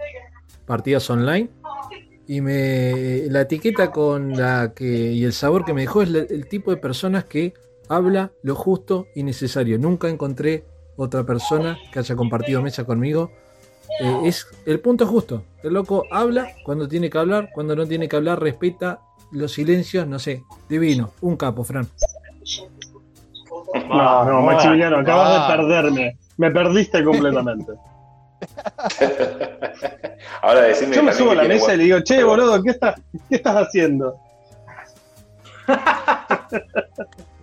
partidas 0.66 1.10
online. 1.10 1.50
y 2.28 2.42
me 2.42 3.24
la 3.30 3.42
etiqueta 3.42 3.92
con 3.92 4.36
la 4.36 4.74
que 4.76 4.86
y 4.86 5.24
el 5.24 5.34
sabor 5.34 5.64
que 5.64 5.74
me 5.74 5.82
dejó 5.82 6.02
es 6.02 6.10
el 6.10 6.48
tipo 6.48 6.72
de 6.72 6.78
personas 6.78 7.26
que 7.26 7.54
habla 7.90 8.32
lo 8.42 8.56
justo 8.56 9.08
y 9.16 9.24
necesario. 9.24 9.78
Nunca 9.78 10.10
encontré 10.10 10.66
otra 10.96 11.24
persona 11.24 11.78
que 11.92 12.00
haya 12.00 12.16
compartido 12.16 12.62
mesa 12.62 12.86
conmigo. 12.86 13.32
Eh, 14.02 14.22
es 14.26 14.48
el 14.66 14.80
punto 14.80 15.06
justo. 15.06 15.44
El 15.64 15.74
loco 15.74 16.06
habla 16.12 16.48
cuando 16.64 16.88
tiene 16.88 17.10
que 17.10 17.18
hablar, 17.18 17.50
cuando 17.54 17.76
no 17.76 17.86
tiene 17.86 18.08
que 18.08 18.16
hablar, 18.16 18.40
respeta 18.42 19.00
los 19.32 19.54
silencios, 19.54 20.08
no 20.08 20.20
sé. 20.20 20.44
Divino, 20.70 21.12
un 21.22 21.38
capo, 21.38 21.64
Fran. 21.64 21.88
No, 23.88 24.26
no, 24.26 24.42
Maximiliano, 24.42 24.98
acabas 24.98 25.50
de 25.50 25.56
perderme. 25.56 26.18
Me 26.38 26.52
perdiste 26.52 27.04
completamente. 27.04 27.74
Ahora 30.42 30.62
decime. 30.62 30.96
Yo 30.96 31.04
me 31.04 31.14
subo 31.14 31.32
a 31.32 31.36
la 31.36 31.44
mesa 31.44 31.74
y 31.74 31.78
le 31.78 31.84
digo, 31.86 32.00
che, 32.02 32.24
boludo, 32.24 32.62
¿qué 32.62 32.72
estás, 32.72 32.96
qué 33.30 33.36
estás 33.36 33.68
haciendo? 33.68 34.16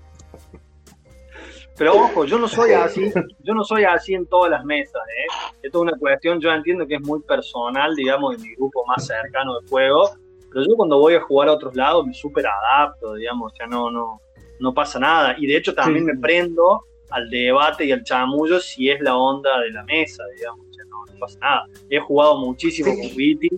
Pero 1.77 1.95
ojo, 1.95 2.25
yo 2.25 2.39
no 2.39 2.49
soy 2.49 2.73
así, 2.73 3.11
yo 3.43 3.55
no 3.55 3.65
soy 3.65 3.85
así 3.85 4.15
en 4.15 4.27
todas 4.27 4.51
las 4.51 4.65
mesas, 4.65 5.03
¿eh? 5.09 5.53
Esto 5.63 5.79
es 5.79 5.83
una 5.83 5.99
cuestión, 5.99 6.41
yo 6.41 6.51
entiendo 6.51 6.87
que 6.87 6.97
es 6.97 7.03
muy 7.03 7.21
personal, 7.21 7.95
digamos, 7.95 8.37
en 8.37 8.43
mi 8.43 8.55
grupo 8.55 8.85
más 8.87 9.07
cercano 9.07 9.59
de 9.59 9.69
juego, 9.69 10.11
pero 10.51 10.65
yo 10.67 10.77
cuando 10.77 10.99
voy 10.99 11.15
a 11.15 11.21
jugar 11.23 11.49
a 11.49 11.53
otros 11.53 11.75
lados 11.75 12.07
me 12.07 12.13
súper 12.13 12.47
adapto, 12.47 13.15
digamos, 13.15 13.53
ya 13.59 13.67
no, 13.67 13.91
no, 13.91 14.21
no 14.61 14.75
pasa 14.75 14.99
nada. 14.99 15.35
Y 15.39 15.47
de 15.47 15.57
hecho 15.57 15.75
también 15.75 16.05
me 16.05 16.17
prendo 16.17 16.85
al 17.11 17.31
debate 17.31 17.87
y 17.87 17.93
al 17.93 18.05
chamullo 18.05 18.61
si 18.61 18.91
es 18.91 19.01
la 19.01 19.17
onda 19.17 19.61
de 19.61 19.71
la 19.71 19.83
mesa, 19.85 20.25
digamos, 20.37 20.67
ya 20.77 20.85
no, 20.85 21.19
pasa 21.19 21.39
nada. 21.41 21.67
He 21.89 21.99
jugado 22.01 22.39
muchísimo 22.39 22.93
con 22.93 23.17
Viti 23.17 23.49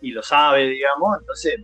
y 0.00 0.10
lo 0.10 0.22
sabe, 0.22 0.68
digamos, 0.68 1.18
entonces, 1.20 1.60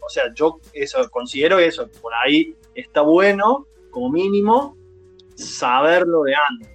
o 0.00 0.08
sea, 0.08 0.32
yo 0.34 0.58
eso, 0.72 1.06
considero 1.10 1.58
eso, 1.58 1.86
por 2.00 2.12
ahí 2.14 2.56
está 2.74 3.02
bueno, 3.02 3.66
como 3.90 4.10
mínimo, 4.10 4.77
saberlo 5.38 6.24
de 6.24 6.34
antes. 6.34 6.68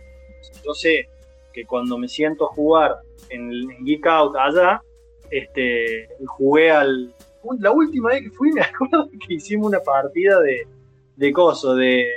Yo 0.66 0.74
sé 0.74 1.10
que 1.54 1.66
cuando 1.66 1.98
me 1.98 2.08
siento 2.08 2.46
a 2.46 2.54
jugar 2.54 2.98
en, 3.30 3.68
Geek 3.84 4.06
Out 4.08 4.36
allá, 4.36 4.82
este, 5.30 6.10
jugué 6.26 6.72
al. 6.72 7.14
La 7.60 7.72
última 7.72 8.10
vez 8.10 8.24
que 8.24 8.32
fui, 8.32 8.52
me 8.54 8.62
acuerdo 8.62 9.10
que 9.10 9.36
hicimos 9.36 9.68
una 9.68 9.80
partida 9.80 10.40
de, 10.40 10.68
de 11.16 11.34
coso, 11.34 11.76
de. 11.76 12.08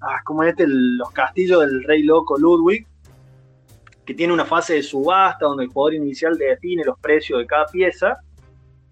Ah, 0.00 0.20
como 0.24 0.44
este, 0.44 0.64
los 0.66 1.10
castillos 1.10 1.60
del 1.60 1.82
rey 1.82 2.04
loco 2.04 2.38
Ludwig, 2.38 2.86
que 4.04 4.14
tiene 4.14 4.32
una 4.32 4.44
fase 4.44 4.74
de 4.74 4.82
subasta 4.82 5.46
donde 5.46 5.64
el 5.64 5.70
jugador 5.70 5.94
inicial 5.94 6.38
define 6.38 6.84
los 6.84 6.98
precios 6.98 7.40
de 7.40 7.46
cada 7.46 7.66
pieza. 7.66 8.18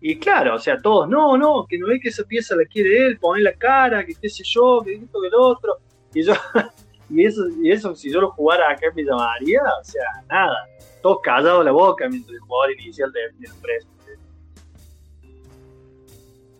Y 0.01 0.19
claro, 0.19 0.57
o 0.57 0.59
sea, 0.59 0.81
todos, 0.81 1.09
no, 1.09 1.37
no, 1.39 1.65
que 1.67 1.79
no 1.79 1.87
ve 1.87 2.01
que 2.01 2.11
esa 2.11 2.25
pieza 2.25 2.55
la 2.55 2.65
quiere 2.67 3.07
él, 3.07 3.19
pone 3.19 3.41
la 3.43 3.55
cara, 3.55 4.05
que 4.05 4.15
qué 4.15 4.29
sé 4.29 4.43
yo, 4.45 4.83
que 4.85 4.95
esto, 4.95 5.21
que 5.21 5.29
el 5.29 5.35
otro. 5.35 5.79
Y 7.09 7.25
eso, 7.25 7.43
y 7.63 7.71
eso 7.71 7.95
si 7.95 8.13
yo 8.13 8.21
lo 8.21 8.33
jugara 8.33 8.69
acá 8.69 8.89
me 8.97 9.05
llamaría, 9.05 9.61
o 9.63 9.85
sea, 9.85 10.03
nada, 10.29 10.57
todos 11.03 11.21
callados 11.23 11.65
la 11.65 11.71
boca 11.71 12.09
mientras 12.09 12.35
el 12.35 12.41
jugador 12.41 12.73
inicial 12.81 13.13
de, 13.13 13.21
de. 13.39 13.49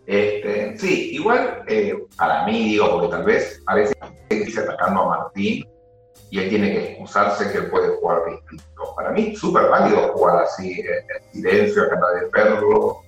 Este, 0.07 0.79
sí, 0.79 1.15
igual 1.15 1.65
eh, 1.67 2.07
para 2.17 2.47
mí, 2.47 2.71
digo, 2.71 2.89
porque 2.93 3.09
tal 3.09 3.25
vez 3.25 3.61
a 3.67 3.75
veces 3.75 3.97
dice 4.31 4.61
atacando 4.61 5.01
a 5.03 5.09
Martín 5.19 5.67
y 6.31 6.39
él 6.39 6.49
tiene 6.49 6.73
que 6.73 6.91
excusarse 6.91 7.51
que 7.51 7.59
él 7.59 7.71
puede 7.71 7.97
jugar 7.97 8.23
distinto. 8.31 8.95
Para 8.95 9.11
mí 9.11 9.33
es 9.33 9.39
súper 9.41 9.69
válido 9.69 10.13
jugar 10.13 10.45
así, 10.45 10.81
en 10.81 11.33
silencio, 11.33 11.83
acá 11.83 11.97
de 12.21 12.29
perro, 12.29 13.03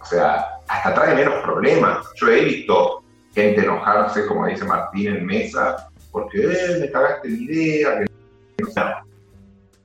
o 0.00 0.04
sea, 0.04 0.46
hasta 0.68 0.94
trae 0.94 1.16
menos 1.16 1.42
problemas. 1.42 2.06
Yo 2.14 2.28
he 2.28 2.44
visto 2.44 3.02
gente 3.34 3.62
enojarse, 3.62 4.24
como 4.26 4.46
dice 4.46 4.64
Martín 4.64 5.08
en 5.08 5.26
mesa, 5.26 5.90
porque 6.14 6.44
eh, 6.44 6.78
me 6.80 6.90
cagaste 6.92 7.28
la 7.28 7.36
idea, 7.36 7.98
que 7.98 8.62
no 8.62 8.70
sea, 8.70 9.02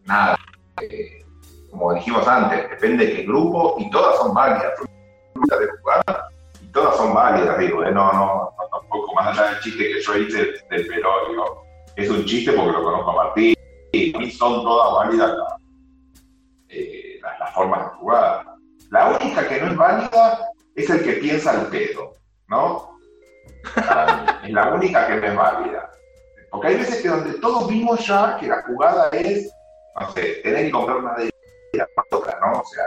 nada. 0.06 0.38
Eh, 0.80 1.26
como 1.72 1.96
dijimos 1.96 2.28
antes, 2.28 2.70
depende 2.70 3.08
de 3.08 3.16
qué 3.16 3.24
grupo 3.24 3.78
y 3.80 3.90
todas 3.90 4.16
son 4.18 4.36
válidas. 4.36 4.74
Y 6.62 6.68
todas 6.68 6.98
son 6.98 7.16
válidas, 7.16 7.58
digo, 7.58 7.84
eh, 7.84 7.92
no, 7.92 8.14
no, 8.14 8.54
no, 8.60 8.68
tampoco 8.70 9.12
más 9.16 9.36
allá 9.36 9.50
del 9.50 9.60
chiste 9.62 9.84
que 9.86 10.02
yo 10.02 10.18
hice 10.18 10.38
del 10.70 10.88
digo, 10.88 11.64
es 11.96 12.10
un 12.12 12.24
chiste 12.26 12.52
porque 12.52 12.74
lo 12.74 12.84
conozco 12.84 13.10
a 13.10 13.26
Martín, 13.26 13.56
y 13.92 14.16
a 14.16 14.20
mí 14.20 14.30
son 14.30 14.62
todas 14.62 14.94
válidas 14.94 15.36
eh, 16.70 17.20
las, 17.40 17.54
formas 17.56 17.86
de 17.86 17.98
jugar. 17.98 18.46
La 18.92 19.18
única 19.20 19.48
que 19.48 19.62
no 19.62 19.72
es 19.72 19.78
válida 19.78 20.48
es 20.76 20.90
el 20.92 21.04
que 21.04 21.14
piensa 21.14 21.60
el 21.60 21.68
pedo, 21.70 22.14
¿no? 22.50 23.00
es 24.44 24.52
la 24.52 24.76
única 24.76 25.08
que 25.08 25.16
no 25.16 25.26
es 25.26 25.36
válida. 25.36 25.90
Porque 26.52 26.68
hay 26.68 26.78
veces 26.78 27.02
que 27.02 27.08
donde 27.08 27.34
todos 27.40 27.68
vimos 27.68 28.06
ya 28.06 28.38
que 28.40 28.48
la 28.48 28.62
jugada 28.64 29.10
es, 29.10 29.52
no 30.00 30.12
sé, 30.12 30.42
tener 30.44 30.66
que 30.66 30.72
comprar 30.72 31.02
madera, 31.02 31.32
¿no? 32.42 32.60
O 32.60 32.66
sea, 32.66 32.86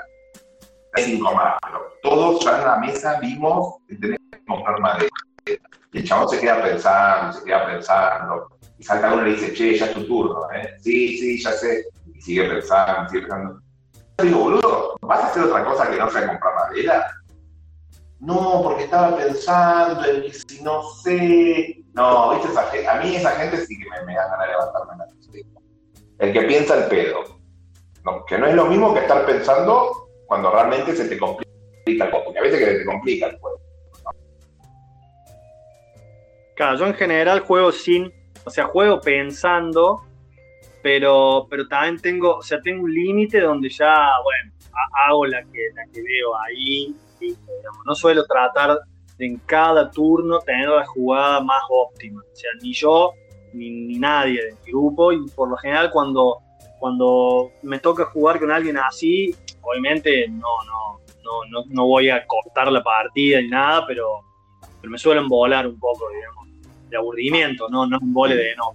hay 0.95 1.05
cinco 1.05 1.35
más, 1.35 1.55
pero 1.63 1.93
todos 2.03 2.45
ya 2.45 2.59
en 2.59 2.65
la 2.65 2.77
mesa 2.79 3.19
vimos 3.21 3.77
que 3.89 3.97
tenés 3.97 4.19
que 4.31 4.45
comprar 4.45 4.81
madera. 4.81 5.09
Y 5.93 5.99
el 5.99 6.05
chabón 6.05 6.29
se 6.29 6.41
queda 6.41 6.63
pensando, 6.63 7.33
se 7.39 7.45
queda 7.45 7.67
pensando, 7.67 8.49
y 8.79 8.83
salta 8.83 9.13
uno 9.13 9.23
y 9.23 9.31
le 9.31 9.37
dice, 9.37 9.55
che, 9.55 9.79
ya 9.79 9.87
es 9.87 9.95
tu 9.95 10.07
turno, 10.07 10.51
¿eh? 10.53 10.75
Sí, 10.81 11.19
sí, 11.19 11.43
ya 11.43 11.53
sé. 11.53 11.85
Y 12.15 12.21
sigue 12.21 12.49
pensando, 12.49 13.09
sigue 13.09 13.23
pensando. 13.23 13.61
Yo 14.19 14.25
digo, 14.25 14.39
boludo, 14.39 14.97
¿vas 15.03 15.21
a 15.21 15.27
hacer 15.29 15.45
otra 15.45 15.65
cosa 15.65 15.91
que 15.91 15.99
no 15.99 16.11
sea 16.11 16.27
comprar 16.27 16.55
madera? 16.55 17.11
No, 18.23 18.61
porque 18.63 18.85
estaba 18.85 19.17
pensando 19.17 20.05
en 20.05 20.33
si 20.33 20.63
no 20.63 20.81
sé, 21.03 21.83
no, 21.93 22.31
¿viste? 22.31 22.53
Esa, 22.53 22.93
a 22.93 23.01
mí 23.03 23.17
esa 23.17 23.31
gente 23.33 23.57
sí 23.67 23.77
que 23.77 23.91
me, 23.91 23.97
me 24.07 24.13
de 24.13 24.47
levantarme 24.47 24.97
la 24.97 25.07
El 26.19 26.33
que 26.33 26.43
piensa 26.43 26.79
el 26.79 26.85
pedo. 26.85 27.25
que 28.29 28.39
no 28.39 28.47
es 28.47 28.55
lo 28.55 28.67
mismo 28.67 28.95
que 28.95 29.01
estar 29.01 29.27
pensando 29.27 30.09
cuando 30.27 30.53
realmente 30.53 30.95
se 30.95 31.09
te 31.09 31.19
complica 31.19 31.51
el 31.85 32.11
juego, 32.11 32.25
porque 32.27 32.39
a 32.39 32.43
veces 32.43 32.59
que 32.61 32.65
se 32.67 32.79
te 32.79 32.85
complica 32.85 33.27
el 33.27 33.39
juego. 33.41 33.61
Claro, 36.55 36.79
yo 36.79 36.87
en 36.87 36.95
general 36.95 37.41
juego 37.41 37.73
sin, 37.73 38.13
o 38.45 38.51
sea, 38.51 38.67
juego 38.67 39.01
pensando, 39.01 40.01
pero, 40.81 41.49
pero 41.51 41.67
también 41.67 42.01
tengo, 42.01 42.37
o 42.37 42.43
sea, 42.43 42.61
tengo 42.61 42.85
un 42.85 42.95
límite 42.95 43.41
donde 43.41 43.69
ya, 43.69 44.11
bueno, 44.23 44.53
hago 45.09 45.27
la 45.27 45.43
que, 45.43 45.71
la 45.75 45.85
que 45.93 46.03
veo 46.03 46.39
ahí, 46.41 46.95
no 47.85 47.95
suelo 47.95 48.25
tratar 48.25 48.79
en 49.19 49.39
cada 49.39 49.91
turno 49.91 50.41
tener 50.41 50.69
la 50.69 50.87
jugada 50.87 51.41
más 51.41 51.63
óptima. 51.69 52.21
O 52.21 52.37
sea, 52.37 52.51
ni 52.61 52.73
yo 52.73 53.13
ni, 53.53 53.99
nadie 53.99 54.45
de 54.45 54.53
mi 54.53 54.73
grupo. 54.73 55.13
Y 55.13 55.29
por 55.31 55.49
lo 55.49 55.57
general, 55.57 55.91
cuando, 55.91 56.39
cuando 56.79 57.53
me 57.63 57.79
toca 57.79 58.07
jugar 58.07 58.41
con 58.41 58.51
alguien 58.51 58.77
así, 58.79 59.35
obviamente 59.61 60.29
no, 60.29 60.49
no, 60.67 61.01
no, 61.51 61.65
no, 61.69 61.87
voy 61.87 62.11
a 62.11 62.27
cortar 62.27 62.71
la 62.73 62.83
partida 62.83 63.41
ni 63.41 63.49
nada, 63.49 63.87
pero, 63.87 64.07
pero 64.81 64.91
me 64.91 64.99
suelen 64.99 65.29
volar 65.29 65.67
un 65.67 65.79
poco, 65.79 66.09
digamos, 66.11 66.49
de 66.89 66.97
aburrimiento, 66.97 67.69
no, 67.69 67.87
no 67.87 67.99
un 68.01 68.13
vole 68.13 68.35
de 68.35 68.57
no. 68.57 68.73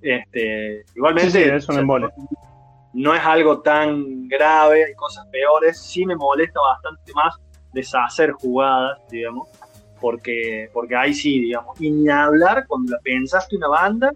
Este, 0.00 0.84
igualmente, 0.94 1.56
es 1.56 1.68
un 1.68 1.78
embole. 1.78 2.08
no 2.94 3.14
es 3.14 3.20
algo 3.20 3.60
tan 3.60 4.28
grave, 4.28 4.84
hay 4.84 4.94
cosas 4.94 5.26
peores, 5.26 5.80
sí 5.80 6.06
me 6.06 6.16
molesta 6.16 6.60
bastante 6.60 7.12
más 7.12 7.36
deshacer 7.72 8.32
jugadas, 8.32 8.98
digamos, 9.10 9.48
porque, 10.00 10.70
porque 10.72 10.96
ahí 10.96 11.14
sí, 11.14 11.40
digamos, 11.40 11.80
y 11.80 11.90
ni 11.90 12.08
hablar 12.08 12.66
cuando 12.66 12.92
la 12.92 12.98
pensaste 13.00 13.56
una 13.56 13.68
banda, 13.68 14.12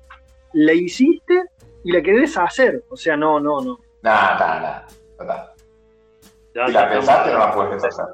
la 0.52 0.72
hiciste 0.72 1.44
y 1.84 1.92
la 1.92 2.02
querés 2.02 2.36
hacer, 2.36 2.84
o 2.88 2.96
sea, 2.96 3.16
no, 3.16 3.40
no, 3.40 3.60
no. 3.60 3.78
Nada, 4.02 4.38
nada, 4.38 4.86
nada. 5.18 5.54
Si 6.52 6.72
la 6.72 6.90
pensaste, 6.90 7.32
no 7.32 7.38
la 7.38 7.54
puedes 7.54 7.84
hacer. 7.84 8.04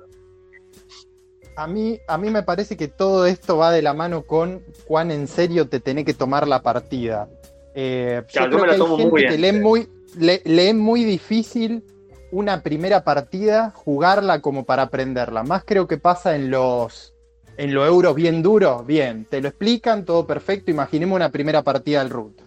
A 1.56 1.66
mí, 1.66 1.98
a 2.06 2.18
mí 2.18 2.30
me 2.30 2.44
parece 2.44 2.76
que 2.76 2.86
todo 2.86 3.26
esto 3.26 3.56
va 3.56 3.72
de 3.72 3.82
la 3.82 3.92
mano 3.92 4.22
con 4.22 4.62
cuán 4.86 5.10
en 5.10 5.26
serio 5.26 5.68
te 5.68 5.80
tenés 5.80 6.04
que 6.04 6.14
tomar 6.14 6.46
la 6.46 6.62
partida. 6.62 7.28
Eh, 7.74 8.22
yo 8.28 8.48
creo 8.48 8.64
que 8.64 8.70
hay 8.70 8.96
gente 8.96 9.26
que 9.28 9.38
lee 9.38 9.52
muy, 9.52 9.88
le, 10.16 10.40
lee 10.44 10.72
muy 10.72 11.04
difícil 11.04 11.82
una 12.30 12.62
primera 12.62 13.04
partida, 13.04 13.70
jugarla 13.74 14.40
como 14.40 14.64
para 14.64 14.84
aprenderla. 14.84 15.42
Más 15.42 15.64
creo 15.64 15.86
que 15.86 15.98
pasa 15.98 16.36
en 16.36 16.50
los 16.50 17.14
en 17.56 17.74
los 17.74 17.88
euros 17.88 18.14
bien 18.14 18.40
duros, 18.40 18.86
bien, 18.86 19.26
te 19.28 19.40
lo 19.40 19.48
explican, 19.48 20.04
todo 20.04 20.26
perfecto. 20.26 20.70
Imaginemos 20.70 21.16
una 21.16 21.30
primera 21.30 21.62
partida 21.62 21.98
del 21.98 22.10
root. 22.10 22.40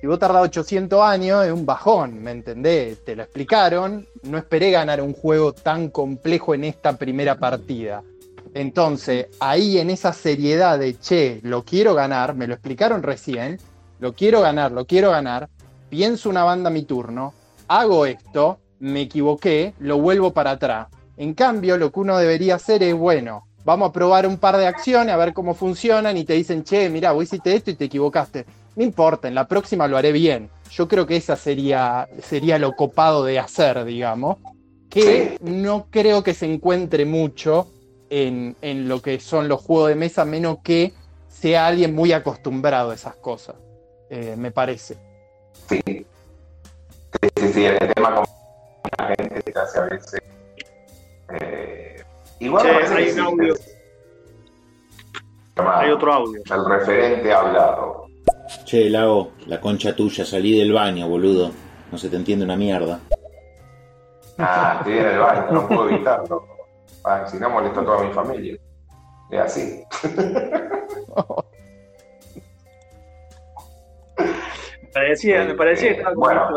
Si 0.00 0.06
vos 0.06 0.20
tardás 0.20 0.44
800 0.44 1.02
años, 1.02 1.44
es 1.44 1.50
un 1.50 1.66
bajón, 1.66 2.22
¿me 2.22 2.30
entendés? 2.30 3.04
Te 3.04 3.16
lo 3.16 3.24
explicaron. 3.24 4.06
No 4.22 4.38
esperé 4.38 4.70
ganar 4.70 5.02
un 5.02 5.12
juego 5.12 5.52
tan 5.52 5.90
complejo 5.90 6.54
en 6.54 6.62
esta 6.62 6.96
primera 6.96 7.36
partida. 7.36 8.04
Entonces, 8.54 9.26
ahí 9.40 9.78
en 9.78 9.90
esa 9.90 10.12
seriedad 10.12 10.78
de, 10.78 10.96
che, 10.98 11.40
lo 11.42 11.64
quiero 11.64 11.94
ganar, 11.94 12.36
me 12.36 12.46
lo 12.46 12.54
explicaron 12.54 13.02
recién, 13.02 13.58
lo 13.98 14.12
quiero 14.12 14.40
ganar, 14.40 14.70
lo 14.70 14.86
quiero 14.86 15.10
ganar, 15.10 15.48
pienso 15.90 16.30
una 16.30 16.44
banda 16.44 16.70
mi 16.70 16.84
turno, 16.84 17.34
hago 17.66 18.06
esto, 18.06 18.60
me 18.80 19.02
equivoqué, 19.02 19.74
lo 19.78 19.98
vuelvo 19.98 20.32
para 20.32 20.52
atrás. 20.52 20.88
En 21.16 21.34
cambio, 21.34 21.76
lo 21.76 21.90
que 21.90 22.00
uno 22.00 22.16
debería 22.16 22.54
hacer 22.54 22.82
es, 22.82 22.94
bueno, 22.94 23.46
vamos 23.64 23.90
a 23.90 23.92
probar 23.92 24.26
un 24.26 24.38
par 24.38 24.56
de 24.56 24.66
acciones, 24.66 25.12
a 25.12 25.18
ver 25.18 25.32
cómo 25.32 25.54
funcionan 25.54 26.16
y 26.16 26.24
te 26.24 26.34
dicen, 26.34 26.64
che, 26.64 26.88
mira, 26.88 27.12
vos 27.12 27.24
hiciste 27.24 27.54
esto 27.54 27.70
y 27.70 27.74
te 27.74 27.86
equivocaste. 27.86 28.46
No 28.76 28.84
importa, 28.84 29.28
en 29.28 29.34
la 29.34 29.48
próxima 29.48 29.88
lo 29.88 29.96
haré 29.96 30.12
bien. 30.12 30.50
Yo 30.70 30.86
creo 30.86 31.06
que 31.06 31.16
esa 31.16 31.36
sería, 31.36 32.08
sería 32.22 32.58
lo 32.58 32.76
copado 32.76 33.24
de 33.24 33.38
hacer, 33.38 33.84
digamos, 33.84 34.36
que 34.88 35.36
no 35.42 35.86
creo 35.90 36.22
que 36.22 36.34
se 36.34 36.46
encuentre 36.46 37.04
mucho 37.04 37.68
en, 38.10 38.54
lo 38.88 39.02
que 39.02 39.20
son 39.20 39.48
los 39.48 39.60
juegos 39.60 39.88
de 39.88 39.96
mesa, 39.96 40.24
menos 40.24 40.58
que 40.62 40.92
sea 41.28 41.66
alguien 41.66 41.94
muy 41.94 42.12
acostumbrado 42.12 42.90
a 42.90 42.94
esas 42.94 43.16
cosas, 43.16 43.56
eh, 44.10 44.34
me 44.38 44.50
parece. 44.50 44.96
Sí. 45.68 45.80
Sí, 47.36 47.52
sí, 47.52 47.64
el 47.64 47.78
tema 47.94 48.22
la 48.96 49.06
gente 49.16 49.42
se 49.52 49.58
hace 49.58 49.78
a 49.78 49.82
veces. 49.82 50.22
Eh, 51.40 52.02
igual 52.40 52.66
hay 52.66 53.10
un 53.10 53.20
audio. 53.20 53.54
Hay 55.56 55.90
otro 55.90 56.12
audio. 56.12 56.40
El 56.50 56.64
referente 56.64 57.32
ha 57.32 57.40
hablado. 57.40 58.06
Che, 58.64 58.88
Lago, 58.88 59.32
la 59.46 59.60
concha 59.60 59.94
tuya, 59.94 60.24
salí 60.24 60.58
del 60.58 60.72
baño, 60.72 61.08
boludo. 61.08 61.50
No 61.90 61.98
se 61.98 62.08
te 62.08 62.16
entiende 62.16 62.44
una 62.44 62.56
mierda. 62.56 63.00
Ah, 64.38 64.76
estoy 64.80 64.98
en 64.98 65.06
el 65.06 65.18
baño, 65.18 65.50
no 65.52 65.68
puedo 65.68 65.88
evitarlo. 65.90 66.46
Ah, 67.04 67.26
si 67.26 67.38
no 67.38 67.50
molesta 67.50 67.80
a 67.80 67.84
toda 67.84 68.04
mi 68.04 68.12
familia. 68.12 68.56
Es 69.30 69.40
así. 69.40 69.82
me 74.18 74.88
parecía, 74.92 75.44
me 75.44 75.54
parecía 75.54 75.96
que 75.96 76.04
bueno, 76.14 76.48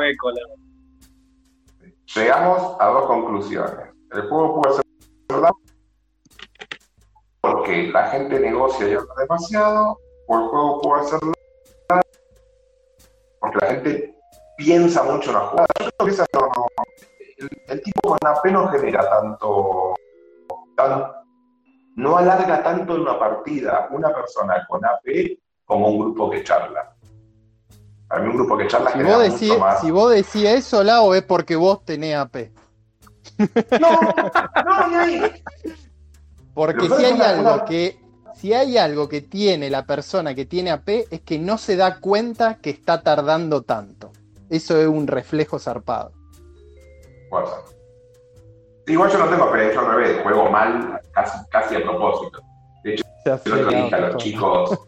Llegamos 2.15 2.75
a 2.79 2.87
dos 2.87 3.05
conclusiones. 3.05 3.89
El 4.11 4.27
juego 4.27 4.61
puede 4.61 4.75
ser 4.75 4.85
verdad 5.29 5.51
porque 7.39 7.87
la 7.87 8.07
gente 8.09 8.39
negocia 8.39 8.87
y 8.87 8.93
habla 8.93 9.13
demasiado, 9.17 9.97
o 10.27 10.37
el 10.37 10.47
juego 10.49 10.81
puede 10.81 11.03
ser 11.05 11.19
verdad 11.21 12.01
porque 13.39 13.57
la 13.59 13.67
gente 13.67 14.15
piensa 14.57 15.03
mucho 15.03 15.29
en 15.29 15.35
la 15.37 15.41
jugada. 15.47 15.67
Yo 15.79 15.89
creo 15.97 16.05
que 16.05 16.11
esa 16.11 16.25
no, 16.33 16.67
el, 17.69 17.81
tipo 17.81 18.01
con 18.01 18.19
AP 18.25 18.45
no 18.51 18.67
genera 18.67 19.09
tanto, 19.09 19.95
no 21.95 22.17
alarga 22.17 22.61
tanto 22.61 22.95
en 22.95 23.01
una 23.01 23.17
partida 23.17 23.87
una 23.91 24.13
persona 24.13 24.65
con 24.67 24.83
AP 24.85 25.37
como 25.65 25.87
un 25.87 25.99
grupo 25.99 26.29
que 26.29 26.43
charla. 26.43 26.93
Mí 28.19 28.27
un 28.27 28.35
grupo 28.35 28.57
que 28.57 28.67
charla 28.67 28.91
si 28.91 29.03
vos 29.03 29.23
decís, 29.23 29.53
Si 29.81 29.91
vos 29.91 30.11
decís 30.11 30.43
eso, 30.43 30.83
Lau, 30.83 31.13
es 31.13 31.23
porque 31.23 31.55
vos 31.55 31.85
tenés 31.85 32.15
AP. 32.15 32.51
No, 33.79 34.01
no, 34.65 34.87
no 34.87 35.27
Porque 36.53 36.89
si 36.89 37.05
hay 37.05 37.21
algo 37.21 37.65
que 37.65 38.01
si 38.35 38.53
hay 38.53 38.77
algo 38.77 39.07
que 39.07 39.21
tiene 39.21 39.69
la 39.69 39.85
persona 39.85 40.33
que 40.33 40.45
tiene 40.45 40.71
AP 40.71 40.89
es 41.11 41.21
que 41.21 41.37
no 41.37 41.59
se 41.59 41.75
da 41.75 41.99
cuenta 41.99 42.55
que 42.55 42.71
está 42.71 43.03
tardando 43.03 43.61
tanto. 43.61 44.11
Eso 44.49 44.77
es 44.81 44.87
un 44.87 45.07
reflejo 45.07 45.59
zarpado. 45.59 46.11
Igual 48.87 49.11
yo 49.11 49.17
no 49.19 49.29
tengo 49.29 49.51
pero 49.51 49.73
yo 49.73 49.79
al 49.79 49.95
revés, 49.95 50.23
juego 50.23 50.49
mal 50.49 50.99
casi, 51.11 51.37
casi 51.49 51.75
a 51.75 51.83
propósito. 51.83 52.41
De 52.83 52.95
hecho, 52.95 53.03
yo 53.45 53.55
lo 53.55 53.69
dije 53.69 53.95
a 53.95 53.99
los 53.99 54.17
chicos, 54.17 54.79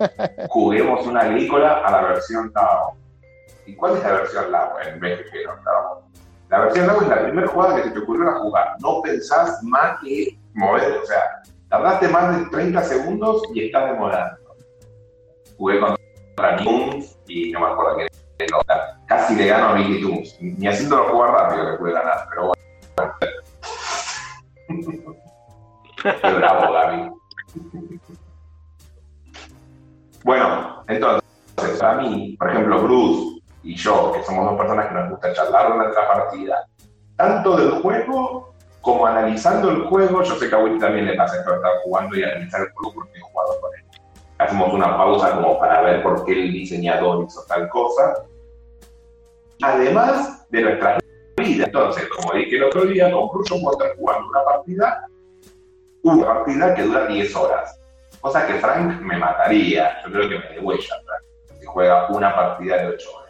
juguemos 0.50 1.06
una 1.06 1.22
agrícola 1.22 1.86
a 1.86 1.92
la 1.92 2.02
versión 2.02 2.52
Tao. 2.52 2.96
¿Y 3.66 3.76
cuál 3.76 3.98
es 3.98 4.04
la 4.04 4.12
versión 4.14 4.52
Lao 4.52 4.80
en 4.82 5.00
no 5.00 6.04
La 6.50 6.60
versión 6.60 6.88
Lao 6.88 7.02
es 7.02 7.08
la 7.08 7.24
primera 7.24 7.48
jugada 7.48 7.76
que 7.76 7.84
se 7.84 7.92
te 7.92 8.00
ocurrió 8.00 8.30
a 8.30 8.40
jugar. 8.40 8.76
No 8.80 9.02
pensás 9.02 9.62
más 9.64 10.00
que 10.02 10.38
mover, 10.54 10.98
o 10.98 11.06
sea, 11.06 11.42
tardaste 11.70 12.08
más 12.10 12.38
de 12.38 12.46
30 12.48 12.84
segundos 12.84 13.44
y 13.54 13.66
estás 13.66 13.92
demorando. 13.92 14.38
Jugué 15.58 15.80
contra 15.80 16.64
Moons 16.64 17.18
y 17.28 17.52
no 17.52 17.62
me 17.62 17.68
acuerdo 17.68 17.98
qué 17.98 18.08
casi 19.08 19.36
le 19.36 19.48
gano 19.48 19.70
a 19.70 19.76
Mickey 19.76 20.02
Toons. 20.02 20.38
Ni 20.42 20.68
haciéndolo 20.68 21.10
jugar 21.10 21.32
rápido 21.32 21.72
le 21.72 21.78
puede 21.78 21.94
ganar, 21.94 22.28
pero 22.30 22.48
bueno. 22.48 23.14
Qué 26.22 26.34
bravo, 26.34 26.74
Gaby. 26.74 27.12
bueno, 30.24 30.84
entonces, 30.88 31.24
para 31.80 32.02
mí, 32.02 32.36
por 32.38 32.50
ejemplo, 32.50 32.82
Bruce 32.84 33.42
y 33.64 33.76
yo, 33.76 34.12
que 34.12 34.24
somos 34.24 34.46
dos 34.46 34.58
personas 34.58 34.88
que 34.88 34.94
nos 34.94 35.10
gusta 35.10 35.34
charlar 35.34 35.72
en 35.72 35.78
nuestra 35.78 36.08
partida, 36.08 36.68
tanto 37.16 37.56
del 37.56 37.82
juego 37.82 38.54
como 38.82 39.06
analizando 39.08 39.72
el 39.72 39.84
juego, 39.84 40.22
yo 40.24 40.36
sé 40.36 40.50
que 40.50 40.56
a 40.56 40.60
Will 40.60 40.78
también 40.78 41.06
le 41.06 41.16
pasa 41.16 41.38
esto 41.38 41.56
estar 41.56 41.72
jugando 41.84 42.18
y 42.18 42.24
analizar 42.24 42.62
el 42.62 42.72
juego 42.74 42.96
porque 42.96 43.18
he 43.18 43.22
jugado 43.22 43.62
con 43.62 43.72
él. 43.76 43.86
Hacemos 44.40 44.74
una 44.74 44.98
pausa 44.98 45.36
como 45.36 45.58
para 45.58 45.82
ver 45.82 46.04
por 46.04 46.26
qué 46.26 46.34
el 46.34 46.52
diseñador 46.52 47.26
hizo 47.26 47.44
tal 47.48 47.70
cosa 47.70 48.26
además 49.64 50.46
de 50.50 50.62
nuestra 50.62 51.00
vida. 51.38 51.66
Entonces, 51.66 52.08
como 52.10 52.34
dije 52.34 52.58
el 52.58 52.64
otro 52.64 52.86
día, 52.86 53.12
con 53.12 53.30
Crucio 53.30 53.58
puedo 53.62 53.78
estar 53.78 53.96
jugando 53.98 54.30
una 54.30 54.44
partida, 54.44 55.08
una 56.04 56.26
partida 56.26 56.76
que 56.76 56.84
dura 56.84 57.08
10 57.08 57.36
horas. 57.36 57.80
Cosa 58.22 58.46
que 58.46 58.54
Frank 58.56 59.02
me 59.02 59.18
mataría. 59.18 60.02
Yo 60.04 60.12
creo 60.12 60.30
que 60.30 60.40
me 60.40 60.56
degüella, 60.56 60.96
Frank, 61.06 61.60
si 61.60 61.66
juega 61.66 62.08
una 62.10 62.36
partida 62.36 62.78
de 62.78 62.88
8 62.88 63.10
horas. 63.16 63.23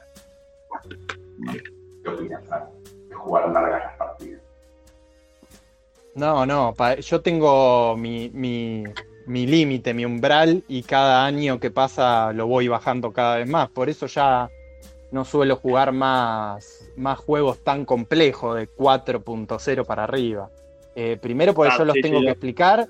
¿Qué 2.03 2.09
opinas? 2.09 2.43
De 3.09 3.15
jugar 3.15 3.49
largas 3.49 3.83
las 3.83 3.97
partidas. 3.97 4.41
No, 6.15 6.45
no, 6.45 6.75
yo 7.01 7.21
tengo 7.21 7.97
mi, 7.97 8.29
mi, 8.29 8.83
mi 9.25 9.47
límite, 9.47 9.93
mi 9.93 10.05
umbral, 10.05 10.63
y 10.67 10.83
cada 10.83 11.25
año 11.25 11.59
que 11.59 11.71
pasa 11.71 12.31
lo 12.33 12.47
voy 12.47 12.67
bajando 12.67 13.11
cada 13.11 13.37
vez 13.37 13.49
más. 13.49 13.69
Por 13.69 13.89
eso 13.89 14.05
ya 14.05 14.49
no 15.11 15.25
suelo 15.25 15.55
jugar 15.55 15.91
más, 15.91 16.89
más 16.97 17.19
juegos 17.19 17.63
tan 17.63 17.85
complejos 17.85 18.55
de 18.57 18.67
4.0 18.67 19.85
para 19.85 20.03
arriba. 20.03 20.49
Eh, 20.95 21.17
primero 21.21 21.53
porque 21.53 21.73
yo 21.77 21.85
los 21.85 21.95
tengo 22.01 22.21
que 22.21 22.29
explicar 22.29 22.87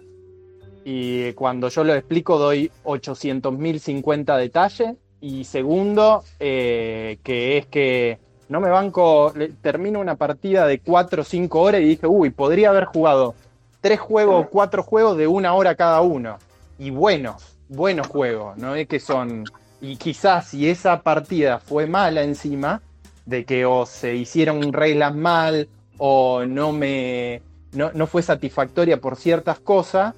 y 0.83 1.31
cuando 1.33 1.69
yo 1.69 1.83
los 1.83 1.95
explico 1.95 2.37
doy 2.37 2.71
800.050 2.83 4.37
detalles. 4.37 4.95
Y 5.23 5.45
segundo, 5.45 6.21
eh, 6.37 7.17
que 7.23 7.57
es 7.57 7.65
que 7.67 8.19
no 8.49 8.59
me 8.59 8.69
banco, 8.69 9.31
termino 9.61 10.01
una 10.01 10.15
partida 10.15 10.67
de 10.67 10.79
4 10.79 11.21
o 11.21 11.23
5 11.23 11.61
horas 11.61 11.79
y 11.79 11.85
dije, 11.85 12.07
uy, 12.07 12.29
podría 12.29 12.71
haber 12.71 12.83
jugado 12.83 13.33
3 13.79 14.01
juegos 14.01 14.43
o 14.45 14.49
4 14.49 14.83
juegos 14.83 15.17
de 15.17 15.27
una 15.27 15.53
hora 15.53 15.75
cada 15.75 16.01
uno. 16.01 16.39
Y 16.77 16.89
buenos, 16.89 17.55
buenos 17.69 18.07
juegos, 18.07 18.57
no 18.57 18.75
es 18.75 18.85
que 18.89 18.99
son 18.99 19.45
y 19.79 19.95
quizás 19.95 20.49
si 20.49 20.69
esa 20.69 21.01
partida 21.03 21.57
fue 21.57 21.87
mala 21.87 22.23
encima, 22.23 22.81
de 23.25 23.45
que 23.45 23.65
o 23.65 23.85
se 23.85 24.15
hicieron 24.15 24.73
reglas 24.73 25.15
mal 25.15 25.69
o 25.99 26.43
no 26.45 26.73
me 26.73 27.41
no, 27.71 28.07
fue 28.07 28.21
satisfactoria 28.23 28.99
por 28.99 29.15
ciertas 29.15 29.57
cosas, 29.59 30.15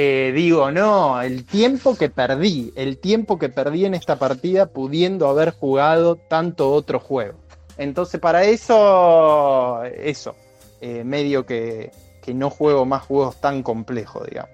eh, 0.00 0.30
digo, 0.32 0.70
no, 0.70 1.20
el 1.20 1.44
tiempo 1.44 1.96
que 1.96 2.08
perdí, 2.08 2.72
el 2.76 2.98
tiempo 2.98 3.36
que 3.36 3.48
perdí 3.48 3.84
en 3.84 3.94
esta 3.94 4.16
partida 4.16 4.66
pudiendo 4.66 5.26
haber 5.26 5.50
jugado 5.50 6.14
tanto 6.14 6.70
otro 6.70 7.00
juego. 7.00 7.34
Entonces 7.78 8.20
para 8.20 8.44
eso, 8.44 9.82
eso, 9.82 10.36
eh, 10.80 11.02
medio 11.02 11.44
que, 11.44 11.90
que 12.22 12.32
no 12.32 12.48
juego 12.48 12.84
más 12.86 13.02
juegos 13.02 13.40
tan 13.40 13.64
complejos, 13.64 14.24
digamos 14.28 14.52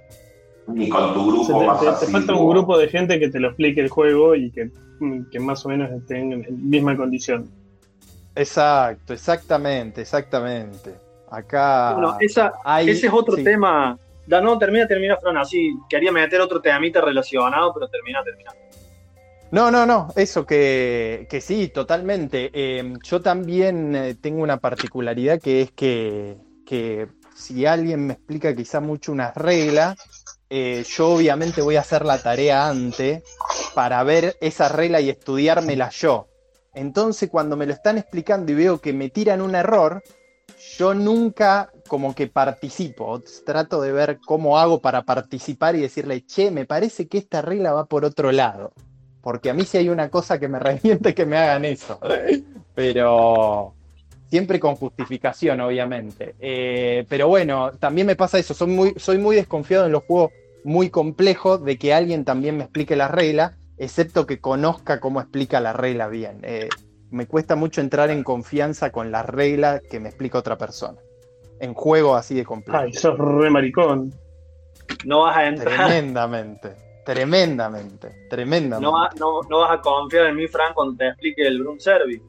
ni 0.67 0.89
con 0.89 1.13
tu 1.13 1.27
grupo 1.27 1.59
te, 1.59 1.67
más 1.67 2.01
te, 2.01 2.07
falta 2.07 2.33
un 2.33 2.49
grupo 2.49 2.79
de 2.79 2.89
gente 2.89 3.21
que 3.21 3.29
te 3.29 3.39
lo 3.39 3.49
explique 3.49 3.83
el 3.83 3.91
juego 3.91 4.35
y 4.35 4.51
que, 4.51 4.71
más 5.39 5.67
o 5.67 5.69
menos 5.69 5.91
estén 5.91 6.33
en 6.33 6.71
misma 6.71 6.97
condición. 6.97 7.51
Exacto, 8.35 9.13
exactamente, 9.13 10.01
exactamente. 10.01 10.95
Acá. 11.31 11.93
Bueno, 11.93 12.17
esa, 12.19 12.55
ese 12.81 13.09
es 13.09 13.13
otro 13.13 13.37
tema. 13.37 13.99
Da, 14.27 14.41
no, 14.41 14.59
termina, 14.59 14.87
termina, 14.87 15.17
Fran. 15.17 15.37
Así 15.37 15.75
quería 15.89 16.13
meter 16.13 16.41
otro 16.41 16.61
temita 16.61 17.01
relacionado, 17.01 17.73
pero 17.75 17.89
termina, 17.89 18.23
termina. 18.23 18.53
No, 19.51 19.71
no, 19.71 19.87
no, 19.87 20.09
eso 20.17 20.45
que, 20.45 21.27
que 21.31 21.41
sí, 21.41 21.69
totalmente. 21.69 22.51
Em, 22.53 22.99
yo 23.05 23.21
también 23.21 23.95
eh, 23.95 24.15
tengo 24.21 24.43
una 24.43 24.57
particularidad 24.57 25.41
que 25.41 25.63
es 25.63 25.71
que, 25.71 26.37
que 26.67 27.07
si 27.37 27.65
alguien 27.65 28.07
me 28.07 28.15
explica 28.15 28.55
quizá 28.57 28.81
mucho 28.81 29.13
unas 29.13 29.35
reglas, 29.37 29.97
eh, 30.51 30.85
yo 30.89 31.11
obviamente 31.11 31.63
voy 31.63 31.77
a 31.77 31.81
hacer 31.81 32.05
la 32.05 32.19
tarea 32.19 32.69
antes 32.69 33.23
para 33.75 34.03
ver 34.03 34.37
esa 34.41 34.69
regla 34.69 35.01
y 35.01 35.11
estudiármela 35.11 35.91
yo. 35.91 36.27
Entonces 36.75 37.31
cuando 37.31 37.57
me 37.57 37.67
lo 37.67 37.73
están 37.73 37.99
explicando 37.99 38.51
y 38.51 38.57
veo 38.57 38.81
que 38.81 38.93
me 38.93 39.11
tiran 39.11 39.41
un 39.41 39.55
error, 39.55 40.03
yo 40.77 40.95
nunca 40.95 41.71
como 41.89 42.15
que 42.15 42.27
participo, 42.27 43.23
trato 43.45 43.81
de 43.81 43.93
ver 43.93 44.19
cómo 44.25 44.59
hago 44.59 44.81
para 44.81 45.03
participar 45.03 45.77
y 45.77 45.81
decirle, 45.81 46.25
che, 46.25 46.51
me 46.51 46.65
parece 46.65 47.09
que 47.09 47.19
esta 47.19 47.43
regla 47.43 47.73
va 47.73 47.87
por 47.87 48.05
otro 48.05 48.33
lado. 48.33 48.73
Porque 49.21 49.51
a 49.51 49.55
mí 49.55 49.65
si 49.65 49.79
hay 49.79 49.89
una 49.89 50.11
cosa 50.11 50.39
que 50.39 50.49
me 50.49 50.59
reviente 50.61 51.15
que 51.15 51.27
me 51.27 51.37
hagan 51.37 51.65
eso. 51.65 51.99
Pero 52.75 53.75
siempre 54.29 54.59
con 54.59 54.75
justificación, 54.75 55.61
obviamente. 55.61 56.35
Eh, 56.41 57.07
pero 57.09 57.29
bueno, 57.29 57.71
también 57.79 58.07
me 58.07 58.17
pasa 58.17 58.39
eso, 58.39 58.55
soy 58.55 59.19
muy, 59.19 59.37
desconfiado 59.37 59.87
en 59.87 59.93
los 59.93 60.03
juegos 60.05 60.33
muy 60.65 60.91
complejos 60.91 61.63
de 61.65 61.79
que 61.79 61.95
alguien 61.95 62.25
también 62.25 62.57
me 62.57 62.65
explique 62.65 62.97
las 62.97 63.11
reglas, 63.11 63.53
excepto 63.79 64.27
que 64.27 64.41
conozca 64.41 64.99
cómo 64.99 65.21
explica 65.21 65.61
la 65.61 65.73
regla 65.73 66.09
bien. 66.09 66.41
Eh, 66.43 66.69
me 67.11 67.27
cuesta 67.27 67.55
mucho 67.55 67.81
entrar 67.81 68.11
en 68.11 68.25
confianza 68.25 68.91
con 68.91 69.13
las 69.13 69.25
reglas 69.25 69.83
que 69.89 70.01
me 70.01 70.09
explica 70.09 70.39
otra 70.39 70.59
persona. 70.59 70.99
En 71.61 71.75
juegos 71.75 72.19
así 72.19 72.35
de 72.35 72.45
complejo. 72.45 72.79
Ay, 72.79 72.93
sos 72.93 73.17
re 73.19 73.51
maricón. 73.51 74.13
No 75.05 75.23
vas 75.23 75.37
a 75.37 75.47
entrar. 75.47 75.75
Tremendamente. 75.75 76.85
Tremendamente, 77.05 78.27
tremendamente. 78.31 79.21
No, 79.21 79.43
no, 79.43 79.59
vas 79.59 79.79
a 79.79 79.81
confiar 79.83 80.27
en 80.27 80.37
mí, 80.37 80.49
Frank, 80.49 80.73
cuando 80.73 80.97
te 80.97 81.09
explique 81.09 81.47
el 81.47 81.61
Broom 81.61 81.79
Service. 81.79 82.23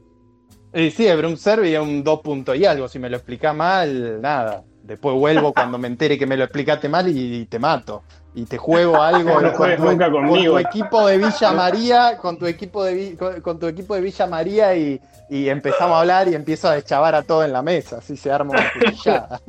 Y 0.74 0.90
sí, 0.90 1.06
el 1.06 1.16
Broom 1.16 1.36
Service 1.38 1.74
es 1.74 1.80
un 1.80 2.04
2 2.04 2.20
puntos 2.20 2.56
y 2.56 2.66
algo. 2.66 2.86
Si 2.86 2.98
me 2.98 3.08
lo 3.08 3.16
explica 3.16 3.54
mal, 3.54 4.20
nada. 4.20 4.64
Después 4.82 5.14
vuelvo 5.14 5.52
cuando 5.54 5.78
me 5.78 5.88
entere 5.88 6.18
que 6.18 6.26
me 6.26 6.36
lo 6.36 6.44
explicaste 6.44 6.90
mal 6.90 7.08
y 7.08 7.46
te 7.46 7.58
mato 7.58 8.02
y 8.36 8.44
te 8.44 8.58
juego 8.58 9.02
algo 9.02 9.40
no 9.40 9.52
con, 9.54 9.70
nunca 9.78 10.10
conmigo. 10.10 10.52
con, 10.52 10.62
tu 10.62 10.68
equipo 10.68 11.06
de 11.06 11.16
Villa 11.16 11.52
María, 11.52 12.18
con 12.18 12.38
tu 12.38 12.46
equipo 12.46 12.84
de, 12.84 13.16
con, 13.42 13.58
tu 13.58 13.66
equipo 13.66 13.94
de 13.94 14.02
Villa 14.02 14.26
María 14.26 14.76
y, 14.76 15.00
empezamos 15.28 15.96
a 15.96 16.00
hablar 16.00 16.28
y 16.28 16.34
empiezo 16.34 16.68
a 16.68 16.74
deschavar 16.74 17.14
a 17.14 17.22
todo 17.22 17.44
en 17.44 17.52
la 17.52 17.62
mesa, 17.62 17.96
así 17.98 18.16
se 18.16 18.30
arma 18.30 18.52
una 18.52 18.70
pillada. 18.78 19.40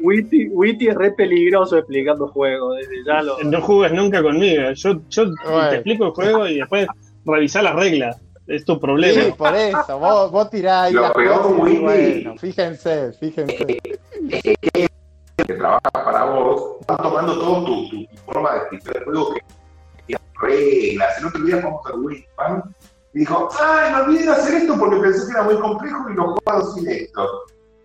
Witty, 0.00 0.88
es 0.88 0.94
re 0.94 1.12
peligroso 1.12 1.78
explicando 1.78 2.28
juegos, 2.28 2.76
desde 2.76 3.04
ya 3.06 3.22
lo... 3.22 3.38
No 3.38 3.62
jugues 3.62 3.92
nunca 3.92 4.20
conmigo, 4.20 4.72
yo, 4.72 5.00
yo 5.08 5.30
te 5.70 5.76
explico 5.76 6.06
el 6.06 6.10
juego 6.10 6.46
y 6.46 6.56
después 6.56 6.86
revisar 7.24 7.62
las 7.62 7.76
reglas. 7.76 8.20
Es 8.48 8.64
tu 8.64 8.78
problema. 8.80 9.22
Sí, 9.22 9.32
por 9.38 9.54
eso, 9.54 9.98
vos, 10.00 10.30
vos 10.32 10.50
tirás 10.50 10.88
ahí 10.88 10.94
las 10.94 11.12
cosas 11.12 11.80
bueno, 11.80 12.36
fíjense, 12.36 13.12
fíjense 13.12 13.78
que 15.46 15.54
trabaja 15.54 15.90
para 15.92 16.24
vos, 16.24 16.76
va 16.90 16.96
tomando 16.96 17.38
todo 17.38 17.64
tu, 17.64 17.88
tu, 17.88 18.06
forma 18.24 18.52
de 18.52 18.58
explicar 18.58 18.96
el 18.96 19.04
juego 19.04 19.34
que 19.34 19.40
reglas. 20.42 21.18
El 21.18 21.26
otro 21.26 21.44
día 21.44 21.56
vamos 21.62 21.80
a 21.86 21.94
Winspan 21.94 22.74
y 23.14 23.20
dijo, 23.20 23.48
ay, 23.60 23.92
me 23.92 24.00
olvidé 24.02 24.24
de 24.24 24.32
hacer 24.32 24.54
esto 24.54 24.78
porque 24.78 24.96
pensé 24.96 25.26
que 25.26 25.32
era 25.32 25.42
muy 25.42 25.58
complejo 25.60 26.10
y 26.10 26.14
lo 26.14 26.34
jugado 26.34 26.74
sin 26.74 26.88
esto. 26.88 27.44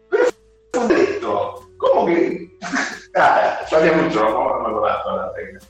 Pero 0.10 0.24
es 0.24 0.90
esto. 0.90 1.70
¿Cómo 1.78 2.06
que? 2.08 2.50
ah, 3.16 3.60
sabía 3.70 3.94
mucho, 3.94 4.24
vamos 4.24 4.54
a 4.54 4.70
no 4.70 4.80
todas 5.04 5.28
las 5.28 5.36
reglas. 5.36 5.68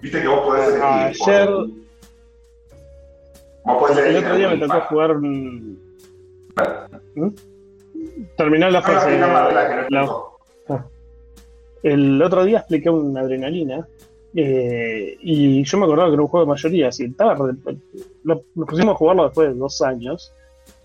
Viste 0.00 0.22
que 0.22 0.28
vos 0.28 0.40
podés 0.40 0.68
elegir. 0.68 0.84
Ayer. 0.84 1.48
Vos 3.64 3.78
podés 3.78 3.98
elegir. 3.98 4.16
El 4.16 4.24
otro 4.24 4.36
día 4.36 4.48
me 4.48 4.58
tocó 4.58 4.80
jugar. 4.88 5.16
¿Mm? 5.16 5.74
Terminar 8.36 8.72
la 8.72 8.82
fase. 8.82 9.18
la, 9.18 10.04
el 11.82 12.22
otro 12.22 12.44
día 12.44 12.58
expliqué 12.58 12.90
una 12.90 13.20
adrenalina 13.20 13.86
eh, 14.34 15.16
y 15.20 15.64
yo 15.64 15.78
me 15.78 15.84
acordaba 15.84 16.08
que 16.08 16.14
era 16.14 16.22
un 16.22 16.28
juego 16.28 16.46
de 16.46 16.50
mayoría, 16.50 16.88
así 16.88 17.04
estaba, 17.04 17.36
lo, 18.24 18.42
nos 18.54 18.68
pusimos 18.68 18.94
a 18.94 18.98
jugarlo 18.98 19.24
después 19.24 19.48
de 19.48 19.54
dos 19.54 19.82
años 19.82 20.32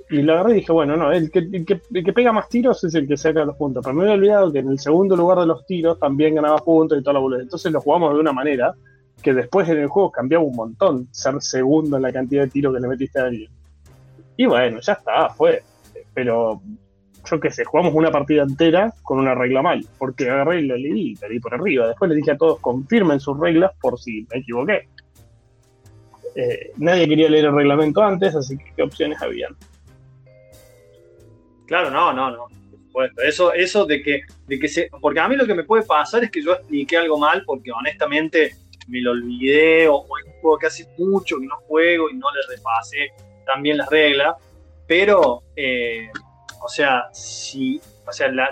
y 0.09 0.21
lo 0.21 0.33
agarré 0.33 0.51
y 0.51 0.55
dije, 0.55 0.71
bueno, 0.71 0.95
no, 0.95 1.11
el 1.11 1.31
que, 1.31 1.39
el 1.39 1.65
que, 1.65 2.13
pega 2.13 2.31
más 2.31 2.49
tiros 2.49 2.83
es 2.83 2.93
el 2.95 3.07
que 3.07 3.17
saca 3.17 3.45
los 3.45 3.55
puntos, 3.55 3.83
pero 3.83 3.95
me 3.95 4.03
había 4.03 4.15
olvidado 4.15 4.51
que 4.51 4.59
en 4.59 4.69
el 4.69 4.79
segundo 4.79 5.15
lugar 5.15 5.39
de 5.39 5.47
los 5.47 5.65
tiros 5.65 5.99
también 5.99 6.35
ganaba 6.35 6.57
puntos 6.57 6.97
y 6.97 7.01
toda 7.01 7.15
la 7.15 7.19
boleta, 7.19 7.43
entonces 7.43 7.71
lo 7.71 7.81
jugamos 7.81 8.13
de 8.13 8.19
una 8.19 8.33
manera 8.33 8.75
que 9.21 9.33
después 9.33 9.67
en 9.69 9.79
el 9.79 9.87
juego 9.87 10.11
cambiaba 10.11 10.43
un 10.43 10.55
montón 10.55 11.07
ser 11.11 11.41
segundo 11.41 11.97
en 11.97 12.03
la 12.03 12.11
cantidad 12.11 12.43
de 12.43 12.49
tiros 12.49 12.73
que 12.73 12.79
le 12.79 12.87
metiste 12.87 13.19
a 13.19 13.23
alguien. 13.23 13.49
Y 14.37 14.45
bueno, 14.45 14.79
ya 14.81 14.93
está, 14.93 15.29
fue. 15.29 15.63
Pero 16.13 16.61
yo 17.29 17.39
qué 17.39 17.51
sé, 17.51 17.65
jugamos 17.65 17.93
una 17.93 18.11
partida 18.11 18.43
entera 18.43 18.93
con 19.03 19.19
una 19.19 19.35
regla 19.35 19.61
mal, 19.61 19.85
porque 19.97 20.29
agarré 20.29 20.61
y 20.61 20.65
lo 20.67 20.77
leí 20.77 21.13
y 21.13 21.27
leí 21.27 21.39
por 21.39 21.53
arriba. 21.53 21.87
Después 21.87 22.09
le 22.09 22.15
dije 22.15 22.31
a 22.31 22.37
todos, 22.37 22.59
confirmen 22.59 23.19
sus 23.19 23.39
reglas 23.39 23.71
por 23.81 23.99
si 23.99 24.27
me 24.31 24.39
equivoqué. 24.39 24.87
Eh, 26.35 26.71
nadie 26.77 27.07
quería 27.07 27.29
leer 27.29 27.45
el 27.45 27.55
reglamento 27.55 28.01
antes, 28.01 28.35
así 28.35 28.57
que 28.57 28.73
qué 28.75 28.83
opciones 28.83 29.21
habían. 29.21 29.55
Claro, 31.65 31.89
no, 31.89 32.13
no, 32.13 32.31
no. 32.31 32.47
Eso, 33.25 33.53
eso 33.53 33.85
de 33.85 34.01
que, 34.01 34.21
de 34.47 34.59
que 34.59 34.67
se. 34.67 34.89
Porque 35.01 35.19
a 35.19 35.27
mí 35.27 35.35
lo 35.35 35.45
que 35.45 35.53
me 35.53 35.63
puede 35.63 35.83
pasar 35.83 36.23
es 36.23 36.31
que 36.31 36.41
yo 36.41 36.53
expliqué 36.53 36.97
algo 36.97 37.17
mal 37.17 37.43
porque 37.45 37.71
honestamente 37.71 38.55
me 38.87 39.01
lo 39.01 39.11
olvidé 39.11 39.87
o, 39.87 40.05
es 40.17 40.25
un 40.25 40.41
juego 40.41 40.57
que 40.57 40.67
hace 40.67 40.87
mucho 40.97 41.37
que 41.39 41.45
no 41.45 41.57
juego 41.67 42.09
y 42.09 42.13
no 42.13 42.27
le 42.31 42.55
repasé 42.55 43.11
también 43.45 43.77
las 43.77 43.89
reglas. 43.89 44.35
Pero 44.87 45.43
eh, 45.55 46.09
o 46.65 46.67
sea, 46.67 47.09
si, 47.13 47.79
o 48.07 48.11
sea, 48.11 48.27
la, 48.27 48.49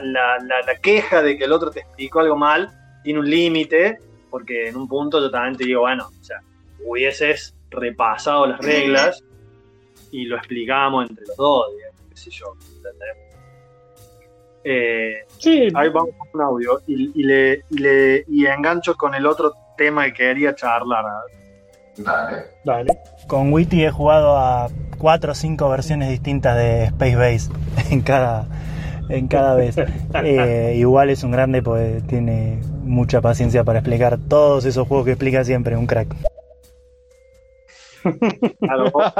queja 0.81 1.23
de 1.23 1.35
que 1.35 1.45
el 1.45 1.51
otro 1.51 1.71
te 1.71 1.79
explicó 1.79 2.19
algo 2.19 2.35
mal 2.35 2.69
tiene 3.03 3.19
un 3.19 3.29
límite, 3.29 3.97
porque 4.29 4.69
en 4.69 4.77
un 4.77 4.87
punto 4.87 5.19
yo 5.19 5.31
también 5.31 5.57
te 5.57 5.65
digo, 5.65 5.81
bueno, 5.81 6.07
o 6.07 6.23
sea, 6.23 6.41
hubieses 6.85 7.55
repasado 7.71 8.45
las 8.45 8.59
reglas 8.59 9.23
y 10.11 10.25
lo 10.25 10.37
explicamos 10.37 11.09
entre 11.09 11.25
los 11.25 11.35
dos, 11.35 11.75
digamos, 11.75 12.01
qué 12.11 12.17
sé 12.17 12.29
yo. 12.29 12.55
Eh, 14.63 15.25
sí. 15.39 15.67
Ahí 15.73 15.89
vamos 15.89 16.15
con 16.17 16.29
un 16.33 16.41
audio 16.41 16.81
y, 16.87 17.23
le, 17.23 17.63
y, 18.29 18.45
engancho 18.45 18.95
con 18.95 19.15
el 19.15 19.25
otro 19.25 19.53
tema 19.75 20.05
que 20.05 20.13
quería 20.13 20.55
charlar. 20.55 21.03
Dale. 21.97 22.45
Dale. 22.63 22.97
Con 23.27 23.53
Witty 23.53 23.83
he 23.83 23.91
jugado 23.91 24.37
a 24.37 24.69
cuatro 24.97 25.33
o 25.33 25.35
cinco 25.35 25.69
versiones 25.69 26.09
distintas 26.09 26.57
de 26.57 26.85
Space 26.85 27.15
Base 27.15 27.51
en 27.91 28.01
cada, 28.01 28.47
en 29.09 29.27
cada 29.27 29.55
vez. 29.55 29.75
Eh, 30.23 30.75
igual 30.77 31.09
es 31.09 31.23
un 31.23 31.31
grande 31.31 31.61
porque 31.63 32.01
tiene 32.07 32.59
mucha 32.83 33.19
paciencia 33.19 33.63
para 33.63 33.79
explicar 33.79 34.19
todos 34.29 34.63
esos 34.63 34.87
juegos 34.87 35.05
que 35.05 35.11
explica 35.13 35.43
siempre, 35.43 35.75
un 35.75 35.87
crack. 35.87 36.07
Claro, 38.59 38.91
vos, 38.91 39.13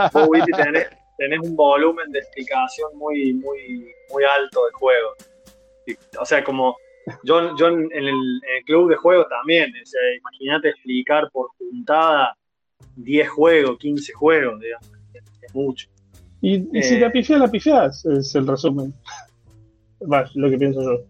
tenés, 1.18 1.40
un 1.42 1.56
volumen 1.56 2.12
de 2.12 2.20
explicación 2.20 2.90
muy, 2.96 3.34
muy, 3.34 3.92
muy 4.12 4.24
alto 4.24 4.66
de 4.66 4.72
juego. 4.74 5.10
O 6.20 6.26
sea, 6.26 6.44
como 6.44 6.76
yo, 7.24 7.56
yo 7.56 7.68
en, 7.68 7.90
el, 7.92 8.42
club 8.66 8.90
de 8.90 8.98
juegos 8.98 9.28
también, 9.30 9.72
o 9.72 10.18
imagínate 10.18 10.70
explicar 10.70 11.30
por 11.32 11.50
puntada 11.58 12.36
10 12.96 13.30
juegos, 13.30 13.78
15 13.78 14.14
juegos, 14.14 14.60
digamos 14.60 14.94
mucho. 15.54 15.88
Y, 16.42 16.60
si 16.82 17.00
la 17.00 17.08
eh, 17.08 17.12
pifias, 17.12 17.40
la 17.40 17.50
pifias, 17.50 18.06
es 18.06 18.36
el 18.36 18.48
resumen. 18.48 18.94
Va, 20.12 20.30
lo 20.36 20.50
que 20.50 20.58
pienso 20.58 20.82
yo. 20.82 21.04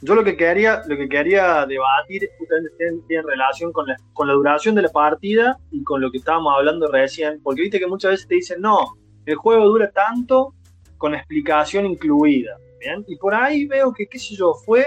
Yo 0.00 0.14
lo 0.14 0.22
que 0.22 0.36
quedaría, 0.36 0.80
lo 0.86 0.96
que 0.96 1.08
quedaría 1.08 1.66
debatir 1.66 2.30
justamente 2.38 2.70
tiene, 3.08 3.22
relación 3.22 3.72
con 3.72 3.88
la, 3.88 3.96
con 4.12 4.28
la 4.28 4.34
duración 4.34 4.76
de 4.76 4.82
la 4.82 4.88
partida 4.90 5.58
y 5.72 5.82
con 5.82 6.00
lo 6.00 6.10
que 6.10 6.18
estábamos 6.18 6.54
hablando 6.56 6.90
recién, 6.90 7.40
porque 7.42 7.62
viste 7.62 7.80
que 7.80 7.86
muchas 7.86 8.12
veces 8.12 8.28
te 8.28 8.36
dicen, 8.36 8.60
no, 8.60 8.96
el 9.26 9.34
juego 9.34 9.66
dura 9.66 9.90
tanto 9.90 10.54
con 10.96 11.14
explicación 11.14 11.84
incluida. 11.84 12.56
¿bien? 12.78 13.04
Y 13.08 13.16
por 13.16 13.34
ahí 13.34 13.66
veo 13.66 13.92
que, 13.92 14.06
qué 14.06 14.18
sé 14.20 14.36
yo, 14.36 14.54
fue 14.54 14.86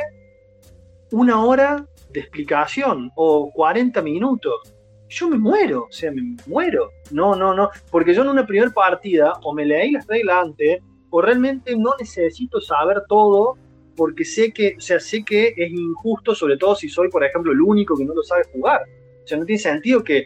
una 1.11 1.43
hora 1.43 1.85
de 2.09 2.21
explicación 2.21 3.11
o 3.15 3.51
40 3.51 4.01
minutos 4.01 4.73
yo 5.11 5.29
me 5.29 5.37
muero, 5.37 5.87
o 5.89 5.91
sea, 5.91 6.11
me 6.11 6.21
muero. 6.47 6.91
No, 7.11 7.35
no, 7.35 7.53
no, 7.53 7.69
porque 7.91 8.13
yo 8.13 8.21
en 8.21 8.29
una 8.29 8.45
primera 8.45 8.71
partida 8.71 9.33
o 9.43 9.53
me 9.53 9.65
leí 9.65 9.91
las 9.91 10.07
reglas 10.07 10.45
antes 10.45 10.81
o 11.09 11.21
realmente 11.21 11.75
no 11.75 11.91
necesito 11.99 12.61
saber 12.61 13.03
todo 13.07 13.57
porque 13.95 14.23
sé 14.23 14.53
que, 14.53 14.75
o 14.77 14.81
sea, 14.81 14.99
sé 14.99 15.23
que 15.23 15.53
es 15.55 15.71
injusto, 15.71 16.33
sobre 16.33 16.57
todo 16.57 16.75
si 16.75 16.87
soy, 16.87 17.09
por 17.09 17.23
ejemplo, 17.23 17.51
el 17.51 17.61
único 17.61 17.95
que 17.97 18.05
no 18.05 18.13
lo 18.13 18.23
sabe 18.23 18.43
jugar. 18.53 18.81
O 19.23 19.27
sea, 19.27 19.37
no 19.37 19.45
tiene 19.45 19.59
sentido 19.59 20.03
que 20.03 20.25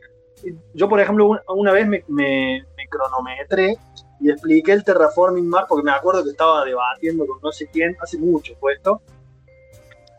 yo, 0.73 0.87
por 0.87 0.99
ejemplo, 0.99 1.31
una 1.47 1.71
vez 1.71 1.87
me, 1.87 2.03
me, 2.07 2.63
cronometré 2.87 3.75
y 4.21 4.29
expliqué 4.29 4.71
el 4.71 4.83
Terraforming 4.83 5.49
Mars 5.49 5.65
porque 5.67 5.83
me 5.83 5.91
acuerdo 5.91 6.23
que 6.23 6.29
estaba 6.29 6.63
debatiendo 6.63 7.25
con 7.25 7.41
no 7.41 7.51
sé 7.51 7.67
quién, 7.73 7.97
hace 7.99 8.19
mucho 8.19 8.53
puesto. 8.59 9.01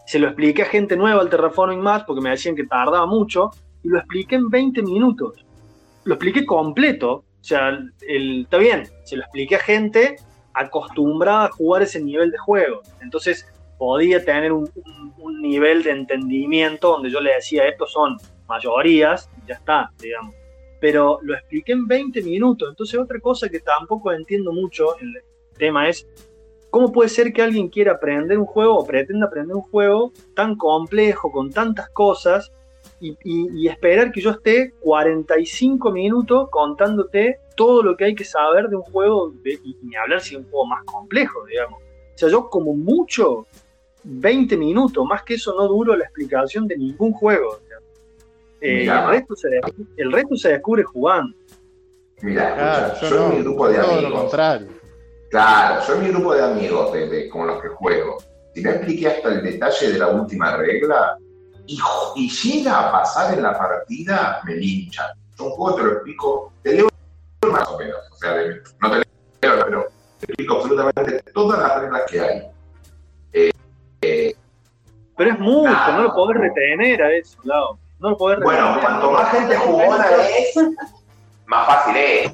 Se 0.06 0.18
lo 0.18 0.26
expliqué 0.26 0.62
a 0.62 0.66
gente 0.66 0.96
nueva 0.96 1.22
el 1.22 1.30
Terraforming 1.30 1.80
Mars 1.80 2.04
porque 2.06 2.20
me 2.20 2.30
decían 2.30 2.56
que 2.56 2.66
tardaba 2.66 3.06
mucho 3.06 3.52
y 3.86 3.88
lo 3.88 3.98
expliqué 3.98 4.34
en 4.34 4.50
20 4.50 4.82
minutos. 4.82 5.44
Lo 6.04 6.14
expliqué 6.14 6.44
completo. 6.44 7.12
O 7.12 7.44
sea, 7.48 7.78
está 8.00 8.58
bien, 8.58 8.88
se 9.04 9.16
lo 9.16 9.22
expliqué 9.22 9.56
a 9.56 9.60
gente 9.60 10.16
acostumbrada 10.52 11.46
a 11.46 11.50
jugar 11.52 11.82
ese 11.82 12.02
nivel 12.02 12.32
de 12.32 12.38
juego. 12.38 12.82
Entonces 13.00 13.46
podía 13.78 14.24
tener 14.24 14.52
un, 14.52 14.68
nivel 15.40 15.82
de 15.84 15.90
entendimiento 15.90 16.88
donde 16.88 17.10
yo 17.10 17.20
le 17.20 17.34
decía, 17.34 17.68
estos 17.68 17.92
son 17.92 18.16
mayorías, 18.48 19.30
y 19.42 19.48
ya 19.48 19.54
está, 19.54 19.92
digamos. 20.00 20.34
Pero 20.80 21.18
lo 21.22 21.34
expliqué 21.34 21.72
en 21.72 21.86
20 21.86 22.22
minutos. 22.22 22.68
Entonces 22.70 22.98
otra 22.98 23.20
cosa 23.20 23.48
que 23.48 23.60
tampoco 23.60 24.12
entiendo 24.12 24.52
mucho 24.52 24.98
en 25.00 25.08
el 25.08 25.22
tema 25.56 25.88
es, 25.88 26.08
¿cómo 26.70 26.90
puede 26.90 27.08
ser 27.08 27.32
que 27.32 27.42
alguien 27.42 27.68
quiera 27.68 27.92
aprender 27.92 28.38
un 28.38 28.46
juego 28.46 28.78
o 28.78 28.86
pretenda 28.86 29.26
aprender 29.26 29.54
un 29.54 29.62
juego 29.62 30.12
tan 30.34 30.56
complejo, 30.56 31.30
con 31.30 31.52
tantas 31.52 31.90
cosas, 31.90 32.50
y, 33.00 33.68
esperar 33.68 34.10
que 34.10 34.20
yo 34.20 34.30
esté 34.30 34.72
45 34.80 35.90
minutos 35.90 36.48
contándote 36.50 37.40
todo 37.54 37.82
lo 37.82 37.96
que 37.96 38.04
hay 38.04 38.14
que 38.14 38.24
saber 38.24 38.68
de 38.68 38.76
un 38.76 38.82
juego, 38.82 39.32
y 39.44 39.76
ni 39.82 39.96
hablar 39.96 40.20
si 40.20 40.34
es 40.34 40.40
un 40.40 40.50
juego 40.50 40.66
más 40.66 40.84
complejo, 40.84 41.44
digamos. 41.46 41.80
O 41.80 42.18
sea, 42.18 42.28
yo 42.28 42.48
como 42.48 42.74
mucho 42.74 43.46
20 44.04 44.56
minutos, 44.56 45.04
más 45.06 45.22
que 45.22 45.34
eso 45.34 45.54
no 45.54 45.66
duro 45.66 45.96
la 45.96 46.04
explicación 46.04 46.66
de 46.66 46.76
ningún 46.76 47.12
juego. 47.12 47.58
Eh, 48.60 48.84
el, 48.84 49.08
resto 49.08 49.36
se, 49.36 49.48
el, 49.96 50.12
resto 50.12 50.36
se, 50.36 50.50
descubre 50.50 50.82
jugando. 50.82 51.36
Mira, 52.22 52.94
yo, 53.02 53.28
mi 53.28 53.42
grupo 53.42 53.68
de 53.68 53.78
amigos. 53.78 54.02
Lo 54.02 54.16
contrario. 54.16 54.68
Claro, 55.30 55.82
yo 55.86 55.98
mi 55.98 56.08
grupo 56.08 56.34
de 56.34 56.42
amigos 56.42 56.92
de, 56.92 57.28
con 57.28 57.46
los 57.46 57.60
que 57.60 57.68
juego. 57.68 58.16
Si 58.54 58.62
no 58.62 58.70
expliqué 58.70 59.08
hasta 59.08 59.34
el 59.34 59.42
detalle 59.42 59.92
de 59.92 59.98
la 59.98 60.08
última 60.08 60.56
regla, 60.56 61.18
y, 61.66 62.30
llega 62.30 62.88
a 62.88 62.92
pasar 62.92 63.34
en 63.34 63.42
la 63.42 63.56
partida, 63.56 64.40
me 64.44 64.54
linchan. 64.54 65.06
Yo 65.38 65.44
un 65.44 65.50
juego 65.52 65.76
te 65.76 65.82
lo 65.82 65.92
explico, 65.92 66.52
te 66.62 66.72
leo 66.74 66.88
más 67.50 67.68
o 67.68 67.78
menos, 67.78 67.98
o 68.10 68.16
sea, 68.16 68.34
no 68.80 68.90
te 68.90 68.96
leo, 68.96 69.04
pero 69.40 69.88
te 70.18 70.26
explico 70.26 70.56
absolutamente 70.56 71.22
todas 71.32 71.60
las 71.60 71.80
reglas 71.80 72.02
que 72.10 72.20
hay. 72.20 72.42
Eh, 73.32 73.50
eh, 74.02 74.36
pero 75.16 75.30
es 75.30 75.38
mucho, 75.38 75.92
no 75.92 76.02
lo 76.02 76.14
podés 76.14 76.40
retener 76.40 77.02
a 77.02 77.12
eso, 77.12 77.38
lado. 77.44 77.78
No 77.98 78.10
lo 78.10 78.16
podés 78.16 78.38
retener. 78.38 78.62
Bueno, 78.62 78.80
cuanto 78.80 79.10
más 79.10 79.30
gente 79.30 79.56
jugona 79.56 80.06
es, 80.10 80.56
más 81.46 81.66
fácil 81.66 81.96
es. 81.96 82.32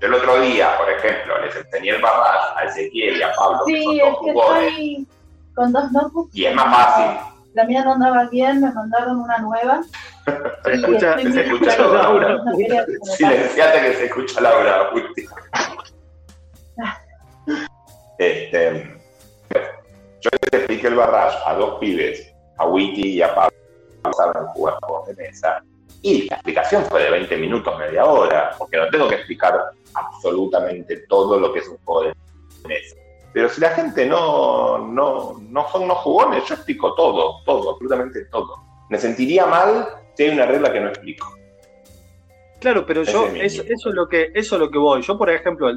Yo 0.00 0.08
el 0.08 0.14
otro 0.14 0.40
día, 0.40 0.76
por 0.76 0.90
ejemplo, 0.90 1.38
les 1.40 1.54
enseñé 1.54 1.90
el 1.90 2.02
barrage 2.02 2.48
a 2.56 2.64
Ezequiel 2.64 3.16
y 3.16 3.22
a 3.22 3.32
Pablo, 3.32 3.60
sí, 3.64 3.74
que 3.74 3.82
son 3.84 3.98
dos 3.98 4.18
jugones. 4.18 5.06
Con 5.54 5.72
dos 5.72 5.92
notebooks. 5.92 6.36
Y 6.36 6.44
es 6.46 6.54
más 6.54 6.74
fácil 6.74 7.37
la 7.58 7.64
mía 7.64 7.82
no 7.84 7.94
andaba 7.94 8.28
bien, 8.30 8.60
me 8.60 8.72
mandaron 8.72 9.18
una 9.18 9.38
nueva. 9.38 9.80
Se 10.64 10.74
escucha, 10.74 11.18
se 11.18 11.40
escucha 11.40 11.76
Laura. 11.76 12.40
Silenciate 13.02 13.80
que 13.80 13.94
se 13.94 14.04
escucha 14.04 14.40
Laura. 14.40 14.90
este, 18.18 18.96
yo 20.20 20.30
les 20.40 20.52
expliqué 20.52 20.86
el 20.86 20.94
barrage 20.94 21.36
a 21.46 21.54
dos 21.54 21.80
pibes, 21.80 22.32
a 22.58 22.66
Witty 22.66 23.14
y 23.14 23.22
a 23.22 23.34
Pablo, 23.34 23.56
saben 24.16 24.46
jugar 24.54 24.78
juegos 24.82 25.08
de 25.08 25.14
mesa. 25.16 25.60
Y 26.02 26.28
la 26.28 26.36
explicación 26.36 26.84
fue 26.84 27.02
de 27.02 27.10
20 27.10 27.36
minutos, 27.38 27.76
media 27.76 28.04
hora, 28.04 28.54
porque 28.56 28.76
no 28.76 28.88
tengo 28.88 29.08
que 29.08 29.16
explicar 29.16 29.60
absolutamente 29.94 30.96
todo 31.08 31.40
lo 31.40 31.52
que 31.52 31.58
es 31.58 31.66
un 31.66 31.78
juego 31.78 32.04
de 32.04 32.14
mesa. 32.68 32.94
Pero 33.32 33.48
si 33.48 33.60
la 33.60 33.70
gente 33.70 34.06
no, 34.06 34.78
no, 34.78 35.38
no 35.40 35.68
son 35.70 35.86
no 35.86 35.94
jugones, 35.96 36.44
yo 36.46 36.54
explico 36.54 36.94
todo, 36.94 37.42
todo, 37.44 37.72
absolutamente 37.72 38.24
todo. 38.26 38.56
Me 38.88 38.98
sentiría 38.98 39.46
mal 39.46 39.86
si 40.14 40.24
hay 40.24 40.30
una 40.30 40.46
regla 40.46 40.72
que 40.72 40.80
no 40.80 40.88
explico. 40.88 41.34
Claro, 42.60 42.84
pero 42.86 43.04
yo, 43.04 43.26
eso, 43.28 43.62
es 43.62 43.84
lo 43.86 44.08
que, 44.08 44.32
eso 44.34 44.56
es 44.56 44.60
lo 44.60 44.70
que 44.70 44.78
voy. 44.78 45.02
Yo, 45.02 45.16
por 45.16 45.30
ejemplo, 45.30 45.70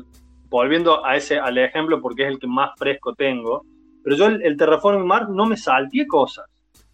volviendo 0.49 1.06
a 1.06 1.16
ese, 1.16 1.38
al 1.38 1.58
ejemplo 1.58 2.02
porque 2.02 2.24
es 2.24 2.30
el 2.30 2.39
que 2.39 2.47
más 2.47 2.72
fresco 2.78 3.14
tengo, 3.14 3.64
pero 4.04 4.16
yo 4.16 4.26
el, 4.28 4.41
el 4.41 4.58
Terraforming 4.58 5.06
Mars 5.06 5.28
no 5.30 5.45
me 5.45 5.58
salté 5.58 6.08
cosas. 6.08 6.45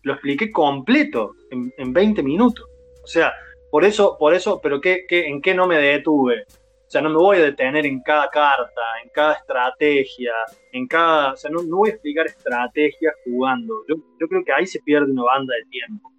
Lo 0.01 0.13
expliqué 0.13 0.51
completo 0.51 1.35
en, 1.51 1.71
en 1.77 1.93
20 1.93 2.21
minutos. 2.23 2.65
O 3.03 3.07
sea, 3.07 3.31
por 3.71 3.85
eso, 3.85 4.17
por 4.19 4.33
eso, 4.33 4.59
pero 4.61 4.81
¿qué, 4.81 5.05
qué, 5.07 5.27
¿en 5.27 5.41
qué 5.41 5.53
no 5.53 5.67
me 5.67 5.77
detuve? 5.77 6.45
O 6.87 6.89
sea, 6.89 7.01
no 7.01 7.09
me 7.09 7.17
voy 7.17 7.37
a 7.37 7.41
detener 7.41 7.85
en 7.85 8.01
cada 8.01 8.29
carta, 8.29 8.81
en 9.03 9.09
cada 9.09 9.33
estrategia, 9.33 10.31
en 10.71 10.87
cada. 10.87 11.33
O 11.33 11.35
sea, 11.35 11.51
no, 11.51 11.61
voy 11.63 11.89
a 11.89 11.93
explicar 11.93 12.27
estrategias 12.27 13.13
jugando. 13.25 13.83
Yo, 13.89 13.95
yo, 14.17 14.27
creo 14.27 14.41
que 14.45 14.53
ahí 14.53 14.65
se 14.65 14.79
pierde 14.79 15.11
una 15.11 15.23
banda 15.23 15.53
de 15.53 15.69
tiempo. 15.69 16.13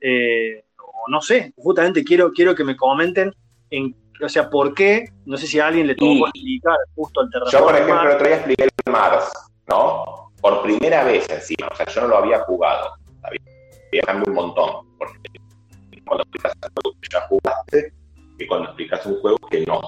Eh, 0.00 0.64
o 0.78 1.10
no 1.10 1.20
sé, 1.20 1.52
justamente 1.56 2.04
quiero, 2.04 2.30
quiero 2.32 2.54
que 2.54 2.62
me 2.62 2.76
comenten 2.76 3.34
en. 3.70 3.96
O 4.22 4.28
sea, 4.28 4.48
¿por 4.48 4.74
qué? 4.74 5.08
No 5.24 5.36
sé 5.36 5.48
si 5.48 5.58
a 5.58 5.66
alguien 5.66 5.88
le 5.88 5.96
tuvo 5.96 6.26
que 6.26 6.38
explicar 6.38 6.76
justo 6.94 7.20
al 7.20 7.30
terreno. 7.30 7.50
Yo, 7.50 7.64
por 7.64 7.74
ejemplo, 7.74 8.02
el 8.02 8.14
otro 8.14 8.26
día 8.28 8.36
expliqué 8.36 8.62
el 8.62 8.92
Mars, 8.92 9.32
¿no? 9.68 10.32
Por 10.40 10.62
primera 10.62 11.02
vez 11.02 11.28
encima. 11.28 11.66
O 11.72 11.74
sea, 11.74 11.86
yo 11.86 12.02
no 12.02 12.08
lo 12.08 12.18
había 12.18 12.38
jugado. 12.44 12.92
Había 13.24 14.02
cambiado 14.02 14.30
un 14.30 14.34
montón. 14.36 14.86
Porque 14.98 15.18
cuando 16.06 16.24
que 16.24 17.08
ya 17.12 17.20
jugaste, 17.22 17.92
que 18.38 18.46
cuando 18.46 18.68
explicas 18.68 19.04
un 19.06 19.20
juego 19.20 19.38
que 19.50 19.64
no 19.66 19.80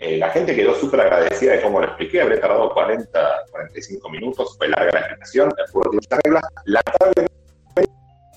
eh, 0.00 0.16
la 0.16 0.30
gente 0.30 0.56
quedó 0.56 0.74
súper 0.74 1.02
agradecida 1.02 1.52
de 1.52 1.60
cómo 1.60 1.78
lo 1.78 1.86
expliqué, 1.86 2.22
habré 2.22 2.38
tardado 2.38 2.72
40, 2.72 3.44
45 3.50 4.08
minutos, 4.08 4.56
fue 4.56 4.68
larga 4.68 4.92
la 4.92 5.00
explicación, 5.00 5.52
juego 5.70 5.90
tiene 5.90 6.22
reglas. 6.24 6.42
Lamentablemente, 6.64 7.32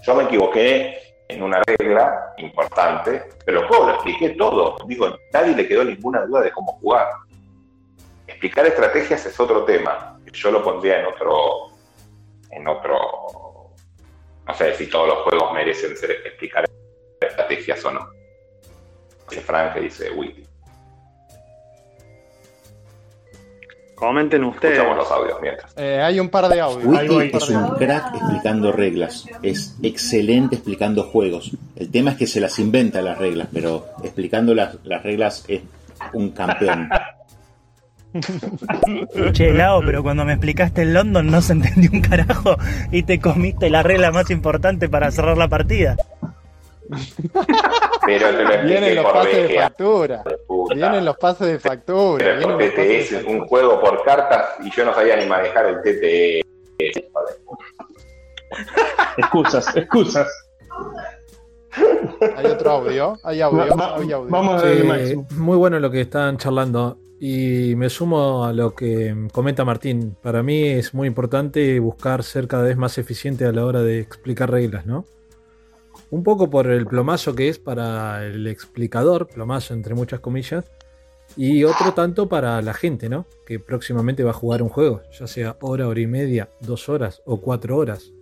yo 0.06 0.16
me 0.16 0.24
equivoqué 0.26 0.98
en 1.30 1.42
una 1.42 1.62
regla 1.66 2.34
importante, 2.38 3.24
pero 3.46 3.66
juego 3.70 3.88
lo 3.88 3.94
expliqué 3.94 4.32
todo. 4.32 4.76
Digo, 4.86 5.16
nadie 5.32 5.56
le 5.56 5.66
quedó 5.66 5.86
ninguna 5.86 6.26
duda 6.26 6.42
de 6.42 6.52
cómo 6.52 6.74
jugar. 6.74 7.08
Explicar 8.28 8.66
estrategias 8.66 9.26
es 9.26 9.40
otro 9.40 9.64
tema. 9.64 10.20
Yo 10.34 10.52
lo 10.52 10.62
pondría 10.62 11.00
en 11.00 11.06
otro, 11.06 11.70
en 12.52 12.68
otro, 12.68 13.72
no 14.46 14.54
sé 14.54 14.76
si 14.76 14.88
todos 14.88 15.08
los 15.08 15.18
juegos 15.20 15.54
merecen 15.54 15.96
ser 15.96 16.12
explicar 16.12 16.66
estrategias 17.22 17.86
o 17.86 17.92
no. 17.92 18.23
Frank 19.42 19.74
que 19.74 19.82
dice 19.82 20.12
Witty. 20.12 20.44
Comenten 23.96 24.44
ustedes. 24.44 24.74
Escuchamos 24.74 24.98
los 24.98 25.12
audios 25.12 25.38
mientras. 25.42 25.74
Eh, 25.78 26.02
hay 26.02 26.20
un 26.20 26.30
par 26.30 26.50
de 26.50 26.60
audios. 26.60 26.86
Witty 26.86 27.38
es 27.38 27.50
un 27.50 27.70
crack 27.76 28.16
explicando 28.16 28.72
reglas. 28.72 29.26
Es 29.42 29.78
excelente 29.82 30.56
explicando 30.56 31.04
juegos. 31.04 31.52
El 31.76 31.90
tema 31.90 32.12
es 32.12 32.18
que 32.18 32.28
se 32.28 32.42
las 32.42 32.60
inventa 32.60 33.02
las 33.02 33.18
reglas, 33.18 33.48
pero 33.54 33.86
explicando 34.04 34.54
las, 34.54 34.76
las 34.84 35.04
reglas 35.04 35.46
es 35.48 35.62
un 36.14 36.32
campeón. 36.32 36.90
Che, 39.32 39.54
Lao, 39.54 39.82
pero 39.84 40.04
cuando 40.04 40.24
me 40.24 40.34
explicaste 40.34 40.84
el 40.84 40.94
London 40.94 41.32
no 41.32 41.42
se 41.42 41.54
entendió 41.54 41.90
un 41.92 42.02
carajo 42.02 42.58
y 42.92 43.04
te 43.04 43.20
comiste 43.20 43.72
la 43.72 43.82
regla 43.82 44.12
más 44.12 44.30
importante 44.30 44.88
para 44.88 45.10
cerrar 45.12 45.36
la 45.38 45.48
partida. 45.48 45.96
Pero 48.06 48.30
te 48.30 48.44
lo 48.44 48.64
Vienen 48.64 48.96
los 48.96 49.12
pases 49.12 49.50
de 49.50 49.60
factura. 49.60 50.24
Vienen 50.76 51.06
los 51.06 51.18
pases 51.18 51.48
de 51.48 51.60
factura. 51.60 52.26
Pero 52.40 52.58
TTS 52.58 53.12
es 53.14 53.24
un 53.26 53.48
juego 53.48 53.80
por 53.80 54.04
cartas 54.04 54.56
y 54.64 54.72
yo 54.72 54.86
no 54.86 54.94
sabía 54.94 55.16
ni 55.18 55.26
manejar 55.26 55.66
el 55.66 55.82
TTS. 55.82 56.44
excusas, 59.18 59.76
excusas. 59.76 60.28
Hay 62.38 62.46
otro 62.46 62.72
audio, 62.72 63.18
hay 63.24 63.42
audio, 63.42 63.76
Vamos 64.30 64.62
a 64.62 64.66
ver 64.66 65.18
Muy 65.32 65.58
bueno 65.58 65.80
lo 65.80 65.90
que 65.90 66.02
están 66.02 66.38
charlando. 66.38 66.98
Y 67.20 67.76
me 67.78 67.90
sumo 67.90 68.44
a 68.44 68.52
lo 68.52 68.76
que 68.76 69.16
comenta 69.32 69.64
Martín. 69.64 70.18
Para 70.22 70.44
mí 70.44 70.68
es 70.68 70.94
muy 70.94 71.08
importante 71.08 71.80
buscar 71.80 72.22
ser 72.22 72.50
cada 72.50 72.64
vez 72.64 72.76
más 72.76 72.98
eficiente 72.98 73.46
a 73.46 73.54
la 73.54 73.66
hora 73.66 73.82
de 73.82 74.02
explicar 74.02 74.52
reglas, 74.52 74.86
¿no? 74.86 75.06
Un 76.14 76.22
poco 76.22 76.48
por 76.48 76.68
el 76.68 76.86
plomazo 76.86 77.34
que 77.34 77.50
es 77.50 77.58
para 77.58 78.24
el 78.24 78.46
explicador, 78.46 79.26
plomazo 79.26 79.74
entre 79.74 79.96
muchas 79.96 80.20
comillas, 80.20 80.64
y 81.36 81.64
otro 81.64 81.96
tanto 81.96 82.30
para 82.30 82.62
la 82.62 82.76
gente, 82.76 83.10
¿no? 83.10 83.26
Que 83.48 83.58
próximamente 83.58 84.24
va 84.24 84.30
a 84.30 84.36
jugar 84.36 84.62
un 84.62 84.70
juego, 84.70 85.02
ya 85.12 85.26
sea 85.26 85.58
hora, 85.62 85.88
hora 85.88 86.00
y 86.00 86.06
media, 86.06 86.52
dos 86.60 86.88
horas 86.88 87.24
o 87.26 87.42
cuatro 87.42 87.78
horas. 87.78 88.14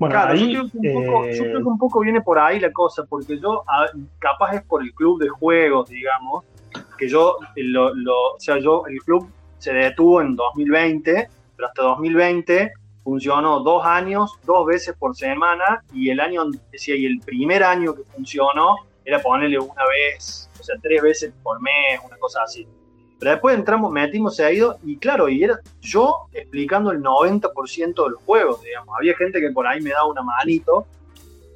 Bueno, 0.00 0.12
claro, 0.12 0.34
yo, 0.34 0.68
creo 0.70 1.62
que 1.62 1.68
un 1.68 1.78
poco, 1.78 2.00
viene 2.00 2.20
por 2.20 2.36
ahí 2.36 2.58
la 2.58 2.72
cosa, 2.72 3.04
porque 3.08 3.38
yo, 3.38 3.62
capaz 4.18 4.56
es 4.56 4.62
por 4.62 4.82
el 4.82 4.92
club 4.94 5.22
de 5.22 5.28
juegos, 5.28 5.88
digamos, 5.88 6.44
que 6.98 7.08
yo, 7.08 7.36
lo, 7.54 7.92
o 7.92 8.40
sea, 8.40 8.58
yo, 8.58 8.82
el 8.88 8.98
club 9.04 9.30
se 9.58 9.72
detuvo 9.72 10.20
en 10.20 10.34
2020, 10.34 11.28
pero 11.54 11.68
hasta 11.68 11.82
2020 11.84 12.72
funcionó 13.02 13.60
dos 13.60 13.84
años, 13.84 14.38
dos 14.44 14.66
veces 14.66 14.94
por 14.98 15.16
semana, 15.16 15.84
y 15.92 16.10
el 16.10 16.20
año, 16.20 16.44
decía, 16.70 16.94
y 16.96 17.06
el 17.06 17.20
primer 17.20 17.62
año 17.62 17.94
que 17.94 18.02
funcionó 18.04 18.76
era 19.04 19.20
ponerle 19.20 19.58
una 19.58 19.82
vez, 19.86 20.48
o 20.58 20.62
sea, 20.62 20.76
tres 20.80 21.02
veces 21.02 21.32
por 21.42 21.60
mes, 21.60 22.00
una 22.04 22.16
cosa 22.18 22.42
así. 22.42 22.66
Pero 23.18 23.32
después 23.32 23.56
entramos, 23.56 23.92
metimos 23.92 24.38
ido 24.40 24.78
y 24.84 24.96
claro, 24.96 25.28
y 25.28 25.44
era 25.44 25.60
yo 25.80 26.26
explicando 26.32 26.90
el 26.90 27.02
90% 27.02 28.04
de 28.04 28.10
los 28.10 28.22
juegos, 28.24 28.62
digamos. 28.62 28.94
Había 28.98 29.16
gente 29.16 29.40
que 29.40 29.50
por 29.50 29.66
ahí 29.66 29.80
me 29.80 29.90
daba 29.90 30.06
una 30.06 30.22
manito, 30.22 30.86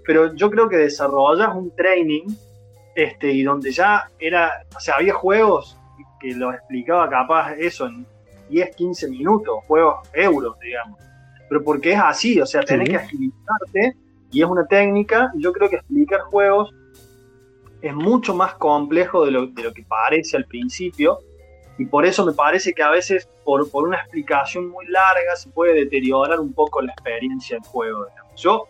pero 0.04 0.32
yo 0.34 0.50
creo 0.50 0.68
que 0.68 0.76
desarrollas 0.76 1.54
un 1.54 1.74
training, 1.74 2.26
este, 2.94 3.32
y 3.32 3.42
donde 3.42 3.72
ya 3.72 4.10
era, 4.18 4.64
o 4.76 4.80
sea, 4.80 4.94
había 4.96 5.14
juegos 5.14 5.76
que 6.20 6.34
los 6.34 6.54
explicaba 6.54 7.08
capaz 7.10 7.54
eso 7.54 7.86
en 7.86 8.06
10, 8.48 8.76
15 8.76 9.08
minutos, 9.08 9.64
juegos 9.66 10.08
euros, 10.14 10.58
digamos 10.60 11.05
pero 11.48 11.62
porque 11.62 11.92
es 11.92 11.98
así, 11.98 12.40
o 12.40 12.46
sea, 12.46 12.62
tenés 12.62 12.88
que 12.88 12.96
agilizarte 12.96 13.96
y 14.30 14.42
es 14.42 14.48
una 14.48 14.66
técnica. 14.66 15.32
Yo 15.36 15.52
creo 15.52 15.68
que 15.68 15.76
explicar 15.76 16.20
juegos 16.20 16.74
es 17.80 17.94
mucho 17.94 18.34
más 18.34 18.54
complejo 18.54 19.24
de 19.24 19.30
lo, 19.30 19.46
de 19.46 19.62
lo 19.62 19.72
que 19.72 19.82
parece 19.82 20.36
al 20.36 20.46
principio 20.46 21.18
y 21.78 21.86
por 21.86 22.06
eso 22.06 22.24
me 22.24 22.32
parece 22.32 22.72
que 22.72 22.82
a 22.82 22.90
veces 22.90 23.28
por, 23.44 23.70
por 23.70 23.86
una 23.86 23.98
explicación 23.98 24.68
muy 24.68 24.86
larga 24.86 25.36
se 25.36 25.50
puede 25.50 25.74
deteriorar 25.74 26.40
un 26.40 26.52
poco 26.52 26.80
la 26.80 26.92
experiencia 26.92 27.56
del 27.56 27.66
juego. 27.66 28.06
Yo 28.36 28.66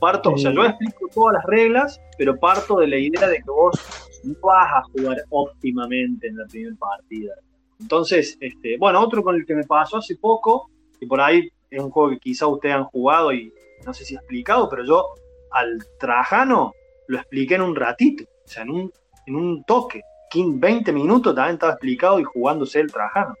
Parto, 0.00 0.32
o 0.32 0.38
sea, 0.38 0.50
yo 0.50 0.64
explico 0.64 1.08
todas 1.12 1.34
las 1.34 1.44
reglas, 1.44 2.00
pero 2.16 2.38
parto 2.38 2.78
de 2.78 2.86
la 2.86 2.96
idea 2.96 3.28
de 3.28 3.36
que 3.36 3.50
vos 3.50 3.78
no 4.24 4.34
vas 4.42 4.72
a 4.72 4.82
jugar 4.84 5.18
óptimamente 5.28 6.26
en 6.26 6.38
la 6.38 6.46
primera 6.46 6.74
partida. 6.76 7.34
Entonces, 7.78 8.38
este, 8.40 8.78
bueno, 8.78 8.98
otro 9.00 9.22
con 9.22 9.36
el 9.36 9.44
que 9.44 9.54
me 9.54 9.64
pasó 9.64 9.98
hace 9.98 10.16
poco, 10.16 10.70
y 11.00 11.06
por 11.06 11.20
ahí 11.20 11.50
es 11.70 11.82
un 11.82 11.90
juego 11.90 12.10
que 12.10 12.18
quizá 12.18 12.46
ustedes 12.46 12.74
han 12.74 12.84
jugado 12.84 13.32
y 13.32 13.52
no 13.86 13.94
sé 13.94 14.04
si 14.04 14.14
he 14.14 14.18
explicado, 14.18 14.68
pero 14.68 14.84
yo 14.84 15.14
al 15.50 15.78
Trajano 15.98 16.74
lo 17.06 17.18
expliqué 17.18 17.56
en 17.56 17.62
un 17.62 17.74
ratito, 17.74 18.24
o 18.24 18.48
sea, 18.48 18.62
en 18.62 18.70
un, 18.70 18.92
en 19.26 19.36
un 19.36 19.64
toque. 19.64 20.02
20 20.32 20.92
minutos 20.92 21.34
también 21.34 21.54
estaba 21.54 21.72
explicado 21.72 22.20
y 22.20 22.24
jugándose 22.24 22.78
el 22.78 22.92
Trajano. 22.92 23.34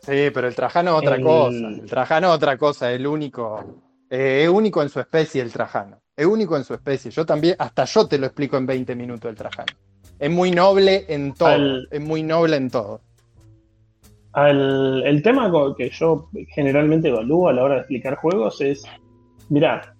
Sí, 0.00 0.30
pero 0.32 0.48
el 0.48 0.54
Trajano 0.54 0.92
es 0.92 0.98
otra 0.98 1.20
cosa. 1.20 1.68
El 1.68 1.86
Trajano 1.86 2.28
es 2.28 2.34
otra 2.34 2.58
cosa, 2.58 2.92
el 2.92 3.06
único. 3.06 3.82
Eh, 4.08 4.44
es 4.44 4.48
único 4.48 4.82
en 4.82 4.88
su 4.88 5.00
especie 5.00 5.42
el 5.42 5.52
Trajano. 5.52 6.00
Es 6.16 6.26
único 6.26 6.56
en 6.56 6.64
su 6.64 6.74
especie. 6.74 7.10
Yo 7.10 7.26
también, 7.26 7.56
hasta 7.58 7.84
yo 7.84 8.06
te 8.06 8.18
lo 8.18 8.26
explico 8.26 8.56
en 8.56 8.66
20 8.66 8.94
minutos 8.96 9.28
el 9.28 9.36
Trajano. 9.36 9.72
Es 10.18 10.30
muy 10.30 10.50
noble 10.50 11.04
en 11.08 11.34
todo. 11.34 11.82
es 11.90 12.00
muy 12.00 12.22
noble 12.22 12.56
en 12.56 12.70
todo. 12.70 13.00
El 14.36 15.22
tema 15.22 15.50
que 15.76 15.90
yo 15.90 16.28
generalmente 16.48 17.08
evalúo 17.08 17.48
a 17.48 17.52
la 17.52 17.64
hora 17.64 17.74
de 17.74 17.80
explicar 17.80 18.16
juegos 18.16 18.60
es, 18.60 18.84
mira, 19.48 19.94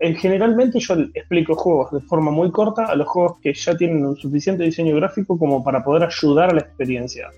generalmente 0.00 0.80
yo 0.80 0.94
explico 1.14 1.54
juegos 1.54 1.92
de 1.92 2.00
forma 2.00 2.30
muy 2.30 2.50
corta 2.50 2.86
a 2.86 2.96
los 2.96 3.06
juegos 3.06 3.38
que 3.40 3.52
ya 3.52 3.76
tienen 3.76 4.04
un 4.04 4.16
suficiente 4.16 4.64
diseño 4.64 4.96
gráfico 4.96 5.38
como 5.38 5.62
para 5.62 5.84
poder 5.84 6.04
ayudar 6.04 6.50
a 6.50 6.54
la 6.54 6.60
experiencia. 6.60 7.30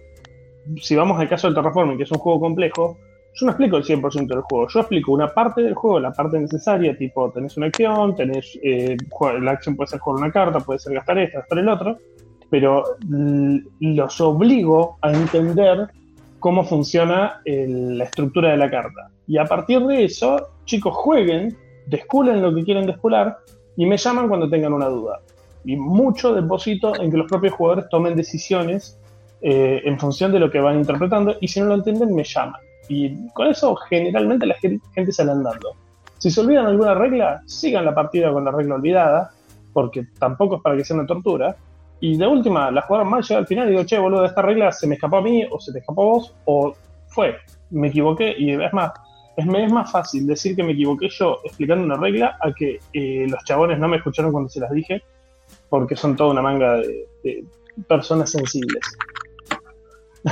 Si 0.81 0.97
vamos 0.97 1.19
al 1.21 1.29
caso 1.29 1.47
del 1.47 1.55
Terraforming, 1.55 1.97
que 1.97 2.05
es 2.05 2.13
un 2.13 2.19
juego 2.19 2.41
complejo, 2.41 2.97
yo 3.35 3.45
no 3.45 3.53
explico 3.53 3.77
el 3.77 3.85
100% 3.85 4.27
del 4.29 4.41
juego, 4.41 4.67
yo 4.69 4.81
explico 4.81 5.13
una 5.13 5.33
parte 5.33 5.63
del 5.63 5.75
juego, 5.75 6.01
la 6.01 6.13
parte 6.13 6.39
necesaria, 6.39 6.97
tipo 6.97 7.31
tenés 7.31 7.57
una 7.57 7.67
acción, 7.67 8.17
tenés, 8.17 8.59
eh, 8.63 8.97
la 9.41 9.51
acción 9.51 9.77
puede 9.77 9.89
ser 9.89 10.01
jugar 10.01 10.23
una 10.23 10.33
carta, 10.33 10.61
puede 10.61 10.79
ser 10.79 10.95
gastar 10.95 11.19
esta, 11.19 11.41
gastar 11.41 11.59
el 11.59 11.69
otro, 11.69 11.99
pero 12.49 12.85
los 13.81 14.21
obligo 14.21 14.97
a 15.03 15.13
entender 15.13 15.87
cómo 16.41 16.65
funciona 16.65 17.41
la 17.45 18.05
estructura 18.05 18.51
de 18.51 18.57
la 18.57 18.71
carta. 18.71 19.11
Y 19.27 19.39
a 19.39 19.45
partir 19.45 19.85
de 19.87 20.05
eso, 20.05 20.49
chicos, 20.65 20.95
jueguen 20.95 21.57
desculen 21.87 22.43
lo 22.43 22.55
que 22.55 22.65
quieren 22.65 22.87
descular 22.87 23.39
y 23.77 23.87
me 23.87 23.97
llaman 23.97 24.29
cuando 24.29 24.49
tengan 24.49 24.73
una 24.73 24.87
duda. 24.87 25.21
Y 25.65 25.77
mucho 25.77 26.35
deposito 26.35 27.01
en 27.01 27.11
que 27.11 27.17
los 27.17 27.29
propios 27.29 27.55
jugadores 27.55 27.89
tomen 27.91 28.15
decisiones 28.15 28.99
eh, 29.41 29.83
en 29.85 29.99
función 29.99 30.33
de 30.33 30.41
lo 30.41 30.51
que 30.51 30.61
van 30.61 30.79
interpretando 30.79 31.37
y 31.41 31.49
si 31.49 31.61
no 31.61 31.67
lo 31.67 31.75
entienden 31.75 32.15
me 32.15 32.25
llaman. 32.25 32.61
Y 32.89 33.29
con 33.31 33.49
eso 33.49 33.75
generalmente 33.75 34.47
la 34.47 34.55
gente 34.55 35.13
sale 35.13 35.33
andando. 35.33 35.75
Si 36.19 36.31
se 36.31 36.41
olvidan 36.41 36.67
alguna 36.67 36.95
regla, 36.95 37.43
sigan 37.47 37.85
la 37.85 37.95
partida 37.95 38.33
con 38.33 38.45
la 38.45 38.51
regla 38.51 38.77
olvidada, 38.77 39.33
porque 39.73 40.07
tampoco 40.19 40.57
es 40.57 40.63
para 40.63 40.77
que 40.77 40.85
sea 40.85 40.97
una 40.97 41.07
tortura. 41.07 41.57
Y 42.01 42.17
de 42.17 42.27
última, 42.27 42.71
la 42.71 42.83
jugaron 42.83 43.09
mal, 43.09 43.23
llega 43.23 43.41
al 43.41 43.47
final 43.47 43.69
y 43.69 43.71
digo, 43.71 43.85
che, 43.85 43.99
boludo, 43.99 44.25
esta 44.25 44.43
regla 44.43 44.71
se 44.71 44.87
me 44.87 44.97
escapó 44.97 45.19
a 45.19 45.23
mí, 45.23 45.47
o 45.51 45.59
se 45.59 45.73
te 45.73 45.79
escapó 45.79 46.03
a 46.03 46.07
vos, 46.07 46.35
o 46.45 46.75
fue, 47.09 47.37
me 47.71 47.89
equivoqué, 47.89 48.35
y 48.37 48.53
es 48.53 48.73
más, 48.73 48.93
es, 49.37 49.47
más 49.47 49.91
fácil 49.91 50.27
decir 50.27 50.57
que 50.57 50.63
me 50.63 50.73
equivoqué 50.73 51.09
yo 51.09 51.41
explicando 51.45 51.85
una 51.85 51.97
regla 51.97 52.37
a 52.41 52.53
que 52.53 52.79
eh, 52.93 53.27
los 53.29 53.43
chabones 53.45 53.79
no 53.79 53.89
me 53.89 53.99
escucharon 53.99 54.33
cuando 54.33 54.49
se 54.49 54.61
las 54.61 54.71
dije, 54.71 55.03
porque 55.69 55.97
son 55.97 56.17
toda 56.17 56.31
una 56.31 56.43
manga 56.43 56.77
de, 56.77 57.45
personas 57.89 58.31
sensibles. 58.31 58.81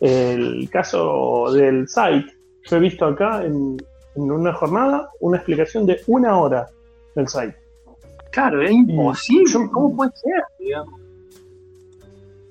El 0.00 0.68
caso 0.70 1.50
del 1.52 1.88
site, 1.88 2.26
yo 2.64 2.76
he 2.76 2.80
visto 2.80 3.06
acá 3.06 3.44
en, 3.44 3.76
una 4.14 4.52
jornada 4.52 5.10
una 5.20 5.36
explicación 5.36 5.86
de 5.86 6.00
una 6.08 6.38
hora 6.38 6.66
del 7.14 7.28
site. 7.28 7.56
Claro, 8.30 8.62
es 8.62 8.70
imposible. 8.70 9.68
¿Cómo 9.72 9.96
puede 9.96 10.10
ser? 10.14 10.42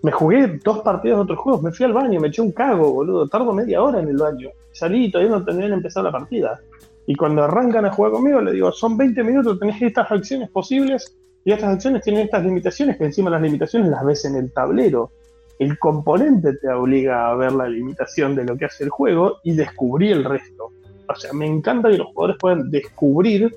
Me 0.03 0.11
jugué 0.11 0.59
dos 0.63 0.79
partidas 0.79 1.17
de 1.17 1.23
otros 1.23 1.39
juegos, 1.39 1.63
me 1.63 1.71
fui 1.71 1.85
al 1.85 1.93
baño, 1.93 2.19
me 2.19 2.27
eché 2.27 2.41
un 2.41 2.51
cago, 2.51 2.93
boludo. 2.93 3.27
Tardo 3.27 3.53
media 3.53 3.81
hora 3.81 3.99
en 3.99 4.07
el 4.09 4.17
baño 4.17 4.49
salí 4.77 5.05
y 5.05 5.11
todavía 5.11 5.35
no 5.35 5.43
tendrían 5.43 5.73
empezado 5.73 6.05
la 6.05 6.11
partida. 6.11 6.59
Y 7.05 7.15
cuando 7.15 7.43
arrancan 7.43 7.85
a 7.85 7.91
jugar 7.91 8.11
conmigo, 8.11 8.41
le 8.41 8.51
digo, 8.51 8.71
son 8.71 8.97
20 8.97 9.23
minutos, 9.23 9.59
tenés 9.59 9.81
estas 9.81 10.11
acciones 10.11 10.49
posibles 10.49 11.15
y 11.45 11.51
estas 11.51 11.75
acciones 11.75 12.03
tienen 12.03 12.23
estas 12.23 12.43
limitaciones 12.43 12.97
que 12.97 13.05
encima 13.05 13.29
las 13.29 13.41
limitaciones 13.41 13.89
las 13.89 14.05
ves 14.05 14.25
en 14.25 14.35
el 14.35 14.51
tablero. 14.51 15.11
El 15.57 15.79
componente 15.79 16.53
te 16.57 16.69
obliga 16.69 17.29
a 17.29 17.35
ver 17.35 17.53
la 17.53 17.67
limitación 17.67 18.35
de 18.35 18.43
lo 18.43 18.55
que 18.57 18.65
hace 18.65 18.83
el 18.83 18.89
juego 18.89 19.37
y 19.43 19.53
descubrir 19.53 20.11
el 20.11 20.23
resto. 20.23 20.71
O 21.09 21.15
sea, 21.15 21.33
me 21.33 21.47
encanta 21.47 21.89
que 21.89 21.97
los 21.97 22.07
jugadores 22.07 22.37
puedan 22.37 22.69
descubrir 22.69 23.55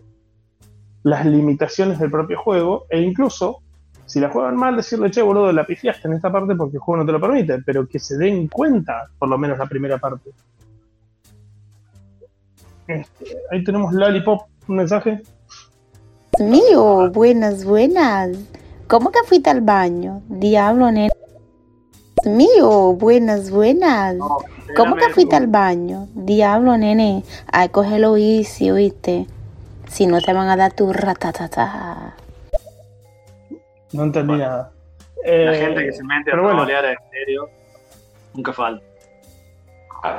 las 1.02 1.24
limitaciones 1.26 1.98
del 1.98 2.10
propio 2.10 2.38
juego 2.38 2.86
e 2.88 3.00
incluso, 3.00 3.62
si 4.06 4.20
la 4.20 4.30
juegan 4.30 4.56
mal, 4.56 4.76
decirle, 4.76 5.10
che, 5.10 5.22
boludo, 5.22 5.52
la 5.52 5.64
pifiaste 5.64 6.08
en 6.08 6.14
esta 6.14 6.30
parte 6.30 6.54
porque 6.54 6.76
el 6.76 6.80
juego 6.80 7.02
no 7.02 7.06
te 7.06 7.12
lo 7.12 7.20
permite, 7.20 7.62
pero 7.64 7.86
que 7.86 7.98
se 7.98 8.16
den 8.16 8.48
cuenta, 8.48 9.08
por 9.18 9.28
lo 9.28 9.38
menos 9.38 9.58
la 9.58 9.66
primera 9.66 9.98
parte. 9.98 10.30
Este, 12.86 13.36
ahí 13.50 13.62
tenemos 13.62 13.92
Lollipop, 13.92 14.48
un 14.68 14.76
mensaje. 14.76 15.22
Mío, 16.40 17.10
buenas, 17.10 17.64
buenas. 17.64 18.36
¿Cómo 18.88 19.12
que 19.12 19.20
fuiste 19.24 19.50
al 19.50 19.60
baño? 19.60 20.22
Diablo, 20.28 20.90
nene. 20.90 21.10
Mío, 22.24 22.94
buenas, 22.94 23.50
buenas. 23.50 24.16
¿Cómo 24.76 24.96
que 24.96 25.08
fuiste 25.10 25.36
al 25.36 25.46
baño? 25.46 26.08
Diablo, 26.14 26.76
nene. 26.76 27.22
Ay, 27.52 27.68
cógelo 27.68 28.16
easy, 28.16 28.70
oíste. 28.70 29.26
Si 29.90 30.06
no 30.06 30.20
te 30.20 30.32
van 30.32 30.48
a 30.48 30.56
dar 30.56 30.72
tu 30.72 30.92
ratatata. 30.92 32.14
No 33.92 34.04
entendí 34.04 34.36
nada. 34.36 34.70
La 35.26 35.54
gente 35.54 35.84
que 35.84 35.92
se 35.92 36.04
mete 36.04 36.30
a 36.30 36.40
bueno. 36.40 36.62
en 36.62 36.96
serio, 37.10 37.48
nunca 38.32 38.52
falta. 38.52 38.84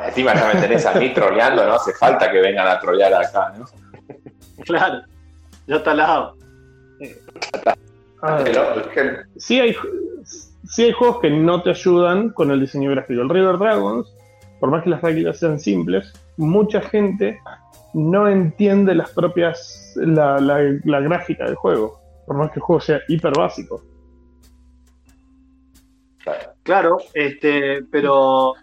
Encima 0.05 0.35
ya 0.35 0.53
me 0.53 0.61
tenés 0.61 0.85
a 0.85 0.93
mí 0.93 1.11
troleando, 1.13 1.65
no 1.65 1.73
hace 1.73 1.93
falta 1.93 2.29
que 2.29 2.39
vengan 2.39 2.67
a 2.67 2.79
trolear 2.79 3.13
acá, 3.13 3.53
¿no? 3.57 3.65
Claro, 4.65 5.01
ya 5.65 5.77
está 5.77 5.91
al 5.91 5.97
lado. 5.97 6.37
Ah, 8.21 8.43
sí, 9.37 9.59
hay, 9.59 9.75
sí 10.69 10.83
hay 10.83 10.91
juegos 10.91 11.19
que 11.21 11.31
no 11.31 11.63
te 11.63 11.71
ayudan 11.71 12.29
con 12.29 12.51
el 12.51 12.59
diseño 12.59 12.91
gráfico. 12.91 13.21
El 13.21 13.29
River 13.29 13.57
Dragons, 13.57 14.15
por 14.59 14.69
más 14.69 14.83
que 14.83 14.91
las 14.91 15.01
reglas 15.01 15.39
sean 15.39 15.59
simples, 15.59 16.13
mucha 16.37 16.79
gente 16.81 17.39
no 17.93 18.27
entiende 18.27 18.95
las 18.95 19.11
propias, 19.11 19.93
la, 19.95 20.39
la 20.39 20.99
gráfica 20.99 21.45
del 21.45 21.55
juego, 21.55 21.99
por 22.25 22.37
más 22.37 22.51
que 22.51 22.59
el 22.59 22.63
juego 22.63 22.81
sea 22.81 23.01
hiper 23.07 23.33
básico. 23.35 23.83
Claro, 26.63 26.97
este, 27.13 27.83
pero 27.91 28.53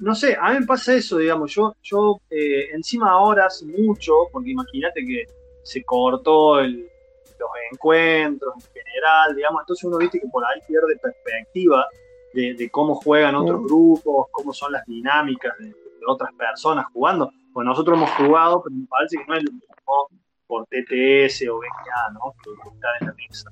no 0.00 0.14
sé, 0.14 0.36
a 0.40 0.52
mí 0.52 0.60
me 0.60 0.66
pasa 0.66 0.94
eso, 0.94 1.18
digamos, 1.18 1.52
yo, 1.52 1.74
yo 1.82 2.20
eh, 2.30 2.70
encima 2.72 3.10
ahora 3.10 3.46
hace 3.46 3.66
mucho, 3.66 4.12
porque 4.30 4.50
imagínate 4.50 5.04
que 5.04 5.24
se 5.62 5.82
cortó 5.84 6.60
los 6.60 7.50
encuentros 7.72 8.54
en 8.56 8.82
general, 8.82 9.34
digamos, 9.34 9.62
entonces 9.62 9.84
uno 9.84 9.98
viste 9.98 10.20
que 10.20 10.28
por 10.28 10.44
ahí 10.44 10.60
pierde 10.66 10.96
perspectiva 10.96 11.86
de, 12.34 12.70
cómo 12.70 12.94
juegan 12.94 13.34
otros 13.34 13.64
grupos, 13.64 14.26
cómo 14.30 14.52
son 14.52 14.72
las 14.72 14.84
dinámicas 14.86 15.52
de, 15.58 15.74
otras 16.06 16.32
personas 16.34 16.86
jugando. 16.92 17.30
Pues 17.52 17.66
nosotros 17.66 17.96
hemos 17.96 18.10
jugado, 18.12 18.62
pero 18.62 18.76
me 18.76 18.86
parece 18.86 19.16
que 19.16 19.24
no 19.26 19.34
es 19.34 19.44
lo 19.44 19.52
mismo 19.52 20.08
por 20.46 20.64
TTS 20.66 21.48
o 21.48 21.58
BGA, 21.58 22.12
¿no? 22.14 22.34
Que 22.42 22.68
estar 22.68 22.90
en 23.00 23.06
la 23.08 23.14
mesa. 23.14 23.50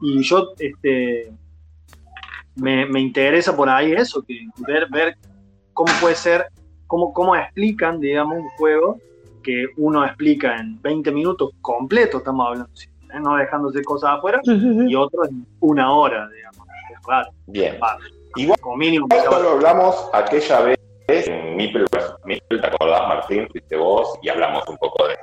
Y 0.00 0.22
yo, 0.22 0.48
este, 0.58 1.32
me, 2.56 2.86
me 2.86 3.00
interesa 3.00 3.56
por 3.56 3.68
ahí 3.68 3.92
eso, 3.92 4.22
que 4.22 4.46
ver, 4.66 4.88
ver 4.90 5.16
cómo 5.72 5.92
puede 6.00 6.16
ser, 6.16 6.46
cómo, 6.86 7.12
cómo 7.12 7.36
explican, 7.36 8.00
digamos, 8.00 8.38
un 8.38 8.48
juego 8.50 8.98
que 9.42 9.66
uno 9.76 10.04
explica 10.04 10.56
en 10.56 10.80
20 10.82 11.10
minutos 11.12 11.50
completo, 11.60 12.18
estamos 12.18 12.46
hablando, 12.46 12.70
¿eh? 13.14 13.20
no 13.20 13.36
dejándose 13.36 13.82
cosas 13.82 14.18
afuera, 14.18 14.40
y 14.44 14.94
otro 14.94 15.24
en 15.24 15.46
una 15.60 15.92
hora, 15.92 16.28
digamos. 16.28 16.66
Claro. 17.04 17.30
Bien. 17.46 17.78
Igual, 18.36 18.60
como 18.60 18.76
mínimo. 18.76 19.06
Esto 19.10 19.42
lo 19.42 19.50
hablamos 19.50 20.08
aquella 20.12 20.60
vez 20.60 20.81
en 21.08 21.56
Mipel, 21.56 21.86
¿te 22.60 22.66
acordás, 22.66 23.08
Martín? 23.08 23.48
Fuiste 23.50 23.76
vos 23.76 24.18
y 24.22 24.28
hablamos 24.28 24.66
un 24.68 24.76
poco 24.78 25.08
de 25.08 25.16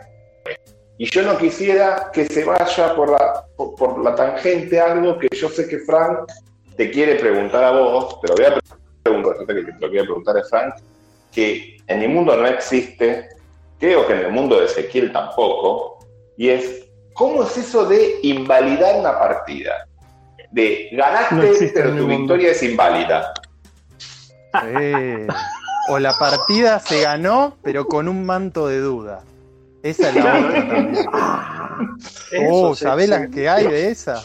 y 1.02 1.10
yo 1.10 1.24
no 1.24 1.38
quisiera 1.38 2.12
que 2.12 2.26
se 2.26 2.44
vaya 2.44 2.94
por 2.94 3.10
la, 3.10 3.46
por, 3.56 4.04
la 4.04 4.14
tangente 4.16 4.82
algo 4.82 5.18
que 5.18 5.30
yo 5.34 5.48
sé 5.48 5.66
que 5.66 5.80
Frank 5.80 6.30
te 6.76 6.92
quiere 6.92 7.16
preguntar 7.16 7.64
a 7.64 7.72
vos, 7.72 8.20
pero 8.22 8.36
voy 8.36 8.46
a 8.46 8.60
pregunta 9.02 9.46
que 9.48 9.64
te 9.64 9.80
lo 9.80 9.90
quiero 9.90 10.04
preguntar 10.04 10.38
a 10.38 10.44
Frank, 10.44 10.76
que 11.32 11.78
en 11.88 12.00
mi 12.02 12.08
mundo 12.10 12.36
no 12.36 12.46
existe, 12.46 13.30
creo 13.80 14.06
que 14.06 14.14
en 14.14 14.20
el 14.26 14.32
mundo 14.34 14.60
de 14.60 14.66
Ezequiel 14.66 15.14
tampoco, 15.14 16.00
y 16.36 16.50
es, 16.50 16.90
¿cómo 17.14 17.44
es 17.44 17.58
eso 17.58 17.86
de 17.86 18.20
invalidar 18.24 19.00
una 19.00 19.18
partida? 19.18 19.88
De 20.52 20.90
ganaste, 20.92 21.72
pero 21.74 21.96
tu 21.96 22.08
victoria 22.08 22.52
es 22.52 22.62
inválida. 22.62 23.34
O 25.90 26.00
la 26.00 26.14
partida 26.18 26.80
se 26.80 27.02
ganó, 27.02 27.58
pero 27.62 27.86
con 27.86 28.08
un 28.08 28.26
manto 28.26 28.68
de 28.68 28.80
duda. 28.80 29.24
Esa 29.84 30.10
es 30.10 30.16
la 30.16 30.40
otra 30.40 31.78
oh, 32.50 32.76
¿sabés 32.76 33.10
las 33.10 33.30
que 33.30 33.48
hay 33.48 33.68
de 33.68 33.90
esa? 33.90 34.22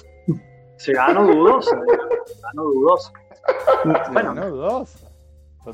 Se 0.77 0.93
ganó 0.93 1.25
dudosa. 1.25 1.81
Se 2.27 2.41
ganó 2.43 2.65
dudosa. 2.65 3.13
Bueno, 4.13 4.35
ganó 4.35 4.51
dudosa. 4.51 4.99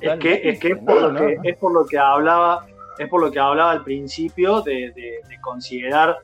Es 0.00 0.18
que, 0.18 0.40
es, 0.48 0.60
que 0.60 0.68
es, 0.68 0.78
por 0.78 1.02
lo 1.02 1.14
que, 1.14 1.38
es 1.42 1.56
por 1.56 1.72
lo 1.72 1.86
que 1.86 1.98
hablaba 1.98 2.64
es 3.00 3.08
por 3.08 3.22
lo 3.22 3.30
que 3.30 3.38
hablaba 3.38 3.70
al 3.70 3.82
principio 3.82 4.60
de, 4.60 4.92
considerar 5.40 6.18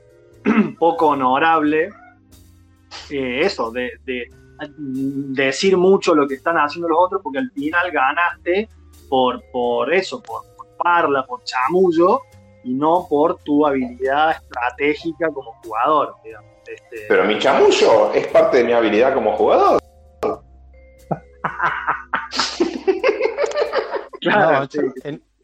poco 0.78 1.06
honorable 1.06 1.88
eh, 3.10 3.40
eso, 3.40 3.70
de, 3.70 3.92
decir 4.68 5.76
mucho 5.78 6.14
lo 6.14 6.28
que 6.28 6.34
están 6.34 6.56
haciendo 6.56 6.88
los 6.88 6.98
otros, 7.00 7.22
porque 7.22 7.38
al 7.38 7.50
final 7.50 7.90
ganaste 7.90 8.68
por, 9.08 9.42
por 9.50 9.92
eso, 9.92 10.22
por, 10.22 10.42
parla, 10.76 11.26
por 11.26 11.42
chamullo, 11.44 12.20
y 12.64 12.74
no 12.74 13.06
por 13.08 13.38
tu 13.38 13.66
habilidad 13.66 14.32
estratégica 14.32 15.30
como 15.30 15.54
jugador. 15.62 16.14
Este, 16.66 17.06
Pero 17.08 17.24
mi 17.24 17.38
chamullo 17.38 18.12
es 18.12 18.26
parte 18.28 18.58
de 18.58 18.64
mi 18.64 18.72
habilidad 18.72 19.14
como 19.14 19.34
jugador. 19.36 19.80
claro, 24.20 24.68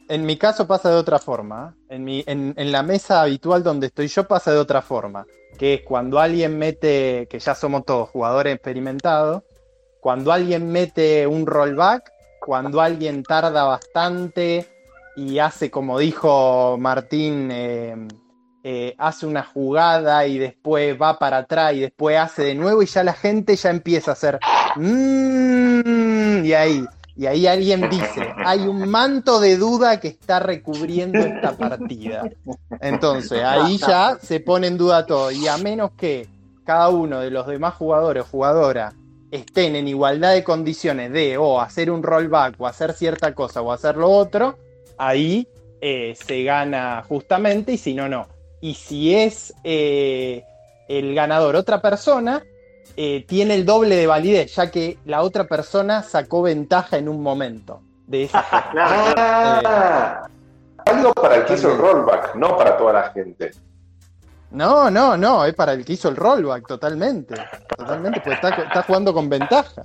en, 0.09 0.27
mi 0.27 0.37
caso 0.37 0.67
pasa 0.67 0.91
de 0.91 0.97
otra 0.97 1.21
forma. 1.21 1.77
En, 1.89 2.05
mi, 2.05 2.25
en, 2.27 2.53
en 2.57 2.73
la 2.73 2.83
mesa 2.83 3.23
habitual 3.23 3.63
donde 3.63 3.87
estoy 3.87 4.09
yo 4.09 4.27
pasa 4.27 4.53
de 4.53 4.59
otra 4.59 4.83
forma 4.83 5.25
que 5.59 5.75
es 5.75 5.83
cuando 5.83 6.19
alguien 6.19 6.59
mete, 6.59 7.27
que 7.31 7.39
ya 7.39 7.55
somos 7.55 7.85
todos 7.85 8.09
jugadores 8.09 8.55
experimentados, 8.55 9.43
cuando 10.01 10.33
alguien 10.33 10.71
mete 10.71 11.27
un 11.27 11.47
rollback, 11.47 12.11
cuando 12.45 12.81
alguien 12.81 13.23
tarda 13.23 13.65
bastante 13.65 14.67
y 15.17 15.39
hace, 15.39 15.71
como 15.71 15.99
dijo 15.99 16.77
Martín, 16.79 17.51
eh, 17.53 18.09
eh, 18.65 18.95
hace 18.99 19.27
una 19.27 19.45
jugada 19.45 20.27
y 20.27 20.39
después 20.39 21.01
va 21.01 21.19
para 21.19 21.39
atrás 21.39 21.75
y 21.75 21.81
después 21.81 22.19
hace 22.19 22.43
de 22.43 22.55
nuevo 22.55 22.83
y 22.83 22.87
ya 22.87 23.05
la 23.05 23.13
gente 23.13 23.57
ya 23.57 23.71
empieza 23.71 24.11
a 24.11 24.15
hacer... 24.15 24.41
Mmm, 24.77 26.45
y 26.45 26.53
ahí 26.53 26.85
y 27.15 27.27
ahí 27.27 27.47
alguien 27.47 27.91
dice, 27.91 28.33
hay 28.45 28.67
un 28.67 28.89
manto 28.89 29.39
de 29.39 29.59
duda 29.59 30.01
que 30.01 30.09
está 30.09 30.41
recubriendo 30.41 31.19
esta 31.19 31.53
partida. 31.53 32.25
Entonces, 32.81 33.43
ahí 33.45 33.77
ya 33.77 34.17
se 34.21 34.41
pone 34.41 34.69
en 34.69 34.79
duda 34.79 35.05
todo. 35.05 35.31
Y 35.31 35.47
a 35.47 35.59
menos 35.59 35.91
que 35.93 36.27
cada 36.65 36.89
uno 36.89 37.21
de 37.21 37.31
los 37.31 37.47
demás 37.47 37.75
jugadores 37.75 38.23
o 38.23 38.27
jugadoras 38.27 38.95
estén 39.33 39.75
en 39.77 39.89
igualdad 39.89 40.35
de 40.35 40.45
condiciones 40.45 41.11
de 41.11 41.39
o 41.39 41.61
hacer 41.61 41.91
un 41.91 42.03
rollback 42.03 42.55
o 42.59 42.67
hacer 42.67 42.93
cierta 42.93 43.35
cosa 43.35 43.63
o 43.63 43.73
hacer 43.73 43.97
lo 43.97 44.11
otro, 44.11 44.59
ahí 44.99 45.49
eh, 45.81 46.15
se 46.15 46.45
gana 46.45 47.03
justamente 47.09 47.73
y 47.73 47.79
si 47.79 47.95
no, 47.95 48.09
no. 48.09 48.29
Y 48.61 48.75
si 48.75 49.15
es 49.17 49.55
eh, 49.65 50.45
el 50.87 51.15
ganador 51.15 51.57
otra 51.57 51.81
persona, 51.81 52.45
eh, 52.97 53.25
tiene 53.27 53.55
el 53.55 53.65
doble 53.65 53.97
de 53.97 54.07
validez, 54.07 54.55
ya 54.55 54.71
que 54.71 54.99
la 55.07 55.23
otra 55.23 55.45
persona 55.45 56.03
sacó 56.03 56.43
ventaja 56.43 56.99
en 56.99 57.09
un 57.09 57.23
momento 57.23 57.81
de 58.07 58.25
esa 58.25 58.45
ah, 58.51 60.29
algo 60.85 61.15
para 61.15 61.37
el 61.37 61.45
que 61.47 61.55
hizo 61.55 61.73
el 61.73 61.79
rollback, 61.79 62.35
no 62.35 62.57
para 62.59 62.77
toda 62.77 62.93
la 62.93 63.11
gente. 63.13 63.53
No, 64.53 64.91
no, 64.91 65.17
no, 65.17 65.45
es 65.45 65.55
para 65.55 65.73
el 65.73 65.85
que 65.85 65.95
hizo 65.95 66.09
el 66.09 66.17
rollback, 66.17 66.67
totalmente. 66.67 67.35
Totalmente, 67.77 68.21
pues 68.21 68.39
está, 68.43 68.83
jugando 68.83 69.15
con 69.15 69.29
ventaja. 69.29 69.83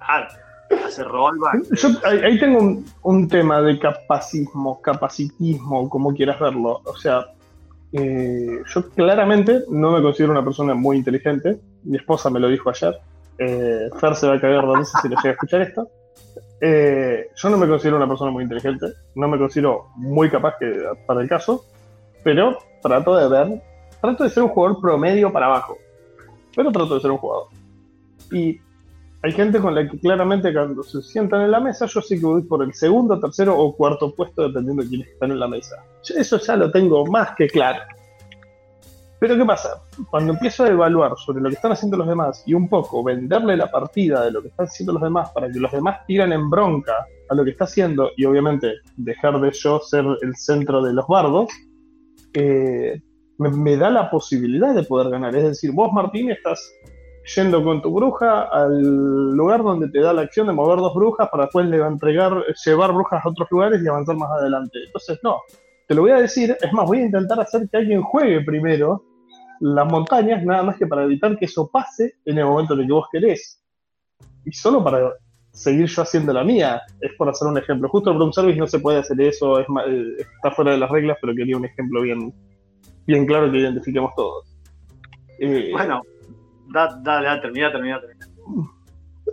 Ah, 0.00 0.26
hace 0.86 1.04
rollback. 1.04 1.74
Yo 1.74 1.88
ahí, 2.04 2.38
tengo 2.38 2.58
un, 2.58 2.86
un, 3.02 3.28
tema 3.28 3.60
de 3.60 3.78
capacismo, 3.78 4.80
capacitismo, 4.80 5.90
como 5.90 6.14
quieras 6.14 6.40
verlo. 6.40 6.80
O 6.84 6.96
sea, 6.96 7.26
eh, 7.92 8.62
yo 8.66 8.90
claramente 8.90 9.62
no 9.70 9.92
me 9.92 10.02
considero 10.02 10.32
una 10.32 10.44
persona 10.44 10.74
muy 10.74 10.96
inteligente. 10.96 11.60
Mi 11.84 11.96
esposa 11.96 12.30
me 12.30 12.40
lo 12.40 12.48
dijo 12.48 12.70
ayer. 12.70 12.98
Eh, 13.38 13.88
Fer 13.98 14.14
se 14.16 14.26
va 14.26 14.34
a 14.34 14.40
caer 14.40 14.62
de 14.62 14.76
risa 14.76 15.00
si 15.00 15.08
le 15.08 15.16
llega 15.16 15.30
a 15.30 15.32
escuchar 15.32 15.62
esto. 15.62 15.88
Eh, 16.60 17.28
yo 17.34 17.50
no 17.50 17.56
me 17.56 17.68
considero 17.68 17.96
una 17.96 18.08
persona 18.08 18.30
muy 18.30 18.42
inteligente. 18.42 18.86
No 19.14 19.28
me 19.28 19.38
considero 19.38 19.88
muy 19.96 20.28
capaz 20.28 20.54
que, 20.58 20.82
para 21.06 21.22
el 21.22 21.28
caso. 21.28 21.64
Pero 22.22 22.58
trato 22.82 23.16
de 23.16 23.28
ver. 23.28 23.62
Trato 24.00 24.24
de 24.24 24.30
ser 24.30 24.42
un 24.44 24.50
jugador 24.50 24.80
promedio 24.80 25.32
para 25.32 25.46
abajo. 25.46 25.76
Pero 26.54 26.70
trato 26.70 26.94
de 26.94 27.00
ser 27.00 27.10
un 27.10 27.18
jugador. 27.18 27.48
Y 28.30 28.60
hay 29.22 29.32
gente 29.32 29.58
con 29.58 29.74
la 29.74 29.88
que 29.88 29.98
claramente 29.98 30.52
cuando 30.52 30.82
se 30.82 31.02
sientan 31.02 31.42
en 31.42 31.50
la 31.50 31.58
mesa, 31.58 31.86
yo 31.86 32.00
sí 32.00 32.20
que 32.20 32.26
voy 32.26 32.42
por 32.42 32.62
el 32.62 32.72
segundo, 32.72 33.18
tercero 33.18 33.58
o 33.58 33.74
cuarto 33.74 34.14
puesto, 34.14 34.42
dependiendo 34.42 34.82
de 34.82 34.88
quiénes 34.88 35.08
están 35.08 35.32
en 35.32 35.40
la 35.40 35.48
mesa. 35.48 35.82
Eso 36.16 36.38
ya 36.38 36.56
lo 36.56 36.70
tengo 36.70 37.04
más 37.06 37.30
que 37.36 37.48
claro. 37.48 37.80
Pero 39.20 39.36
¿qué 39.36 39.44
pasa? 39.44 39.82
Cuando 40.10 40.32
empiezo 40.32 40.62
a 40.62 40.68
evaluar 40.68 41.16
sobre 41.16 41.42
lo 41.42 41.48
que 41.48 41.56
están 41.56 41.72
haciendo 41.72 41.96
los 41.96 42.06
demás 42.06 42.44
y 42.46 42.54
un 42.54 42.68
poco 42.68 43.02
venderle 43.02 43.56
la 43.56 43.68
partida 43.68 44.24
de 44.24 44.30
lo 44.30 44.40
que 44.40 44.48
están 44.48 44.66
haciendo 44.66 44.92
los 44.92 45.02
demás 45.02 45.30
para 45.30 45.50
que 45.50 45.58
los 45.58 45.72
demás 45.72 46.06
tiren 46.06 46.32
en 46.32 46.48
bronca 46.48 46.94
a 47.28 47.34
lo 47.34 47.42
que 47.42 47.50
está 47.50 47.64
haciendo 47.64 48.12
y 48.16 48.24
obviamente 48.24 48.74
dejar 48.96 49.40
de 49.40 49.50
yo 49.50 49.80
ser 49.80 50.04
el 50.22 50.36
centro 50.36 50.80
de 50.82 50.92
los 50.92 51.06
bardos, 51.08 51.48
eh, 52.38 53.02
me 53.38 53.76
da 53.76 53.90
la 53.90 54.10
posibilidad 54.10 54.74
de 54.74 54.84
poder 54.84 55.10
ganar. 55.10 55.34
Es 55.36 55.44
decir, 55.44 55.72
vos 55.72 55.92
Martín 55.92 56.30
estás 56.30 56.72
yendo 57.36 57.62
con 57.62 57.82
tu 57.82 57.92
bruja 57.92 58.42
al 58.42 58.80
lugar 59.36 59.62
donde 59.62 59.88
te 59.88 60.00
da 60.00 60.12
la 60.12 60.22
acción 60.22 60.46
de 60.46 60.52
mover 60.52 60.78
dos 60.78 60.94
brujas 60.94 61.28
para 61.30 61.44
después 61.44 61.66
le 61.66 61.78
entregar, 61.78 62.44
llevar 62.64 62.92
brujas 62.92 63.24
a 63.24 63.28
otros 63.28 63.48
lugares 63.50 63.82
y 63.82 63.88
avanzar 63.88 64.16
más 64.16 64.30
adelante. 64.30 64.78
Entonces, 64.86 65.18
no, 65.22 65.40
te 65.86 65.94
lo 65.94 66.02
voy 66.02 66.12
a 66.12 66.20
decir, 66.20 66.56
es 66.60 66.72
más, 66.72 66.86
voy 66.86 66.98
a 66.98 67.06
intentar 67.06 67.40
hacer 67.40 67.68
que 67.70 67.76
alguien 67.76 68.02
juegue 68.02 68.40
primero 68.42 69.04
las 69.60 69.90
montañas, 69.90 70.44
nada 70.44 70.62
más 70.62 70.76
que 70.76 70.86
para 70.86 71.04
evitar 71.04 71.36
que 71.36 71.46
eso 71.46 71.68
pase 71.68 72.14
en 72.24 72.38
el 72.38 72.44
momento 72.44 72.74
en 72.74 72.80
el 72.80 72.86
que 72.86 72.92
vos 72.92 73.06
querés. 73.10 73.62
Y 74.44 74.52
solo 74.52 74.82
para 74.82 75.12
seguir 75.58 75.86
yo 75.86 76.02
haciendo 76.02 76.32
la 76.32 76.44
mía, 76.44 76.80
es 77.00 77.12
por 77.14 77.28
hacer 77.28 77.48
un 77.48 77.58
ejemplo. 77.58 77.88
Justo 77.88 78.12
el 78.12 78.18
Room 78.18 78.32
Service 78.32 78.58
no 78.58 78.66
se 78.68 78.78
puede 78.78 78.98
hacer 78.98 79.20
eso, 79.20 79.58
es 79.58 79.66
eh, 79.88 80.04
está 80.36 80.52
fuera 80.52 80.70
de 80.70 80.78
las 80.78 80.88
reglas, 80.88 81.18
pero 81.20 81.34
quería 81.34 81.56
un 81.56 81.64
ejemplo 81.64 82.02
bien, 82.02 82.32
bien 83.06 83.26
claro 83.26 83.50
que 83.50 83.58
identifiquemos 83.58 84.14
todos. 84.14 84.46
Eh, 85.40 85.70
bueno, 85.72 86.00
dale, 86.72 86.94
dale, 87.02 87.40
termina, 87.40 87.72
termina, 87.72 88.00
termina. 88.00 88.26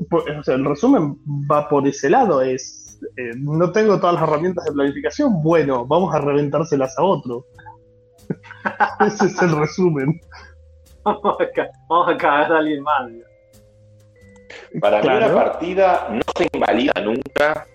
Pues, 0.10 0.26
o 0.40 0.44
sea, 0.44 0.56
el 0.56 0.66
resumen 0.66 1.16
va 1.50 1.70
por 1.70 1.88
ese 1.88 2.10
lado, 2.10 2.42
es, 2.42 3.00
eh, 3.18 3.32
no 3.38 3.72
tengo 3.72 4.00
todas 4.00 4.16
las 4.16 4.24
herramientas 4.24 4.66
de 4.66 4.72
planificación, 4.72 5.44
bueno, 5.44 5.86
vamos 5.86 6.14
a 6.14 6.20
reventárselas 6.20 6.98
a 6.98 7.04
otro. 7.04 7.46
ese 9.06 9.28
es 9.28 9.42
el 9.44 9.56
resumen. 9.56 10.20
vamos, 11.06 11.38
a 12.10 12.18
cagar 12.18 12.52
a 12.52 12.58
alguien 12.58 12.82
más. 12.82 13.12
Para 14.80 15.02
mí 15.02 15.08
la 15.08 15.34
partida 15.34 16.08
no 16.12 16.22
se 16.36 16.48
invalida 16.52 16.94
nunca, 17.02 17.66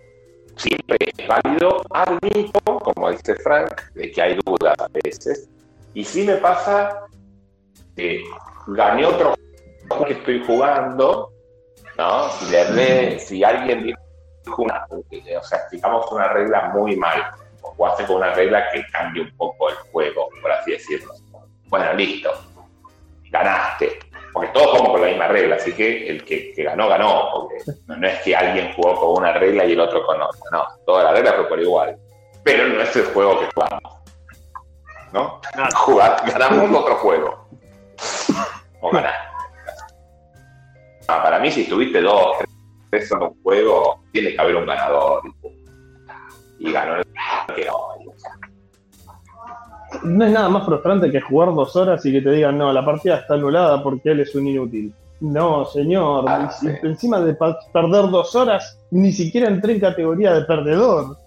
siempre 0.57 0.99
es 1.01 1.27
válido, 1.27 1.83
admito, 1.91 2.61
como 2.79 3.11
dice 3.11 3.35
Frank, 3.37 3.71
de 3.95 4.11
que 4.11 4.23
hay 4.23 4.39
dudas 4.45 4.75
a 4.79 4.89
veces, 5.03 5.49
y 5.95 6.05
si 6.05 6.25
me 6.25 6.37
pasa 6.37 7.01
que 7.97 8.23
gané 8.69 9.07
otro 9.07 9.35
que 10.07 10.13
estoy 10.13 10.45
jugando, 10.47 11.33
¿no? 11.97 12.29
Si, 12.31 12.51
le 12.51 13.19
si 13.19 13.43
alguien 13.43 13.83
dijo 13.85 14.63
una, 14.63 14.87
o 14.91 15.43
sea, 15.43 15.59
explicamos 15.59 16.11
una 16.13 16.29
regla 16.29 16.71
muy 16.75 16.97
mal, 16.97 17.23
o 17.63 17.87
hace 17.87 18.05
con 18.05 18.17
una 18.17 18.33
regla 18.35 18.71
que 18.73 18.85
cambie 18.93 19.23
un 19.23 19.37
poco 19.37 19.69
el 19.71 19.77
juego, 19.93 20.29
por 20.41 20.53
así 20.53 20.73
decirlo. 20.73 21.13
Bueno, 21.69 21.93
listo, 21.95 22.31
ganaste. 23.31 23.99
Porque 24.33 24.49
todos 24.53 24.71
jugamos 24.71 24.93
con 24.93 25.01
la 25.03 25.09
misma 25.09 25.29
regla, 25.29 25.57
así 25.57 25.73
que 25.73 26.09
el 26.09 26.25
que, 26.25 26.53
ganó, 26.57 26.89
ganó. 26.89 27.31
Porque 27.33 27.57
no, 27.87 28.07
es 28.07 28.21
que 28.21 28.37
alguien 28.37 28.73
jugó 28.75 28.95
con 28.95 29.23
una 29.23 29.33
regla 29.33 29.65
y 29.65 29.73
el 29.73 29.81
otro 29.81 30.05
con 30.07 30.21
otra, 30.21 30.41
no. 30.53 30.65
Toda 30.87 31.05
la 31.05 31.13
regla 31.13 31.33
fue 31.35 31.49
por 31.49 31.61
igual. 31.61 31.97
Pero 32.45 32.69
no 32.69 32.81
es 32.81 32.95
el 32.97 33.05
juego 33.07 33.41
que 33.41 33.49
jugamos. 33.55 33.83
¿No? 35.13 35.41
Jugar, 35.75 36.23
ganamos 36.27 36.79
otro 36.79 36.97
juego. 36.97 37.49
O 38.81 38.91
ganar. 38.91 39.15
Ah, 41.09 41.23
para 41.23 41.41
mí, 41.41 41.51
si 41.51 41.69
tuviste 41.69 42.01
dos, 42.01 42.37
tres 42.91 43.11
en 43.11 43.23
un 43.23 43.43
juego, 43.43 44.01
tiene 44.13 44.33
que 44.33 44.41
haber 44.41 44.57
un 44.57 44.67
ganador. 44.67 45.23
Y 46.61 46.73
ganó 46.73 46.97
el 46.97 47.05
que 47.55 47.65
no. 47.65 48.00
No 50.03 50.25
es 50.25 50.33
nada 50.33 50.49
más 50.49 50.65
frustrante 50.65 51.11
que 51.11 51.21
jugar 51.21 51.55
dos 51.55 51.75
horas 51.77 52.05
y 52.07 52.13
que 52.13 52.21
te 52.21 52.31
digan, 52.31 52.59
no, 52.59 52.73
la 52.73 52.85
partida 52.85 53.17
está 53.17 53.35
anulada 53.35 53.83
porque 53.83 54.11
él 54.11 54.21
es 54.21 54.35
un 54.35 54.47
inútil. 54.47 54.93
No, 55.21 55.67
señor. 55.67 56.25
Ah, 56.29 56.51
encima 56.83 57.21
de 57.21 57.35
perder 57.35 58.09
dos 58.09 58.35
horas, 58.35 58.79
ni 58.91 59.13
siquiera 59.13 59.49
entré 59.49 59.75
en 59.75 59.81
categoría 59.81 60.33
de 60.33 60.43
perdedor. 60.43 61.19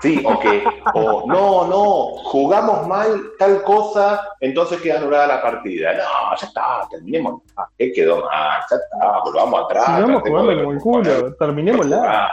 Sí, 0.00 0.20
o 0.24 0.38
que, 0.40 0.64
o 0.94 1.24
no, 1.26 1.66
no, 1.68 2.22
jugamos 2.24 2.88
mal 2.88 3.20
tal 3.38 3.62
cosa, 3.62 4.28
entonces 4.40 4.80
queda 4.80 4.98
anulada 4.98 5.28
la 5.28 5.42
partida. 5.42 5.92
No, 5.92 6.36
ya 6.40 6.46
está, 6.46 6.88
terminemos. 6.90 7.42
Ah, 7.56 7.68
¿Qué 7.78 7.92
quedó 7.92 8.20
mal? 8.20 8.60
Ya 8.68 8.76
está, 8.76 9.20
volvamos 9.24 9.64
atrás. 9.64 9.86
Sigamos 9.86 10.22
jugando 10.22 10.56
como 10.56 10.72
el 10.72 10.78
culo, 10.80 11.34
terminemos 11.34 11.86
la. 11.86 12.28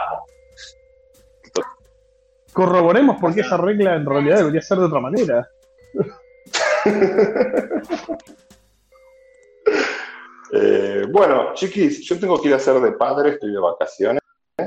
Corroboremos 2.52 3.20
por 3.20 3.34
qué 3.34 3.40
esa 3.40 3.56
regla 3.56 3.94
en 3.94 4.06
realidad 4.06 4.38
debería 4.38 4.62
ser 4.62 4.78
de 4.78 4.84
otra 4.84 5.00
manera. 5.00 5.48
Eh, 10.52 11.04
bueno, 11.08 11.54
chiquis, 11.54 12.04
yo 12.04 12.18
tengo 12.18 12.42
que 12.42 12.48
ir 12.48 12.54
a 12.54 12.58
ser 12.58 12.80
de 12.80 12.90
padre, 12.90 13.30
estoy 13.30 13.52
de 13.52 13.60
vacaciones 13.60 14.20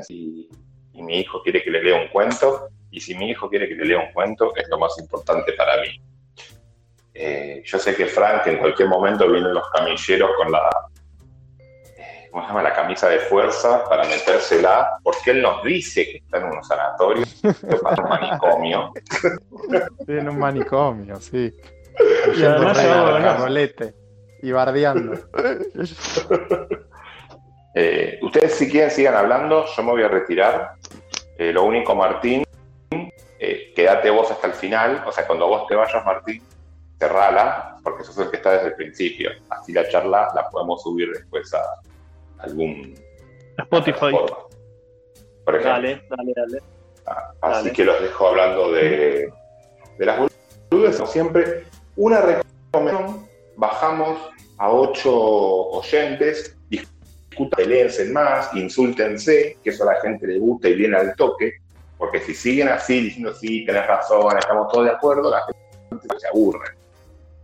y, 0.08 0.48
mi 0.94 1.20
hijo 1.20 1.44
quiere 1.44 1.62
que 1.62 1.70
le 1.70 1.84
lea 1.84 2.02
un 2.02 2.08
cuento. 2.08 2.70
Y 2.90 3.02
si 3.02 3.16
mi 3.16 3.32
hijo 3.32 3.50
quiere 3.50 3.68
que 3.68 3.76
le 3.76 3.84
lea 3.84 4.00
un 4.00 4.14
cuento, 4.14 4.56
es 4.56 4.70
lo 4.70 4.80
más 4.80 4.98
importante 4.98 5.52
para 5.52 5.82
mí. 5.82 6.02
Eh, 7.14 7.62
yo 7.66 7.78
sé 7.78 7.94
que 7.94 8.06
Frank 8.06 8.48
en 8.48 8.60
cualquier 8.60 8.88
momento 8.88 9.30
vienen 9.30 9.54
los 9.54 9.70
camilleros 9.72 10.32
con 10.38 10.54
la, 10.54 10.70
¿cómo 12.34 12.44
se 12.44 12.50
llama? 12.50 12.64
La 12.64 12.74
camisa 12.74 13.08
de 13.10 13.20
fuerza 13.20 13.88
para 13.88 14.06
metérsela, 14.06 14.98
porque 15.04 15.32
él 15.32 15.42
nos 15.44 15.64
dice 15.64 16.04
que 16.04 16.18
está 16.18 16.40
en 16.40 16.46
un 16.46 16.64
sanatorio, 16.64 17.26
para 17.84 18.04
un 18.04 18.10
manicomio. 18.10 18.94
en 20.08 20.30
un 20.30 20.40
manicomio, 20.40 21.22
sí. 21.22 21.54
Y 22.36 22.44
además 22.44 22.78
se 22.78 23.94
y 24.42 24.52
bardeando. 24.52 25.14
Eh, 27.76 28.20
ustedes 28.22 28.54
si 28.54 28.70
quieren 28.70 28.92
sigan 28.92 29.16
hablando, 29.16 29.66
yo 29.66 29.82
me 29.82 29.94
voy 29.94 30.04
a 30.04 30.08
retirar. 30.08 30.74
Eh, 31.40 31.52
lo 31.52 31.64
único, 31.64 31.96
Martín, 31.96 32.44
eh, 33.40 33.74
quédate 33.76 34.12
vos 34.12 34.30
hasta 34.30 34.46
el 34.46 34.54
final, 34.54 35.04
o 35.08 35.12
sea, 35.12 35.26
cuando 35.26 35.48
vos 35.48 35.66
te 35.66 35.74
vayas, 35.74 36.06
Martín, 36.06 36.40
cerrala, 37.00 37.78
porque 37.84 38.04
sos 38.04 38.16
el 38.20 38.30
que 38.30 38.36
está 38.36 38.52
desde 38.52 38.68
el 38.68 38.76
principio. 38.76 39.32
Así 39.50 39.74
la 39.74 39.90
charla 39.90 40.32
la 40.36 40.48
podemos 40.52 40.84
subir 40.84 41.10
después 41.14 41.52
a 41.56 41.64
algún... 42.44 42.96
Spotify. 43.58 44.12
Por 45.46 45.56
ejemplo. 45.56 45.72
Dale, 45.72 46.02
dale, 46.10 46.34
dale. 46.36 46.60
Ah, 47.06 47.34
así 47.42 47.72
que 47.72 47.84
los 47.84 48.02
dejo 48.02 48.28
hablando 48.28 48.72
de, 48.72 49.32
de 49.98 50.06
las 50.06 50.30
boludas, 50.70 50.96
como 50.98 51.08
siempre. 51.08 51.64
Una 51.96 52.22
recomendación, 52.22 53.28
bajamos 53.56 54.20
a 54.58 54.72
ocho 54.72 55.14
oyentes, 55.14 56.58
discutan, 56.70 57.58
peleense 57.58 58.06
más, 58.06 58.54
insúltense, 58.56 59.58
que 59.64 59.70
eso 59.70 59.84
a 59.84 59.94
la 59.94 60.02
gente 60.02 60.26
le 60.28 60.40
gusta 60.40 60.70
y 60.70 60.76
viene 60.76 60.98
al 60.98 61.16
toque, 61.16 61.56
porque 61.98 62.20
si 62.22 62.34
siguen 62.34 62.70
así 62.70 63.02
diciendo 63.02 63.34
sí, 63.34 63.66
tenés 63.66 63.86
razón, 63.88 64.38
estamos 64.38 64.72
todos 64.72 64.86
de 64.86 64.92
acuerdo, 64.92 65.30
la 65.30 65.44
gente 65.44 66.20
se 66.20 66.28
aburre. 66.28 66.70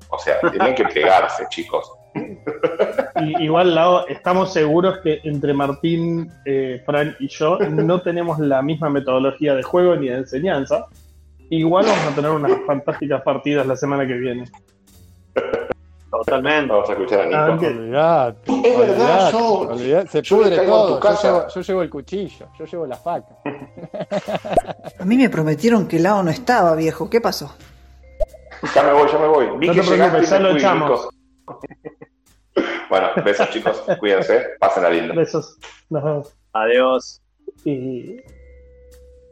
O 0.10 0.18
sea, 0.18 0.40
tienen 0.40 0.74
que 0.74 0.86
pegarse, 0.86 1.46
chicos. 1.50 1.92
Igual, 3.40 3.76
Lao, 3.76 4.08
estamos 4.08 4.54
seguros 4.54 5.00
que 5.00 5.22
entre 5.24 5.54
Martín, 5.54 6.32
eh, 6.46 6.82
Frank 6.86 7.16
y 7.20 7.28
yo 7.28 7.58
no 7.60 8.02
tenemos 8.02 8.40
la 8.40 8.62
misma 8.62 8.90
metodología 8.90 9.56
de 9.56 9.64
juego 9.64 9.96
ni 9.96 10.10
de 10.10 10.18
enseñanza. 10.18 10.88
Igual 11.50 11.86
vamos 11.86 12.06
a 12.06 12.16
tener 12.16 12.32
unas 12.32 12.52
fantásticas 12.66 13.22
partidas 13.24 13.66
la 13.66 13.76
semana 13.76 14.06
que 14.06 14.14
viene. 14.14 14.46
Totalmente. 16.12 16.72
Vamos 16.72 16.90
a 16.90 16.94
escuchar 16.94 17.34
a 17.34 17.56
Nico. 17.56 17.66
Ah, 17.96 18.34
es 18.46 18.78
verdad, 18.78 19.32
yo, 19.32 20.08
se 20.08 20.24
pudre 20.24 20.58
todo. 20.66 21.00
Yo 21.54 21.62
llevo, 21.62 21.82
el 21.84 21.90
cuchillo, 21.90 22.48
yo 22.58 22.66
llevo 22.66 22.88
la 22.88 22.96
faca. 22.96 23.36
a 25.00 25.06
mí 25.06 25.18
me 25.18 25.30
prometieron 25.30 25.88
que 25.88 26.00
Lao 26.00 26.24
no 26.24 26.32
estaba, 26.32 26.76
viejo. 26.76 27.10
¿Qué 27.10 27.22
pasó? 27.22 27.56
Ya 28.74 28.84
me 28.84 28.94
voy, 28.94 29.10
ya 29.12 29.18
me 29.20 29.28
voy. 29.28 29.46
Vi 29.60 29.68
no 29.68 29.74
que 29.74 29.82
te 29.82 29.88
preocupes, 29.88 30.30
ya 30.30 30.40
lo 30.40 30.50
echamos. 30.52 31.10
Bueno, 32.90 33.08
besos 33.24 33.50
chicos, 33.52 33.84
cuídense, 34.00 34.46
pasen 34.60 34.86
a 34.86 34.90
lindo. 34.90 35.14
Besos, 35.14 35.58
nos 35.90 36.04
vemos. 36.04 36.38
Adiós. 36.54 37.22
Y... 37.64 38.18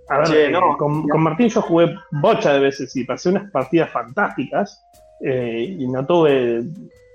A 0.09 0.19
ver, 0.19 0.53
eh, 0.53 0.53
con, 0.77 1.07
con 1.07 1.21
Martín 1.21 1.49
yo 1.49 1.61
jugué 1.61 1.93
bocha 2.11 2.53
de 2.53 2.59
veces 2.59 2.95
y 2.95 3.03
pasé 3.03 3.29
unas 3.29 3.51
partidas 3.51 3.91
fantásticas 3.91 4.81
eh, 5.19 5.75
y 5.77 5.85
no 5.87 6.05
tuve, 6.05 6.63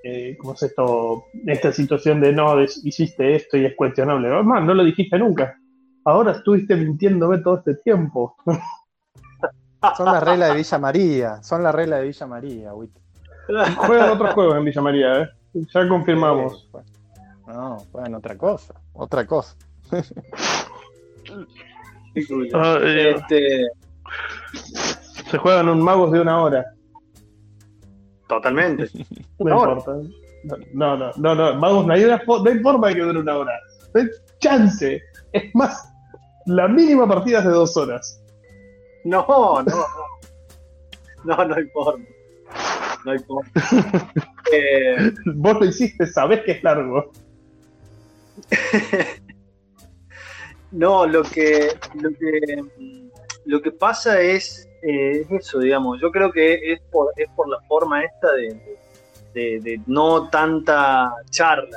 eh, 0.05 0.37
¿cómo 0.39 0.53
es 0.53 0.63
esto? 0.63 1.25
Esta 1.47 1.73
situación 1.73 2.21
de 2.21 2.33
no, 2.33 2.61
hiciste 2.63 3.35
esto 3.35 3.57
y 3.57 3.65
es 3.65 3.75
cuestionable. 3.77 4.29
Además, 4.29 4.65
no 4.65 4.75
lo 4.75 4.85
dijiste 4.85 5.19
nunca. 5.19 5.57
Ahora 6.05 6.33
estuviste 6.33 6.77
mintiéndome 6.77 7.39
todo 7.39 7.59
este 7.59 7.77
tiempo. 7.77 8.37
Son 9.97 10.07
las 10.07 10.23
reglas 10.23 10.51
de 10.51 10.57
Villa 10.59 10.79
María, 10.79 11.43
son 11.43 11.65
las 11.65 11.75
reglas 11.75 11.99
de 11.99 12.07
Villa 12.07 12.27
María, 12.29 12.71
Juegan 12.71 14.11
otros 14.11 14.33
juegos 14.33 14.57
en 14.57 14.65
Villa 14.65 14.81
María, 14.81 15.23
¿eh? 15.23 15.29
Ya 15.55 15.89
confirmamos. 15.89 16.69
no, 17.47 17.79
juegan 17.93 18.15
otra 18.15 18.37
cosa, 18.37 18.75
otra 18.93 19.27
cosa. 19.27 19.57
Ah, 22.55 22.79
eh, 22.83 23.15
este... 23.17 23.69
Se 25.31 25.39
juegan 25.39 25.69
un 25.69 25.83
magos 25.83 26.13
de 26.13 26.21
una 26.21 26.43
hora. 26.43 26.65
Totalmente. 28.29 28.89
no 29.39 29.51
importa. 29.51 29.93
No, 30.75 30.97
no, 30.97 31.13
no, 31.17 31.35
no, 31.35 31.61
Vamos, 31.61 31.87
no 31.87 31.93
hay, 31.93 32.05
una, 32.05 32.23
no 32.27 32.51
hay 32.51 32.59
forma 32.59 32.89
de 32.89 32.95
que 32.95 33.01
dure 33.01 33.21
una 33.21 33.37
hora. 33.39 33.53
No 33.95 34.01
hay 34.01 34.09
chance. 34.41 35.01
Es 35.33 35.55
más, 35.55 35.91
la 36.47 36.69
mínima 36.69 37.09
partida 37.09 37.39
es 37.39 37.45
de 37.45 37.51
dos 37.51 37.77
horas. 37.77 38.23
No, 39.05 39.25
no, 39.29 39.63
no. 39.63 39.85
No, 41.25 41.45
no 41.45 41.55
hay 41.55 41.65
forma. 41.69 42.05
No 43.05 43.13
hay 43.13 43.19
forma. 43.21 43.51
eh... 44.53 45.13
Vos 45.35 45.61
lo 45.61 45.65
hiciste, 45.65 46.07
sabés 46.07 46.43
que 46.43 46.53
es 46.53 46.63
largo. 46.63 47.11
no, 50.73 51.07
lo 51.07 51.23
que, 51.23 51.69
lo 51.95 52.11
que, 52.11 52.65
lo 53.45 53.61
que 53.61 53.73
pasa 53.73 54.21
es 54.21 54.69
eh, 54.83 55.21
es 55.21 55.31
eso, 55.31 55.61
digamos. 55.61 56.01
Yo 56.01 56.11
creo 56.11 56.33
que 56.33 56.73
es 56.73 56.81
por, 56.91 57.13
es 57.17 57.29
por 57.37 57.49
la 57.49 57.61
forma 57.69 58.05
esta 58.05 58.33
de, 58.33 59.81
no 59.87 60.29
tanta 60.29 61.15
charla. 61.31 61.77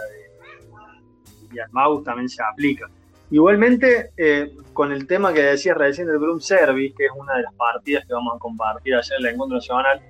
y 1.54 1.60
al 1.60 1.72
mouse 1.72 2.04
también 2.04 2.28
se 2.28 2.44
aplica. 2.44 2.90
Igualmente, 3.32 4.12
eh, 4.18 4.56
con 4.74 4.92
el 4.92 5.08
tema 5.08 5.34
que 5.34 5.42
decías 5.42 5.78
recién 5.78 6.08
del 6.08 6.20
Groom 6.20 6.40
Service, 6.40 6.94
que 6.96 7.06
es 7.06 7.12
una 7.16 7.36
de 7.36 7.44
las 7.44 7.54
partidas 7.54 8.06
que 8.06 8.14
vamos 8.14 8.36
a 8.36 8.40
compartir 8.40 8.96
ayer 8.96 9.18
en 9.20 9.26
el 9.26 9.34
encuentro 9.34 9.58
nacional, 9.58 10.02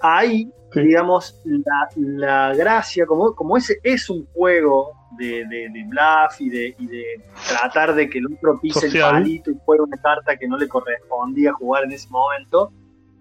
ahí, 0.00 0.50
digamos, 0.74 1.40
la, 1.44 1.88
la, 1.96 2.54
gracia, 2.54 3.06
como, 3.06 3.34
como 3.34 3.56
ese 3.56 3.78
es 3.82 4.08
un 4.08 4.26
juego 4.26 4.92
de, 5.18 5.44
de, 5.46 5.68
de 5.70 5.84
bluff 5.88 6.40
y 6.40 6.48
de, 6.48 6.74
y 6.78 6.86
de, 6.86 7.04
tratar 7.48 7.94
de 7.94 8.08
que 8.08 8.18
el 8.18 8.26
otro 8.26 8.58
pise 8.60 8.86
el 8.86 9.00
palito 9.00 9.50
y 9.50 9.58
juegue 9.64 9.82
una 9.82 9.98
carta 9.98 10.36
que 10.36 10.48
no 10.48 10.56
le 10.56 10.68
correspondía 10.68 11.52
jugar 11.52 11.84
en 11.84 11.92
ese 11.92 12.08
momento, 12.08 12.72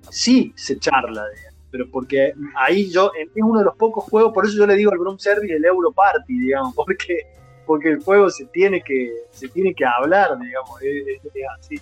sí 0.09 0.53
se 0.55 0.79
charla 0.79 1.25
de 1.25 1.55
pero 1.75 1.91
porque 1.91 2.33
ahí 2.55 2.89
yo, 2.89 3.11
es 3.19 3.27
uno 3.35 3.59
de 3.59 3.65
los 3.65 3.75
pocos 3.75 4.05
juegos, 4.05 4.31
por 4.31 4.45
eso 4.45 4.55
yo 4.55 4.65
le 4.65 4.75
digo 4.75 4.93
al 4.93 4.97
Broom 4.97 5.19
Service 5.19 5.53
el 5.53 5.65
Euro 5.65 5.91
Party, 5.91 6.39
digamos, 6.39 6.73
porque, 6.73 7.27
porque 7.65 7.89
el 7.89 8.03
juego 8.03 8.29
se 8.29 8.45
tiene 8.45 8.81
que, 8.81 9.11
se 9.31 9.47
tiene 9.49 9.73
que 9.73 9.85
hablar, 9.85 10.37
digamos, 10.39 10.81
es, 10.81 11.21
así. 11.59 11.75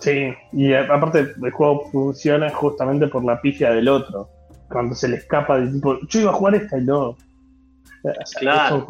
Sí, 0.00 0.34
y 0.52 0.74
aparte 0.74 1.34
el 1.42 1.50
juego 1.50 1.88
funciona 1.90 2.50
justamente 2.50 3.06
por 3.06 3.24
la 3.24 3.40
pifia 3.40 3.70
del 3.70 3.88
otro. 3.88 4.28
Cuando 4.70 4.94
se 4.94 5.08
le 5.08 5.16
escapa 5.16 5.58
de 5.58 5.72
tipo, 5.72 5.98
yo 6.08 6.20
iba 6.20 6.30
a 6.30 6.34
jugar 6.34 6.54
esta 6.56 6.78
y 6.78 6.82
no. 6.82 7.16
Claro. 8.38 8.84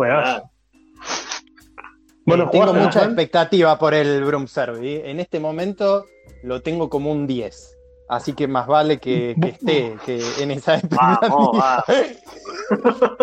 Bueno, 2.27 2.49
tengo 2.51 2.73
mucha 2.73 3.05
expectativa 3.05 3.79
por 3.79 3.95
el 3.95 4.25
Broom 4.25 4.47
Service. 4.47 5.09
En 5.09 5.21
este 5.21 5.39
momento 5.39 6.07
lo 6.43 6.63
tengo 6.63 6.89
como 6.89 7.13
un 7.13 7.27
10. 7.27 7.77
Así 8.09 8.33
que 8.33 8.47
más 8.49 8.67
vale 8.67 8.99
que, 8.99 9.35
esté 9.43 9.97
que 10.05 10.23
en 10.41 10.51
esa 10.51 10.77
expectativa. 10.77 11.85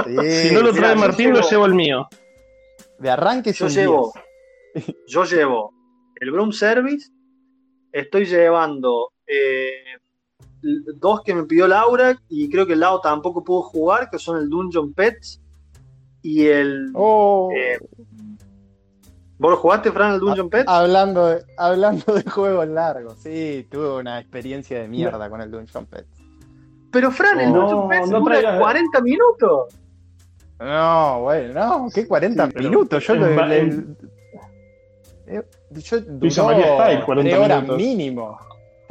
si 0.06 0.54
no 0.54 0.62
lo 0.62 0.74
trae 0.74 0.96
Martín, 0.96 1.34
lo 1.34 1.42
llevo 1.42 1.66
el 1.66 1.74
mío. 1.74 2.08
De 3.00 3.10
arranque 3.10 3.54
yo 3.54 3.68
llevo, 3.68 4.14
yo 5.08 5.24
llevo 5.26 5.74
el 6.16 6.32
Broom 6.32 6.52
Service, 6.52 7.10
estoy 7.92 8.26
llevando 8.26 9.12
eh, 9.26 9.72
dos 10.62 11.22
que 11.22 11.34
me 11.34 11.44
pidió 11.44 11.68
Laura 11.68 12.20
y 12.30 12.50
creo 12.50 12.68
que 12.68 12.74
el 12.74 12.80
lado 12.80 13.02
tampoco 13.02 13.44
pudo 13.44 13.64
jugar, 13.64 14.10
que 14.10 14.20
son 14.20 14.38
el 14.38 14.50
Dungeon 14.50 14.94
Pets 14.94 15.42
y 16.22 16.46
el. 16.46 16.92
Oh. 16.94 17.50
Eh, 17.56 17.80
¿Vos 19.40 19.52
lo 19.52 19.58
jugaste, 19.58 19.92
Fran, 19.92 20.14
el 20.14 20.20
Dungeon 20.20 20.50
Pets? 20.52 20.66
Hablando 20.68 21.26
de, 21.26 21.44
hablando 21.58 22.14
de 22.14 22.30
juegos 22.30 22.68
largos, 22.68 23.18
sí, 23.18 23.68
tuve 23.72 23.96
una 23.96 24.20
experiencia 24.20 24.80
de 24.80 24.88
mierda 24.88 25.30
con 25.30 25.42
el 25.42 25.50
Dungeon 25.50 25.88
Pets. 25.88 26.21
Pero, 26.92 27.12
Fran, 27.12 27.40
el 27.40 27.54
Pets 27.90 28.10
no 28.10 28.20
dura 28.20 28.60
40 28.60 29.02
minutos. 29.02 29.74
No, 30.60 31.22
bueno, 31.22 31.54
no, 31.54 31.90
¿qué 31.94 32.08
40 32.08 32.48
minutos? 32.48 33.06
Yo 33.08 33.16
lo. 33.16 33.28
El, 33.28 33.96
yo 35.72 36.02
duró 36.02 37.06
40 37.06 37.40
horas 37.40 37.68
mínimo 37.68 38.38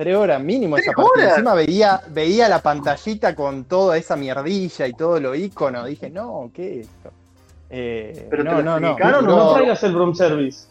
tres 0.00 0.16
horas 0.16 0.42
mínimo 0.42 0.78
esa 0.78 0.92
partida. 0.92 1.28
Encima 1.28 1.52
veía, 1.52 2.00
veía 2.08 2.48
la 2.48 2.62
pantallita 2.62 3.34
con 3.34 3.64
toda 3.64 3.98
esa 3.98 4.16
mierdilla 4.16 4.86
y 4.86 4.94
todo 4.94 5.20
lo 5.20 5.34
icono. 5.34 5.84
Dije, 5.84 6.08
no, 6.08 6.50
¿qué 6.54 6.80
es 6.80 6.86
esto? 6.86 7.10
Eh, 7.68 8.26
Pero 8.30 8.42
no, 8.42 8.62
no, 8.62 8.80
no, 8.80 8.96
no, 8.98 9.20
no 9.20 9.52
traigas 9.52 9.82
el 9.84 9.92
room 9.92 10.14
service. 10.14 10.68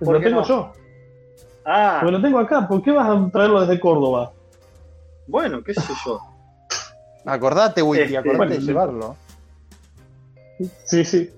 Lo 0.00 0.20
tengo 0.20 0.42
yo. 0.42 0.72
Ah. 1.64 2.00
lo 2.02 2.20
tengo 2.20 2.40
acá. 2.40 2.66
¿Por 2.66 2.82
qué 2.82 2.90
vas 2.90 3.08
a 3.08 3.30
traerlo 3.30 3.60
desde 3.60 3.78
Córdoba? 3.78 4.32
Bueno, 5.28 5.62
qué 5.62 5.74
sé 5.74 5.92
yo. 6.04 6.20
Acordate, 7.24 7.82
Wiki, 7.82 8.02
este, 8.02 8.16
acordate 8.16 8.54
de 8.54 8.60
llevarlo. 8.60 9.16
Sí, 10.84 11.04
sí. 11.04 11.30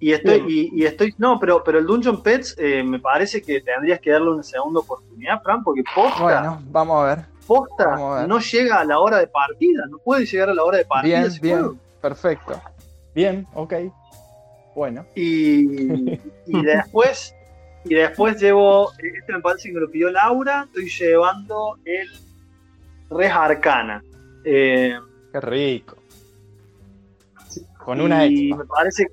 Y 0.00 0.12
estoy, 0.12 0.70
y, 0.72 0.84
estoy, 0.84 1.14
no, 1.18 1.38
pero, 1.38 1.62
pero 1.62 1.78
el 1.78 1.86
Dungeon 1.86 2.22
Pets 2.22 2.56
eh, 2.58 2.82
me 2.82 2.98
parece 2.98 3.42
que 3.42 3.60
tendrías 3.60 4.00
que 4.00 4.10
darle 4.10 4.30
una 4.30 4.42
segunda 4.42 4.80
oportunidad, 4.80 5.42
Fran, 5.42 5.62
porque 5.62 5.82
posta. 5.94 6.22
Bueno, 6.22 6.62
vamos 6.70 7.02
a 7.02 7.06
ver. 7.14 7.24
Posta 7.46 8.26
no 8.26 8.38
llega 8.38 8.80
a 8.80 8.84
la 8.84 8.98
hora 8.98 9.18
de 9.18 9.26
partida, 9.26 9.84
no 9.90 9.98
puede 9.98 10.24
llegar 10.24 10.48
a 10.48 10.54
la 10.54 10.64
hora 10.64 10.78
de 10.78 10.86
partida. 10.86 11.20
Bien, 11.20 11.40
bien, 11.42 11.80
perfecto. 12.00 12.58
Bien, 13.14 13.46
ok. 13.52 13.74
Bueno. 14.74 15.04
Y, 15.14 16.14
y 16.46 16.62
después, 16.64 17.34
y 17.84 17.94
después 17.94 18.40
llevo, 18.40 18.90
este 18.92 19.32
me 19.34 19.40
parece 19.40 19.68
que 19.68 19.74
me 19.74 19.80
lo 19.80 19.90
pidió 19.90 20.10
Laura, 20.10 20.64
estoy 20.66 20.88
llevando 20.88 21.76
el 21.84 22.08
Res 23.10 23.32
Arcana. 23.32 24.02
Eh, 24.44 24.98
Qué 25.32 25.40
rico. 25.40 25.96
Con 27.84 28.00
una 28.00 28.26
y 28.26 28.52
me 28.52 28.64
parece 28.64 29.06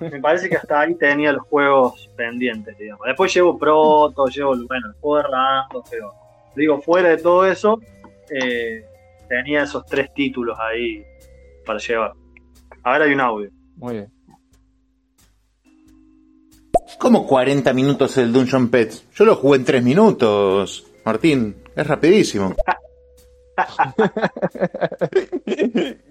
me 0.00 0.20
parece 0.20 0.48
que 0.48 0.56
hasta 0.56 0.80
ahí 0.80 0.94
tenía 0.94 1.32
los 1.32 1.42
juegos 1.46 2.08
pendientes, 2.16 2.76
digamos. 2.78 3.06
Después 3.06 3.32
llevo 3.34 3.58
Proto, 3.58 4.26
llevo, 4.26 4.56
bueno, 4.66 4.88
el 4.88 4.94
juego 4.94 5.16
de 5.18 5.22
Rando, 5.24 5.84
pero 5.90 6.12
digo, 6.56 6.80
fuera 6.80 7.10
de 7.10 7.18
todo 7.18 7.44
eso, 7.44 7.80
eh, 8.30 8.82
tenía 9.28 9.64
esos 9.64 9.84
tres 9.84 10.12
títulos 10.14 10.58
ahí 10.58 11.04
para 11.66 11.78
llevar. 11.78 12.12
Ahora 12.82 13.04
hay 13.04 13.12
un 13.12 13.20
audio. 13.20 13.50
Muy 13.76 13.94
bien. 13.94 14.12
¿Cómo 16.98 17.26
40 17.26 17.72
minutos 17.74 18.16
el 18.16 18.32
Dungeon 18.32 18.68
Pets? 18.68 19.06
Yo 19.14 19.24
lo 19.24 19.36
jugué 19.36 19.58
en 19.58 19.64
3 19.64 19.82
minutos, 19.82 20.86
Martín. 21.04 21.56
Es 21.74 21.86
rapidísimo. 21.86 22.54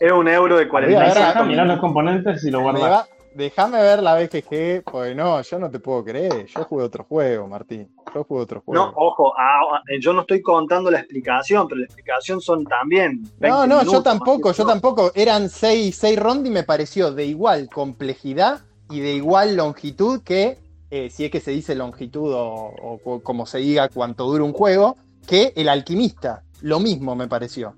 es 0.00 0.12
un 0.12 0.28
euro 0.28 0.58
de 0.58 0.68
45. 0.68 1.44
Mirá 1.44 1.64
los 1.64 1.80
componentes 1.80 2.44
y 2.44 2.50
lo 2.50 2.60
guardas. 2.60 3.08
Déjame 3.34 3.80
ver 3.80 4.02
la 4.02 4.16
BGG, 4.16 4.82
porque 4.82 5.14
no, 5.14 5.40
yo 5.42 5.58
no 5.60 5.70
te 5.70 5.78
puedo 5.78 6.04
creer. 6.04 6.46
Yo 6.46 6.64
jugué 6.64 6.82
otro 6.82 7.04
juego, 7.04 7.46
Martín. 7.46 7.94
Yo 8.12 8.24
jugué 8.24 8.42
otro 8.42 8.62
juego. 8.62 8.84
No, 8.84 8.92
ojo, 8.96 9.32
ah, 9.38 9.60
ah, 9.74 9.80
yo 10.00 10.12
no 10.12 10.22
estoy 10.22 10.42
contando 10.42 10.90
la 10.90 10.98
explicación, 10.98 11.68
pero 11.68 11.78
la 11.78 11.84
explicación 11.84 12.40
son 12.40 12.64
también. 12.64 13.22
no, 13.38 13.64
no, 13.66 13.84
yo 13.84 14.02
tampoco, 14.02 14.50
yo 14.52 14.66
tampoco. 14.66 15.12
Eran 15.14 15.50
6 15.50 15.96
seis, 15.96 16.18
rondas 16.18 16.48
y 16.48 16.50
me 16.50 16.64
pareció 16.64 17.12
de 17.12 17.26
igual 17.26 17.68
complejidad 17.68 18.62
y 18.90 18.98
de 19.00 19.12
igual 19.12 19.54
longitud 19.56 20.20
que, 20.22 20.58
eh, 20.90 21.08
si 21.10 21.24
es 21.24 21.30
que 21.30 21.38
se 21.38 21.52
dice 21.52 21.76
longitud 21.76 22.32
o, 22.34 22.72
o 22.82 23.20
como 23.22 23.46
se 23.46 23.58
diga 23.58 23.88
cuánto 23.88 24.24
dura 24.24 24.42
un 24.42 24.52
juego, 24.52 24.96
que 25.28 25.52
el 25.54 25.68
alquimista. 25.68 26.42
Lo 26.62 26.80
mismo 26.80 27.14
me 27.14 27.28
pareció 27.28 27.76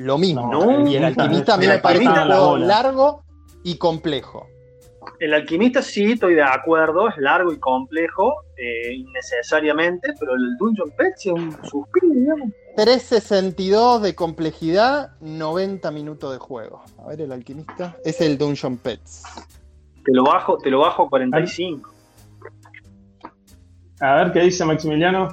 lo 0.00 0.18
mismo. 0.18 0.86
y 0.86 0.96
el 0.96 1.04
alquimista 1.04 1.54
a 1.54 1.56
mí 1.58 1.66
me 1.66 1.78
parece 1.78 2.08
un 2.08 2.14
juego 2.14 2.56
largo 2.56 3.22
y 3.62 3.76
complejo. 3.76 4.46
El 5.18 5.34
alquimista 5.34 5.82
sí, 5.82 6.12
estoy 6.12 6.34
de 6.34 6.42
acuerdo, 6.42 7.08
es 7.08 7.16
largo 7.18 7.52
y 7.52 7.58
complejo, 7.58 8.34
eh, 8.56 8.94
innecesariamente, 8.94 10.14
pero 10.18 10.34
el 10.34 10.56
Dungeon 10.58 10.90
Pets 10.96 11.26
es 11.26 11.32
un 11.32 11.52
suspiro, 11.64 12.08
digamos. 12.08 12.48
362 12.76 14.02
de 14.02 14.14
complejidad, 14.14 15.10
90 15.20 15.90
minutos 15.90 16.32
de 16.32 16.38
juego. 16.38 16.82
A 16.98 17.08
ver, 17.08 17.22
el 17.22 17.32
alquimista 17.32 17.96
es 18.04 18.20
el 18.20 18.38
Dungeon 18.38 18.78
Pets. 18.78 19.24
Te 20.04 20.12
lo 20.12 20.24
bajo, 20.24 20.56
te 20.58 20.70
lo 20.70 20.80
bajo 20.80 21.04
a 21.04 21.10
45. 21.10 21.90
A 24.00 24.14
ver 24.14 24.32
qué 24.32 24.40
dice 24.40 24.64
Maximiliano. 24.64 25.28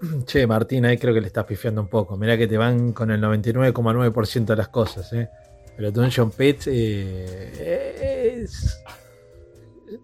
Che, 0.26 0.46
Martín, 0.46 0.84
ahí 0.86 0.98
creo 0.98 1.14
que 1.14 1.20
le 1.20 1.26
estás 1.26 1.44
pifiando 1.44 1.80
un 1.80 1.88
poco. 1.88 2.16
Mirá 2.16 2.36
que 2.36 2.46
te 2.46 2.56
van 2.56 2.92
con 2.92 3.10
el 3.10 3.20
99,9% 3.20 4.44
de 4.44 4.56
las 4.56 4.68
cosas, 4.68 5.12
¿eh? 5.12 5.28
Pero 5.76 5.92
Dungeon 5.92 6.30
Pets 6.30 6.68
eh, 6.72 8.46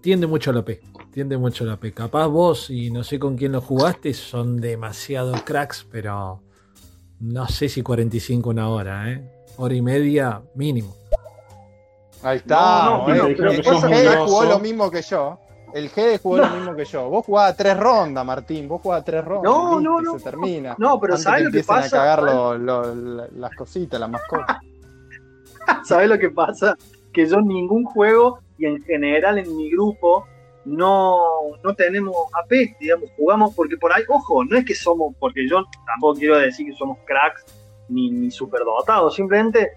tiende 0.01 0.26
mucho 0.26 0.51
a 0.51 0.55
la 0.55 0.64
P. 0.64 0.80
Tiende 1.12 1.36
mucho 1.36 1.64
a 1.64 1.66
la 1.66 1.76
P. 1.76 1.92
Capaz 1.92 2.28
vos, 2.28 2.70
y 2.70 2.90
no 2.90 3.03
sé 3.03 3.18
con 3.18 3.36
quién 3.36 3.53
lo 3.53 3.61
jugaste, 3.61 4.14
son 4.14 4.61
demasiado 4.61 5.34
cracks, 5.45 5.84
pero 5.90 6.42
no 7.20 7.49
sé 7.49 7.68
si 7.68 7.82
45 7.82 8.51
una 8.51 8.68
hora, 8.68 9.11
¿eh? 9.11 9.28
Hora 9.57 9.74
y 9.74 9.82
media 9.82 10.42
mínimo. 10.55 10.95
Ahí 12.22 12.38
está. 12.38 12.84
No, 12.84 13.09
no, 13.09 13.24
pero, 13.36 14.26
jugó 14.26 14.45
lo 14.45 14.59
mismo 14.59 14.90
que 14.90 15.03
yo. 15.03 15.38
El 15.75 15.89
GD 15.89 16.20
jugó 16.22 16.39
lo 16.39 16.51
mismo 16.51 16.77
que 16.77 16.85
yo. 16.85 17.11
Vos 17.11 17.27
jugabas 17.27 17.57
tres 17.57 17.77
rondas, 17.77 18.25
Martín. 18.25 18.68
Vos 18.68 18.81
jugabas 18.81 19.05
tres 19.05 19.25
rondas. 19.25 19.53
No, 19.53 19.81
no, 19.81 20.01
no. 20.01 20.16
Se 20.16 20.25
termina. 20.25 20.77
No, 20.79 21.01
pero 21.01 21.16
¿sabes 21.16 21.47
lo 21.47 21.51
que 21.51 21.64
pasa? 21.64 21.87
a 21.87 22.16
cagar 22.16 22.22
las 22.22 23.55
cositas, 23.57 23.99
las 23.99 24.09
mascotas. 24.09 24.59
¿Sabes 25.85 26.09
lo 26.09 26.16
que 26.16 26.31
pasa? 26.31 26.77
Que 27.12 27.27
yo 27.27 27.41
ningún 27.41 27.85
juego 27.87 28.39
y 28.57 28.66
en 28.66 28.81
general 28.85 29.39
en 29.39 29.57
mi 29.57 29.68
grupo 29.72 30.25
no, 30.64 31.18
no 31.64 31.75
tenemos 31.75 32.14
AP, 32.33 32.79
digamos, 32.79 33.11
jugamos 33.16 33.53
porque 33.57 33.77
por 33.77 33.93
ahí, 33.93 34.05
ojo, 34.09 34.45
no 34.45 34.57
es 34.57 34.64
que 34.64 34.77
somos, 34.77 35.12
porque 35.18 35.49
yo 35.49 35.64
tampoco 35.87 36.20
quiero 36.20 36.39
decir 36.39 36.66
que 36.66 36.72
somos 36.75 36.99
cracks 37.05 37.45
ni, 37.89 38.11
ni 38.11 38.31
superdotados, 38.31 39.16
simplemente 39.16 39.72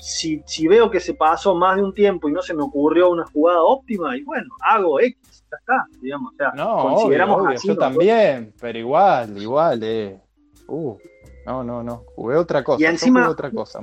si, 0.00 0.42
si 0.46 0.66
veo 0.66 0.90
que 0.90 1.00
se 1.00 1.14
pasó 1.14 1.54
más 1.54 1.76
de 1.76 1.82
un 1.82 1.94
tiempo 1.94 2.28
y 2.28 2.32
no 2.32 2.42
se 2.42 2.54
me 2.54 2.62
ocurrió 2.62 3.10
una 3.10 3.26
jugada 3.26 3.62
óptima, 3.62 4.16
y 4.16 4.22
bueno, 4.22 4.48
hago 4.60 5.00
X 5.00 5.44
está, 5.58 5.86
digamos. 6.00 6.32
O 6.32 6.36
sea, 6.36 6.52
no, 6.54 6.76
consideramos 6.82 7.62
yo 7.62 7.76
también, 7.76 8.54
pero 8.60 8.78
igual, 8.78 9.36
igual, 9.38 9.80
eh. 9.82 10.20
Uh, 10.68 10.96
no, 11.46 11.64
no, 11.64 11.82
no. 11.82 12.04
Jugué 12.14 12.36
otra 12.36 12.62
cosa. 12.62 12.82
Y 12.82 12.86
encima, 12.86 13.28
otra 13.28 13.50
cosa. 13.50 13.80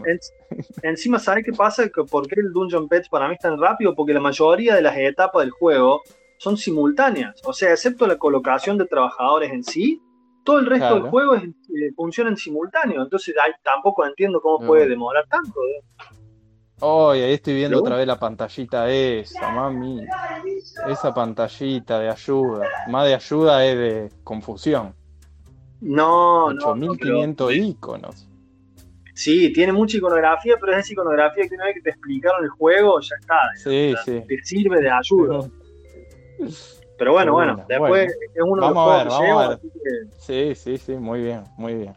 encima, 0.84 1.20
¿sabes 1.20 1.44
qué 1.44 1.52
pasa? 1.52 1.84
¿Por 2.10 2.28
qué 2.28 2.40
el 2.40 2.54
Dungeon 2.54 2.88
Pets 2.88 3.10
para 3.10 3.28
mí 3.28 3.34
es 3.34 3.40
tan 3.40 3.60
rápido? 3.60 3.94
Porque 3.96 4.14
la 4.14 4.22
mayoría 4.22 4.76
de 4.76 4.82
las 4.82 4.98
etapas 4.98 5.42
del 5.42 5.52
juego 5.52 6.02
son 6.38 6.56
simultáneas. 6.56 7.42
O 7.46 7.54
sea, 7.54 7.72
excepto 7.72 8.08
la 8.08 8.18
colocación 8.18 8.78
de 8.78 8.86
trabajadores 8.86 9.52
en 9.52 9.64
sí, 9.64 10.02
todo 10.48 10.60
el 10.60 10.66
resto 10.66 10.94
del 10.96 11.10
juego 11.10 11.36
es, 11.36 11.44
eh, 11.44 11.92
funciona 11.94 12.30
en 12.30 12.38
simultáneo. 12.38 13.04
Entonces 13.04 13.36
tampoco 13.62 14.06
entiendo 14.06 14.40
cómo 14.40 14.66
puede 14.66 14.86
mm. 14.86 14.90
demorar 14.90 15.28
tanto. 15.28 15.60
¿eh? 15.60 15.84
Oh, 16.80 17.10
ahí 17.10 17.34
estoy 17.34 17.56
viendo 17.56 17.80
otra 17.80 17.98
vez 17.98 18.08
la 18.08 18.18
pantallita 18.18 18.90
esa, 18.90 19.52
mami. 19.52 20.06
Esa 20.88 21.14
pantallita 21.14 22.00
de 22.00 22.10
ayuda. 22.10 22.66
Más 22.88 23.08
de 23.08 23.16
ayuda 23.16 23.66
es 23.66 23.78
de 23.78 24.10
confusión. 24.24 24.96
No, 25.82 26.46
8500 26.46 27.54
iconos. 27.54 28.30
Sí, 29.14 29.52
tiene 29.52 29.74
mucha 29.74 29.98
iconografía, 29.98 30.56
pero 30.62 30.72
es 30.74 30.86
esa 30.86 30.94
iconografía 30.94 31.46
que 31.46 31.56
una 31.56 31.66
vez 31.66 31.76
que 31.76 31.82
te 31.82 31.90
explicaron 31.90 32.46
el 32.46 32.52
juego, 32.52 33.02
ya 33.02 33.16
está. 33.20 33.40
Sí, 33.58 33.94
sí. 34.06 34.24
Te 34.26 34.44
sirve 34.44 34.80
de 34.80 34.92
ayuda. 34.92 35.50
Pero 36.98 37.14
bueno, 37.14 37.34
bueno, 37.34 37.64
después 37.68 38.12
es 38.12 38.42
uno 38.44 38.62
vamos 38.62 39.00
de 39.00 39.06
los 39.06 39.14
a 39.14 39.20
ver, 39.22 39.30
vamos 39.30 39.44
a 39.44 39.50
ver. 39.50 39.60
Sí, 40.18 40.56
sí, 40.56 40.78
sí, 40.78 40.94
muy 40.96 41.22
bien, 41.22 41.44
muy 41.58 41.76
bien. 41.76 41.94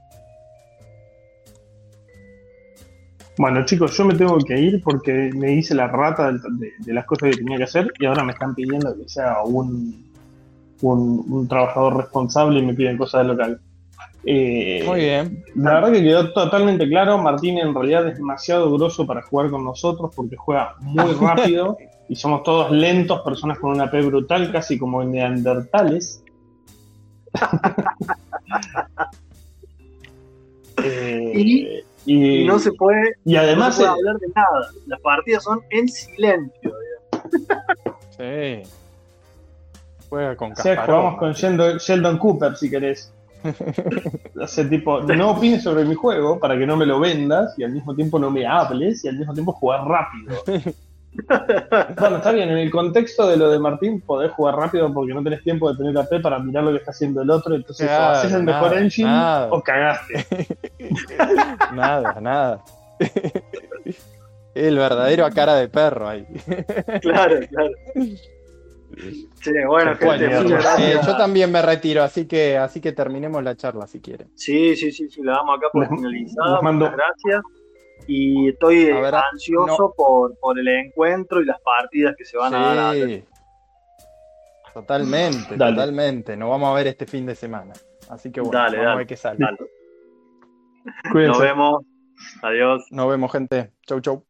Bueno, 3.39 3.65
chicos, 3.65 3.97
yo 3.97 4.05
me 4.05 4.15
tengo 4.15 4.37
que 4.39 4.59
ir 4.59 4.83
porque 4.83 5.31
me 5.35 5.55
hice 5.55 5.75
la 5.75 5.87
rata 5.87 6.31
de, 6.31 6.93
las 6.93 7.07
cosas 7.07 7.31
que 7.31 7.39
tenía 7.39 7.57
que 7.57 7.65
hacer 7.65 7.91
y 7.99 8.05
ahora 8.05 8.23
me 8.23 8.33
están 8.33 8.55
pidiendo 8.55 8.95
que 8.95 9.09
sea 9.09 9.43
un, 9.43 10.13
un, 10.83 11.49
trabajador 11.49 11.97
responsable 11.97 12.59
y 12.59 12.67
me 12.67 12.75
piden 12.75 12.99
cosas 12.99 13.21
del 13.21 13.29
local. 13.29 13.61
Eh, 14.25 14.83
Muy 14.87 15.01
bien. 15.01 15.45
La 15.55 15.75
verdad 15.75 15.93
que 15.93 16.03
quedó 16.03 16.33
totalmente 16.33 16.89
claro. 16.89 17.19
Martín 17.19 17.59
en 17.59 17.75
realidad 17.75 18.09
es 18.09 18.17
demasiado 18.17 18.73
grosso 18.73 19.07
para 19.07 19.21
jugar 19.23 19.51
con 19.51 19.65
nosotros 19.65 20.11
porque 20.15 20.37
juega 20.37 20.77
muy 20.81 21.13
rápido 21.21 21.77
y 22.09 22.17
somos 22.17 22.43
todos 22.43 22.71
lentos, 22.71 23.21
personas 23.21 23.59
con 23.59 23.71
una 23.71 23.91
P 23.91 24.01
brutal, 24.03 24.53
casi 24.53 24.79
como 24.79 25.03
neandertales. 25.05 26.23
eh, 30.85 31.85
y, 32.07 32.45
no 32.45 32.59
se 32.59 32.73
puede, 32.73 33.15
y 33.25 33.37
además 33.37 33.79
hablar 33.79 34.19
de 34.19 34.27
nada. 34.35 34.71
Las 34.87 35.01
partidas 35.01 35.45
son 35.45 35.61
en 35.71 35.89
silencio. 35.89 36.75
sí. 38.19 38.63
Juega 40.09 40.35
con 40.35 40.57
sí, 40.57 40.71
jugamos 40.85 41.19
con 41.19 41.33
Sheldon, 41.33 42.19
Cooper 42.19 42.57
si 42.57 42.69
querés. 42.69 43.13
Hace 44.43 44.65
tipo, 44.67 45.01
no 45.01 45.31
opines 45.31 45.63
sobre 45.63 45.85
mi 45.85 45.95
juego 45.95 46.39
para 46.39 46.59
que 46.59 46.67
no 46.67 46.77
me 46.77 46.87
lo 46.87 47.01
vendas 47.01 47.59
y 47.59 47.65
al 47.65 47.73
mismo 47.73 47.95
tiempo 47.95 48.19
no 48.19 48.31
me 48.31 48.47
hables 48.47 49.05
y 49.05 49.09
al 49.09 49.17
mismo 49.17 49.35
tiempo 49.35 49.53
jugar 49.53 49.85
rápido. 49.87 50.43
bueno, 51.99 52.17
está 52.19 52.33
bien, 52.33 52.51
en 52.51 52.59
el 52.59 52.71
contexto 52.71 53.29
de 53.29 53.37
lo 53.37 53.51
de 53.51 53.59
Martín 53.59 54.01
podés 54.01 54.31
jugar 54.33 54.57
rápido 54.57 54.93
porque 54.93 55.13
no 55.13 55.23
tenés 55.23 55.43
tiempo 55.43 55.71
de 55.71 55.77
tener 55.77 55.99
AP 55.99 56.23
para 56.23 56.39
mirar 56.39 56.65
lo 56.65 56.71
que 56.71 56.79
está 56.79 56.93
haciendo 56.93 57.23
el 57.23 57.31
otro, 57.31 57.55
entonces 57.55 57.89
o 57.91 57.93
haces 57.93 58.33
el 58.33 58.45
mejor 58.45 58.77
engine 58.77 59.11
o 59.51 59.61
cagaste. 59.61 60.27
nada, 61.75 62.21
nada. 62.21 62.61
El 64.55 64.77
verdadero 64.77 65.25
a 65.25 65.31
cara 65.31 65.55
de 65.55 65.69
perro 65.69 66.09
ahí. 66.09 66.27
claro, 67.01 67.41
claro. 67.49 67.71
Sí, 68.97 69.53
bueno, 69.67 69.95
gente, 69.95 70.27
eh, 70.27 71.01
yo 71.07 71.17
también 71.17 71.51
me 71.53 71.63
retiro, 71.63 72.03
así 72.03 72.27
que 72.27 72.57
así 72.57 72.81
que 72.81 72.93
terminemos 72.93 73.43
la 73.43 73.57
charla 73.57 73.87
si 73.87 74.01
quieren. 74.01 74.31
Sí, 74.35 74.75
sí, 74.77 74.91
sí, 74.91 75.09
sí, 75.09 75.23
la 75.23 75.33
damos 75.33 75.59
acá 75.59 75.69
por 75.73 75.89
finalizada. 75.89 76.61
Muchas 76.61 76.93
gracias. 76.93 77.43
Y 78.07 78.49
estoy 78.49 78.91
ansioso 78.91 79.95
por, 79.97 80.37
por 80.39 80.59
el 80.59 80.67
encuentro 80.67 81.41
y 81.41 81.45
las 81.45 81.61
partidas 81.61 82.15
que 82.17 82.25
se 82.25 82.37
van 82.37 82.55
a 82.55 82.75
dar. 82.75 82.97
Totalmente, 84.75 85.57
totalmente. 85.57 86.37
Nos 86.37 86.51
vamos 86.51 86.71
a 86.71 86.75
ver 86.75 86.89
este 86.89 87.07
fin 87.07 87.27
de 87.27 87.35
semana. 87.35 87.73
Así 88.09 88.31
que 88.33 88.41
bueno, 88.41 88.59
vamos 88.59 88.87
a 88.87 88.95
ver 88.97 89.07
qué 89.07 89.17
sale. 89.17 89.39
Nos 91.15 91.39
vemos. 91.39 91.85
Adiós. 92.43 92.85
Nos 92.91 93.09
vemos, 93.09 93.33
gente. 93.33 93.73
Chau, 93.87 94.01
chau. 94.01 94.30